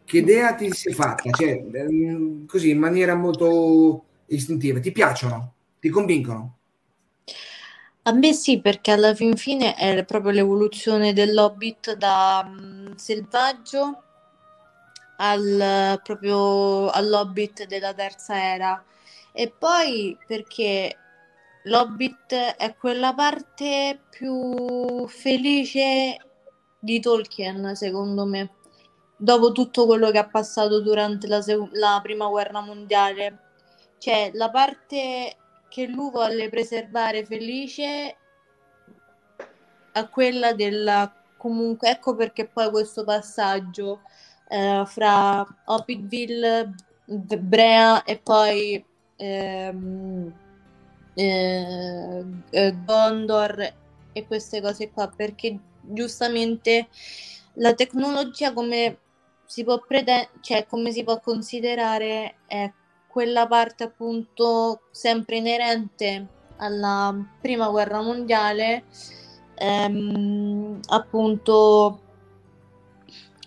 [0.04, 1.30] che idea ti sei fatta?
[1.30, 5.52] Cioè, ehm, così in maniera molto istintiva, ti piacciono?
[5.80, 6.57] Ti convincono?
[8.02, 14.02] A me sì, perché alla fin fine è proprio l'evoluzione dell'Hobbit da um, selvaggio
[15.16, 18.82] al, proprio all'Hobbit della terza era.
[19.32, 20.96] E poi perché
[21.64, 26.16] l'Hobbit è quella parte più felice
[26.78, 28.54] di Tolkien, secondo me
[29.16, 33.38] dopo tutto quello che ha passato durante la, sec- la prima guerra mondiale.
[33.98, 35.36] Cioè, la parte
[35.68, 38.16] che lui volle preservare felice
[39.92, 44.00] a quella della comunque ecco perché poi questo passaggio
[44.48, 46.74] eh, fra Hobbitville,
[47.04, 48.84] Brea e poi
[49.16, 50.32] ehm,
[51.14, 53.74] eh, eh, Gondor
[54.12, 56.88] e queste cose qua perché giustamente
[57.54, 58.98] la tecnologia come
[59.46, 62.70] si può pretendere, cioè come si può considerare è
[63.18, 66.24] quella parte appunto sempre inerente
[66.58, 68.84] alla prima guerra mondiale,
[69.56, 72.00] ehm, appunto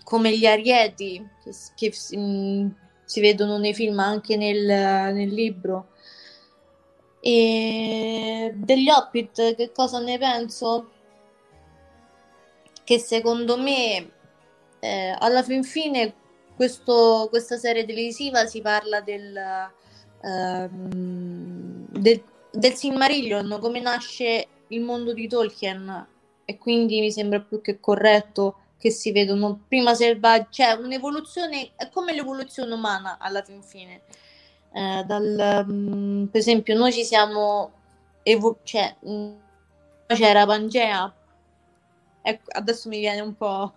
[0.04, 2.68] come gli arieti che, che si, mm,
[3.02, 4.62] si, vedono nei film anche nel,
[5.14, 5.88] nel libro.
[7.20, 10.90] E degli Hobbit, che cosa ne penso?
[12.84, 14.10] Che secondo me
[14.80, 16.14] eh, alla fin fine
[16.62, 19.36] questo, questa serie televisiva si parla del,
[20.22, 22.22] ehm, del,
[22.52, 26.06] del Silmarillion, come nasce il mondo di Tolkien
[26.44, 31.88] e quindi mi sembra più che corretto che si vedono prima selvaggi, cioè un'evoluzione, è
[31.88, 34.02] come l'evoluzione umana alla fin fine.
[34.72, 37.72] Eh, dal, um, per esempio noi ci siamo,
[38.22, 39.36] evo- cioè, um,
[40.06, 41.12] c'era Pangea,
[42.22, 43.72] ecco, adesso mi viene un po'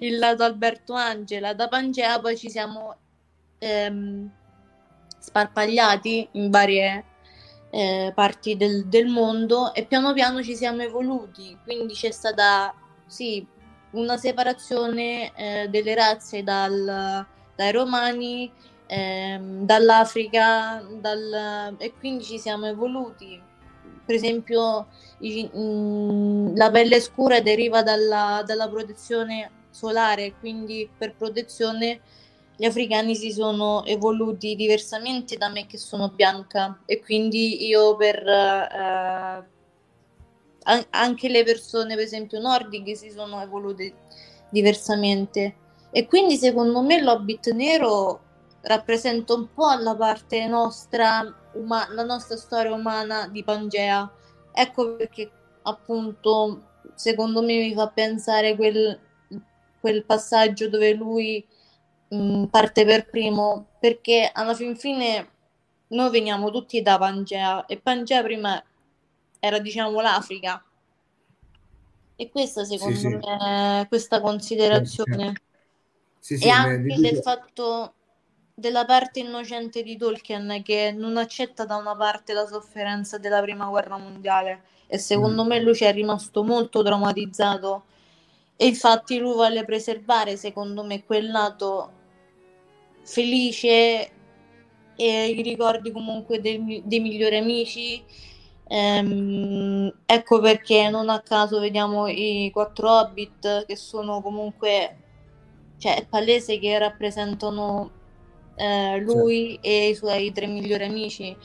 [0.00, 2.96] il lato Alberto Angela, da Pangea poi ci siamo
[3.58, 4.30] ehm,
[5.18, 7.04] sparpagliati in varie
[7.70, 12.74] eh, parti del, del, mondo e piano piano ci siamo evoluti, quindi c'è stata
[13.06, 13.46] sì,
[13.92, 18.52] una separazione eh, delle razze dal, dai romani,
[18.86, 23.40] ehm, dall'Africa dal, e quindi ci siamo evoluti.
[24.04, 24.88] Per esempio,
[25.24, 32.00] mm, la pelle scura deriva dalla, dalla protezione solare, quindi per protezione
[32.56, 38.24] gli africani si sono evoluti diversamente da me che sono bianca e quindi io per
[38.24, 39.46] eh,
[40.90, 43.94] anche le persone per esempio nordiche si sono evolute
[44.50, 45.56] diversamente.
[45.90, 48.20] E quindi secondo me l'hobbit nero
[48.62, 54.10] rappresenta un po' la parte nostra uma- la nostra storia umana di Pangea.
[54.52, 55.30] Ecco perché
[55.62, 56.62] appunto
[56.94, 58.98] secondo me mi fa pensare quel
[59.82, 61.44] quel passaggio dove lui
[62.08, 65.28] mh, mm, parte per primo, perché alla fin fine
[65.88, 68.62] noi veniamo tutti da Pangea e Pangea prima
[69.40, 70.64] era diciamo l'Africa.
[72.14, 73.88] E questa secondo sì, me, sì.
[73.88, 75.34] questa considerazione.
[76.20, 77.94] Sì, e anche del fatto
[78.54, 83.66] della parte innocente di Tolkien che non accetta da una parte la sofferenza della prima
[83.66, 85.48] guerra mondiale e secondo mm.
[85.48, 87.84] me lui ci è rimasto molto traumatizzato
[88.62, 91.90] e infatti lui vuole preservare, secondo me, quel lato
[93.02, 94.10] felice
[94.94, 98.00] e i ricordi comunque dei, dei migliori amici.
[98.68, 104.96] Ehm, ecco perché non a caso vediamo i quattro Hobbit che sono comunque,
[105.78, 107.90] cioè è palese che rappresentano
[108.54, 109.68] eh, lui sì.
[109.68, 111.36] e i suoi tre migliori amici.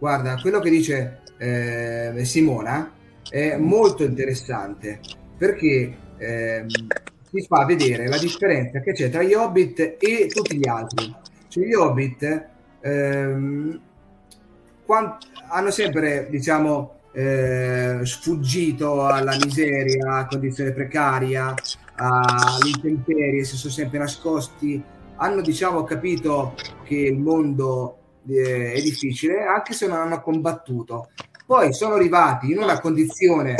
[0.00, 2.92] Guarda, quello che dice eh, Simona
[3.30, 9.96] è molto interessante perché ehm, si fa vedere la differenza che c'è tra gli Hobbit
[9.98, 11.12] e tutti gli altri.
[11.48, 12.46] Cioè gli Hobbit
[12.80, 13.80] ehm,
[14.86, 21.52] quant- hanno sempre, diciamo, eh, sfuggito alla miseria, a condizione precaria,
[21.96, 24.80] all'intemperie, si sono sempre nascosti,
[25.16, 26.54] hanno diciamo capito
[26.84, 27.96] che il mondo
[28.28, 31.08] eh, è difficile, anche se non hanno combattuto.
[31.44, 33.56] Poi sono arrivati in una condizione,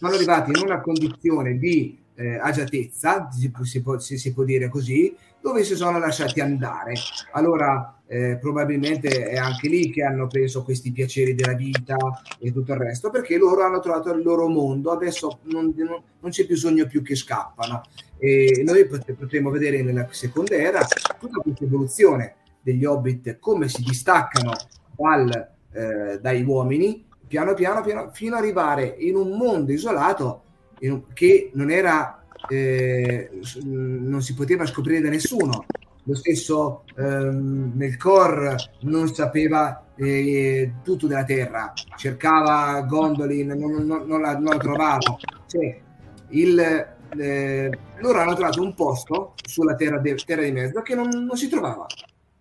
[0.00, 5.14] sono arrivati in una condizione di eh, agiatezza, si, si, può, si, può dire così,
[5.42, 6.94] dove si sono lasciati andare.
[7.32, 11.96] Allora eh, probabilmente è anche lì che hanno preso questi piaceri della vita
[12.38, 16.30] e tutto il resto, perché loro hanno trovato il loro mondo, adesso non, non, non
[16.30, 17.82] c'è bisogno più che scappano.
[18.18, 20.82] E noi potremo vedere nella seconda era
[21.18, 24.52] tutta questa evoluzione degli hobbit, come si distaccano
[24.96, 30.42] dal, eh, dai uomini, piano piano, piano fino ad arrivare in un mondo isolato
[30.80, 33.30] un, che non era eh,
[33.62, 35.64] non si poteva scoprire da nessuno
[36.02, 44.20] lo stesso ehm, Melkor non sapeva eh, tutto della terra, cercava Gondolin, non, non, non,
[44.20, 44.98] la, non la, trovava.
[45.46, 45.80] Cioè,
[46.30, 46.58] il,
[47.18, 51.48] eh, loro hanno trovato un posto sulla terra, de, terra di mezzo che non, si
[51.48, 51.86] trovava.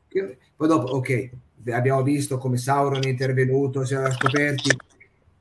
[0.07, 1.30] Che, poi dopo, ok,
[1.72, 4.76] abbiamo visto come Sauron è intervenuto, si era scoperti,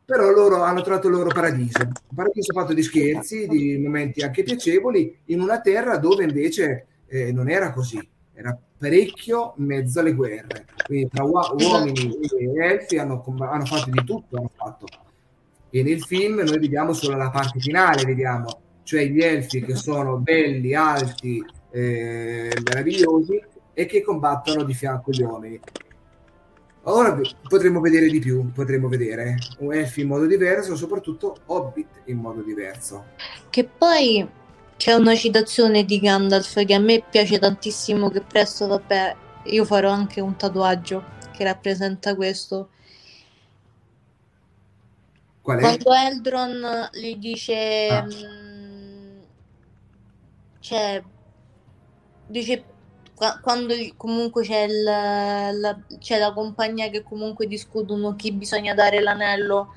[0.04, 4.42] però loro hanno trovato il loro paradiso, un paradiso fatto di scherzi, di momenti anche
[4.42, 8.00] piacevoli, in una terra dove invece eh, non era così,
[8.32, 10.66] era parecchio mezzo alle guerre.
[10.86, 14.86] Quindi tra uomini e elfi hanno, hanno fatto di tutto, hanno fatto.
[15.70, 20.16] E nel film noi vediamo solo la parte finale, vediamo, cioè gli elfi che sono
[20.16, 23.42] belli, alti, eh, meravigliosi
[23.74, 25.60] e che combattono di fianco agli uomini.
[26.90, 32.16] Ora potremmo vedere di più, potremmo vedere un elfi in modo diverso, soprattutto hobbit in
[32.16, 33.08] modo diverso.
[33.50, 34.26] Che poi
[34.78, 39.90] c'è una citazione di Gandalf che a me piace tantissimo, che presto, vabbè, io farò
[39.90, 42.70] anche un tatuaggio che rappresenta questo.
[45.42, 45.60] Qual è?
[45.60, 47.88] Quando Eldron gli dice...
[47.90, 48.02] Ah.
[48.02, 49.18] Mh, mm,
[50.60, 51.02] cioè,
[52.26, 52.64] dice
[53.42, 59.72] quando comunque c'è, il, la, c'è la compagnia che comunque discutono chi bisogna dare l'anello.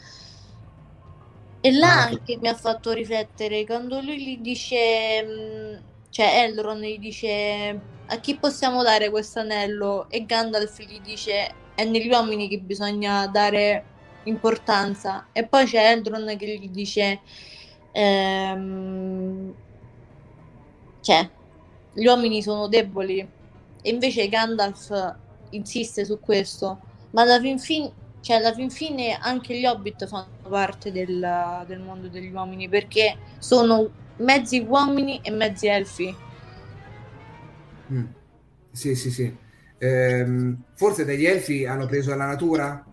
[1.61, 5.75] E là ah, anche mi ha fatto riflettere quando lui gli dice, mm,
[6.09, 10.09] cioè Elrond gli dice a chi possiamo dare questo anello?
[10.09, 13.85] E Gandalf gli dice è negli uomini che bisogna dare
[14.23, 15.27] importanza.
[15.31, 17.21] E poi c'è Elrond che gli dice
[17.91, 19.53] ehm,
[21.01, 21.29] cioè
[21.93, 25.15] gli uomini sono deboli e invece Gandalf
[25.51, 26.79] insiste su questo
[27.11, 27.91] ma alla fin fine
[28.21, 33.17] cioè alla fin fine anche gli hobbit fanno parte del, del mondo degli uomini perché
[33.39, 36.15] sono mezzi uomini e mezzi elfi.
[37.91, 38.05] Mm.
[38.71, 39.35] Sì, sì, sì.
[39.79, 42.85] Ehm, forse degli elfi hanno preso la natura,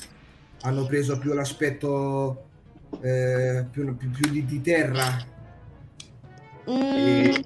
[0.62, 2.46] hanno preso più l'aspetto
[3.02, 5.24] eh, più, più, più di, di, terra.
[6.70, 7.44] Mm, e...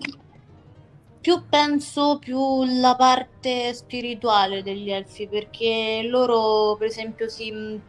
[1.22, 7.80] Più penso più la parte spirituale degli elfi, perché loro, per esempio, si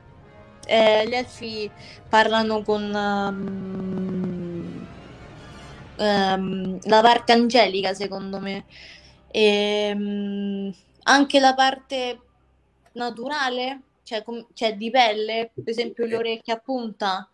[0.67, 1.69] eh, gli elfi
[2.07, 4.87] parlano con um,
[5.97, 8.65] um, la parte angelica, secondo me.
[9.31, 10.73] E, um,
[11.05, 12.19] anche la parte
[12.93, 17.27] naturale, cioè, com- cioè, di pelle, per esempio le orecchie a punta,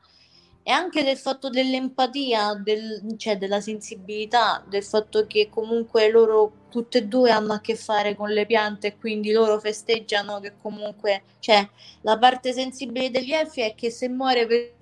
[0.63, 6.99] e anche del fatto dell'empatia, del, cioè della sensibilità, del fatto che comunque loro tutte
[6.99, 11.23] e due hanno a che fare con le piante e quindi loro festeggiano che comunque,
[11.39, 11.67] cioè
[12.01, 14.77] la parte sensibile degli elfi è che se muore per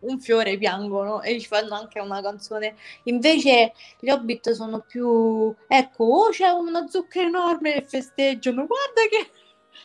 [0.00, 2.74] un fiore piangono e ci fanno anche una canzone.
[3.04, 9.30] Invece gli hobbit sono più, ecco, oh c'è una zucca enorme e festeggiano, guarda che...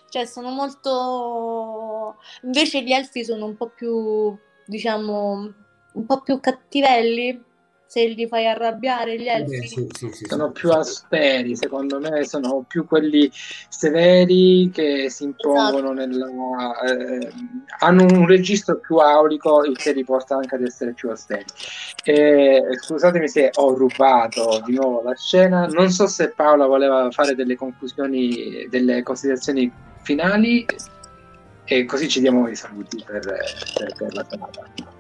[0.10, 2.18] Cioè sono molto...
[2.44, 4.38] Invece gli elfi sono un po' più
[4.68, 5.54] diciamo,
[5.94, 7.46] un po' più cattivelli
[7.88, 9.60] se li fai arrabbiare gli elfi.
[9.60, 15.24] Beh, sì, sì, sì, sono più asperi, secondo me sono più quelli severi che si
[15.24, 16.06] impongono esatto.
[16.06, 17.32] nella, eh,
[17.80, 21.46] hanno un registro più aulico il che li porta anche ad essere più asperi.
[22.04, 27.36] Eh, scusatemi se ho rubato di nuovo la scena, non so se Paola voleva fare
[27.36, 29.72] delle conclusioni, delle considerazioni
[30.04, 30.66] finali
[31.70, 34.96] e così ci diamo i saluti per, per, per la serata.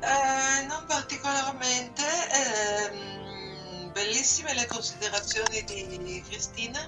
[0.00, 6.80] Eh, non particolarmente, eh, bellissime le considerazioni di Cristina.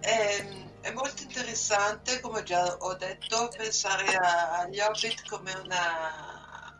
[0.00, 6.74] Eh, è molto interessante, come già ho detto, pensare agli Hobbit come una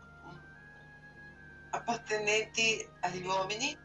[1.69, 3.77] appartenenti agli uomini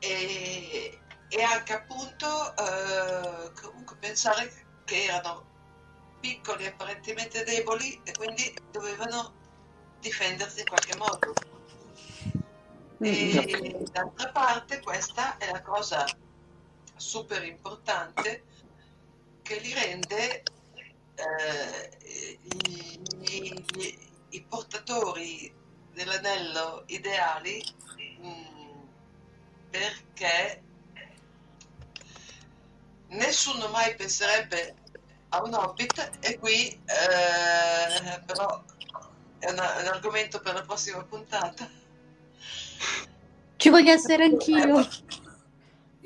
[0.00, 5.46] e e anche appunto eh, comunque pensare che erano
[6.20, 9.34] piccoli apparentemente deboli e quindi dovevano
[10.00, 11.34] difendersi in qualche modo.
[13.00, 16.04] E d'altra parte questa è la cosa
[16.96, 18.42] super importante
[19.42, 20.42] che li rende
[21.14, 25.52] eh, i, i, i, portatori
[25.92, 27.62] dell'anello ideali
[28.20, 28.82] mh, mm,
[29.70, 30.62] perché
[33.08, 34.74] nessuno mai penserebbe
[35.30, 38.62] a un hobbit e qui eh, però
[39.38, 41.68] è, una, è, un argomento per la prossima puntata.
[43.56, 44.88] Ci voglio essere anch'io.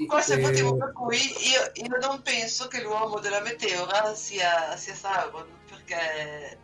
[0.06, 4.76] Questo è il motivo per cui io, io, non penso che l'uomo della meteora sia,
[4.76, 6.58] sia Sauron perché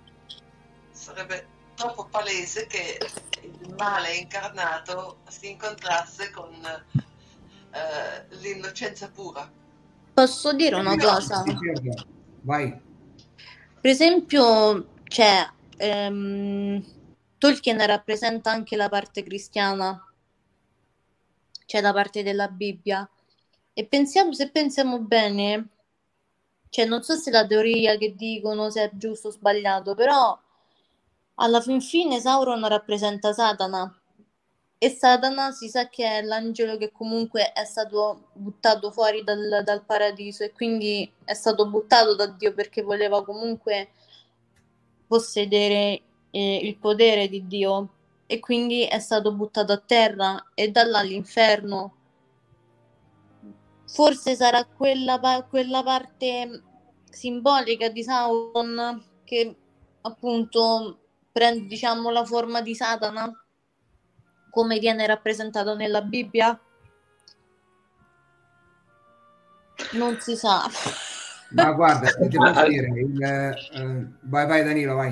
[0.90, 2.98] sarebbe troppo palese che
[3.43, 6.52] il male incarnato si incontrasse con
[7.70, 9.48] eh, l'innocenza pura
[10.19, 11.45] Posso dire una cosa?
[12.40, 12.77] Vai.
[13.81, 16.85] Per esempio, cioè, ehm,
[17.39, 20.05] Tolkien rappresenta anche la parte cristiana,
[21.66, 23.09] cioè la parte della Bibbia.
[23.73, 25.69] E pensiamo, se pensiamo bene,
[26.69, 30.36] cioè non so se la teoria che dicono se è giusto o sbagliato, però
[31.35, 33.97] alla fin fine Sauron rappresenta Satana
[34.80, 39.84] e Satana si sa che è l'angelo che comunque è stato buttato fuori dal, dal
[39.84, 43.90] paradiso e quindi è stato buttato da Dio perché voleva comunque
[45.09, 47.88] possedere eh, il potere di Dio
[48.26, 51.94] e quindi è stato buttato a terra e da là all'inferno.
[53.84, 56.62] Forse sarà quella, quella parte
[57.10, 59.56] simbolica di Sauron che
[60.02, 60.98] appunto
[61.32, 63.32] prende diciamo la forma di Satana
[64.50, 66.58] come viene rappresentato nella Bibbia?
[69.92, 70.68] Non si sa.
[71.50, 75.10] Ma guarda, ti posso dire, il, uh, vai, vai Danilo, vai.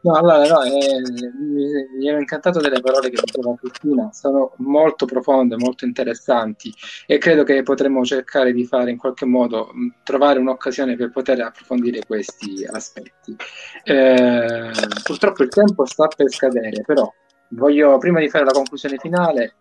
[0.00, 1.00] No, allora, no, eh,
[1.40, 1.64] mi,
[1.98, 6.72] mi ero incantato delle parole che diceva Cristina, sono molto profonde, molto interessanti
[7.04, 11.40] e credo che potremmo cercare di fare in qualche modo, mh, trovare un'occasione per poter
[11.40, 13.34] approfondire questi aspetti.
[13.82, 14.70] Eh,
[15.02, 17.12] purtroppo il tempo sta per scadere, però
[17.50, 19.54] voglio, prima di fare la conclusione finale,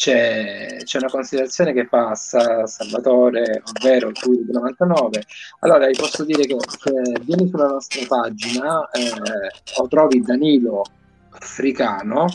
[0.00, 5.24] c'è, c'è una considerazione che fa Sa, Salvatore, ovvero tu del 99.
[5.60, 6.90] Allora, vi posso dire che se
[7.22, 9.10] vieni sulla nostra pagina eh,
[9.76, 10.84] o trovi Danilo
[11.32, 12.26] Africano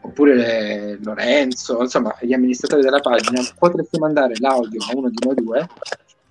[0.00, 5.68] oppure Lorenzo, insomma, gli amministratori della pagina, potresti mandare l'audio a uno di noi due.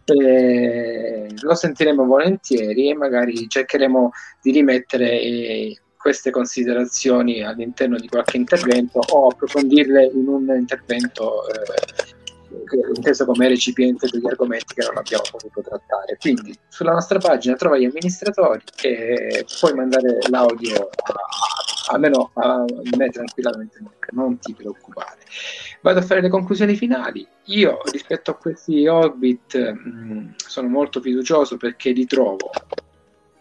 [0.06, 4.11] Eh, lo sentiremo volentieri e magari cercheremo
[4.41, 5.77] di rimettere eh,
[6.07, 14.07] queste considerazioni all'interno di qualche intervento o approfondirle in un intervento eh, inteso come recipiente
[14.09, 16.15] degli argomenti che non abbiamo potuto trattare.
[16.17, 22.63] Quindi sulla nostra pagina trova gli amministratori e puoi mandare l'audio a, almeno a
[22.95, 25.19] me tranquillamente, non ti preoccupare.
[25.81, 27.27] Vado a fare le conclusioni finali.
[27.47, 32.49] Io rispetto a questi Hobbit mh, sono molto fiducioso perché li trovo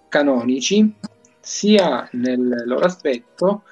[0.08, 1.14] canonici
[1.46, 3.62] sia nel loro aspetto,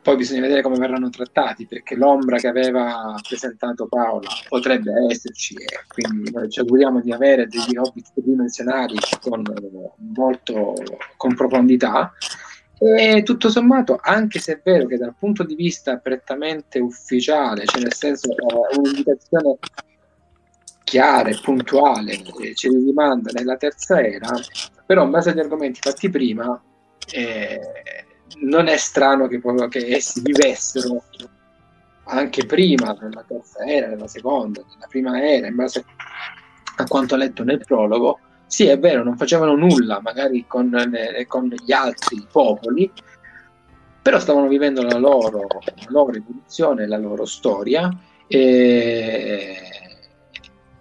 [0.00, 5.66] poi bisogna vedere come verranno trattati, perché l'ombra che aveva presentato Paola potrebbe esserci e
[5.88, 9.42] quindi noi ci auguriamo di avere degli hobbit tridimensionali con,
[10.14, 10.74] molto,
[11.16, 12.12] con profondità.
[12.78, 17.82] E tutto sommato, anche se è vero che dal punto di vista prettamente ufficiale, cioè
[17.82, 19.58] nel senso eh, un'indicazione
[20.90, 22.20] chiara e puntuale
[22.54, 24.28] ce li rimanda nella terza era,
[24.84, 26.60] però in base agli argomenti fatti prima
[27.12, 27.60] eh,
[28.40, 31.04] non è strano che, che, essi vivessero
[32.06, 35.84] anche prima della terza era, della seconda, della prima era, in base
[36.76, 38.18] a quanto letto nel prologo.
[38.48, 42.90] Sì, è vero, non facevano nulla magari con, eh, con gli altri popoli,
[44.02, 47.96] però stavano vivendo la loro, la loro evoluzione, la loro storia.
[48.26, 49.89] E,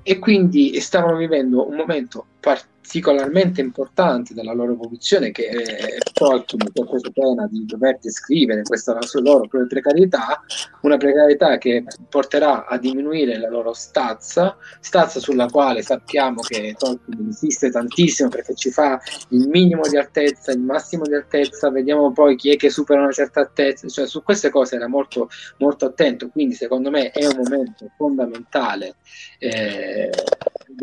[0.04, 6.62] e quindi stavano vivendo un momento particolare particolarmente importante della loro evoluzione che è Tolkien
[6.64, 10.42] ha preso pena di dover descrivere questa loro precarietà,
[10.82, 17.20] una precarietà che porterà a diminuire la loro stazza, stazza sulla quale sappiamo che Tolkien
[17.20, 19.00] insiste tantissimo perché ci fa
[19.30, 23.12] il minimo di altezza, il massimo di altezza, vediamo poi chi è che supera una
[23.12, 27.36] certa altezza, cioè su queste cose era molto, molto attento, quindi secondo me è un
[27.38, 28.96] momento fondamentale
[29.38, 30.10] eh,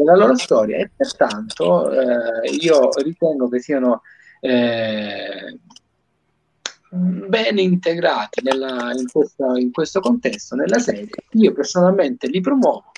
[0.06, 4.02] della loro storia e pertanto eh, io ritengo che siano
[4.40, 5.58] eh,
[6.88, 11.08] ben integrati nella, in, questa, in, questo contesto, nella serie.
[11.32, 12.92] Io personalmente li promuovo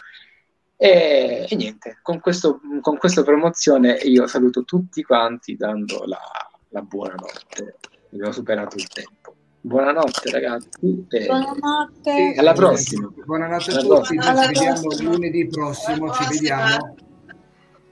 [0.76, 6.20] E, e niente, con, questo, con questa promozione io saluto tutti quanti dando la,
[6.68, 7.76] la buonanotte.
[8.12, 9.34] Abbiamo superato il tempo.
[9.68, 10.68] Buonanotte ragazzi.
[11.10, 12.34] E Buonanotte.
[12.38, 13.12] alla prossima.
[13.26, 16.94] Buonanotte a tutti, ci vediamo lunedì prossimo, ci vediamo.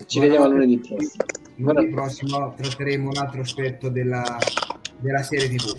[0.07, 1.25] Ci vediamo lunedì prossimo.
[1.57, 4.39] Lunedì prossimo tratteremo un altro aspetto della,
[5.01, 5.79] della serie TV.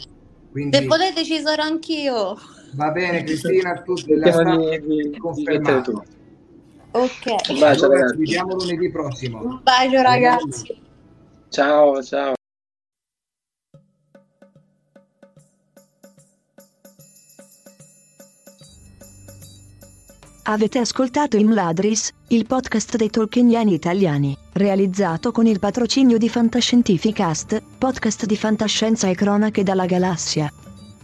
[0.52, 2.36] Quindi Se volete ci sarò anch'io.
[2.74, 4.78] va bene Cristina, tutti la stampa
[5.18, 6.04] confermato.
[6.92, 7.50] Ok.
[7.50, 9.42] Un bacio Allora, ci vediamo lunedì prossimo.
[9.42, 10.80] Un bacio ragazzi.
[11.50, 12.36] Ciao, ciao.
[20.50, 27.62] Avete ascoltato il Mladris, il podcast dei tolkieniani italiani, realizzato con il patrocinio di Fantascientificast,
[27.78, 30.50] podcast di fantascienza e cronache dalla galassia.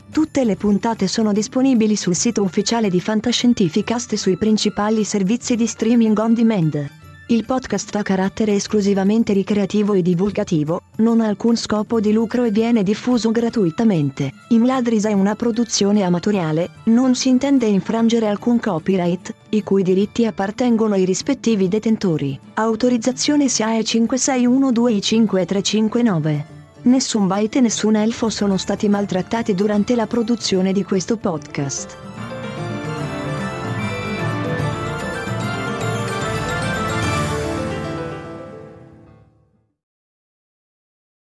[0.10, 5.68] Tutte le puntate sono disponibili sul sito ufficiale di Fantascientificast e sui principali servizi di
[5.68, 7.03] streaming on demand.
[7.28, 12.52] Il podcast ha carattere esclusivamente ricreativo e divulgativo, non ha alcun scopo di lucro e
[12.52, 14.30] viene diffuso gratuitamente.
[14.50, 20.96] Imladris è una produzione amatoriale, non si intende infrangere alcun copyright, i cui diritti appartengono
[20.96, 22.38] ai rispettivi detentori.
[22.56, 26.44] Autorizzazione SIAE 56125359.
[26.82, 32.13] Nessun byte e nessun elfo sono stati maltrattati durante la produzione di questo podcast.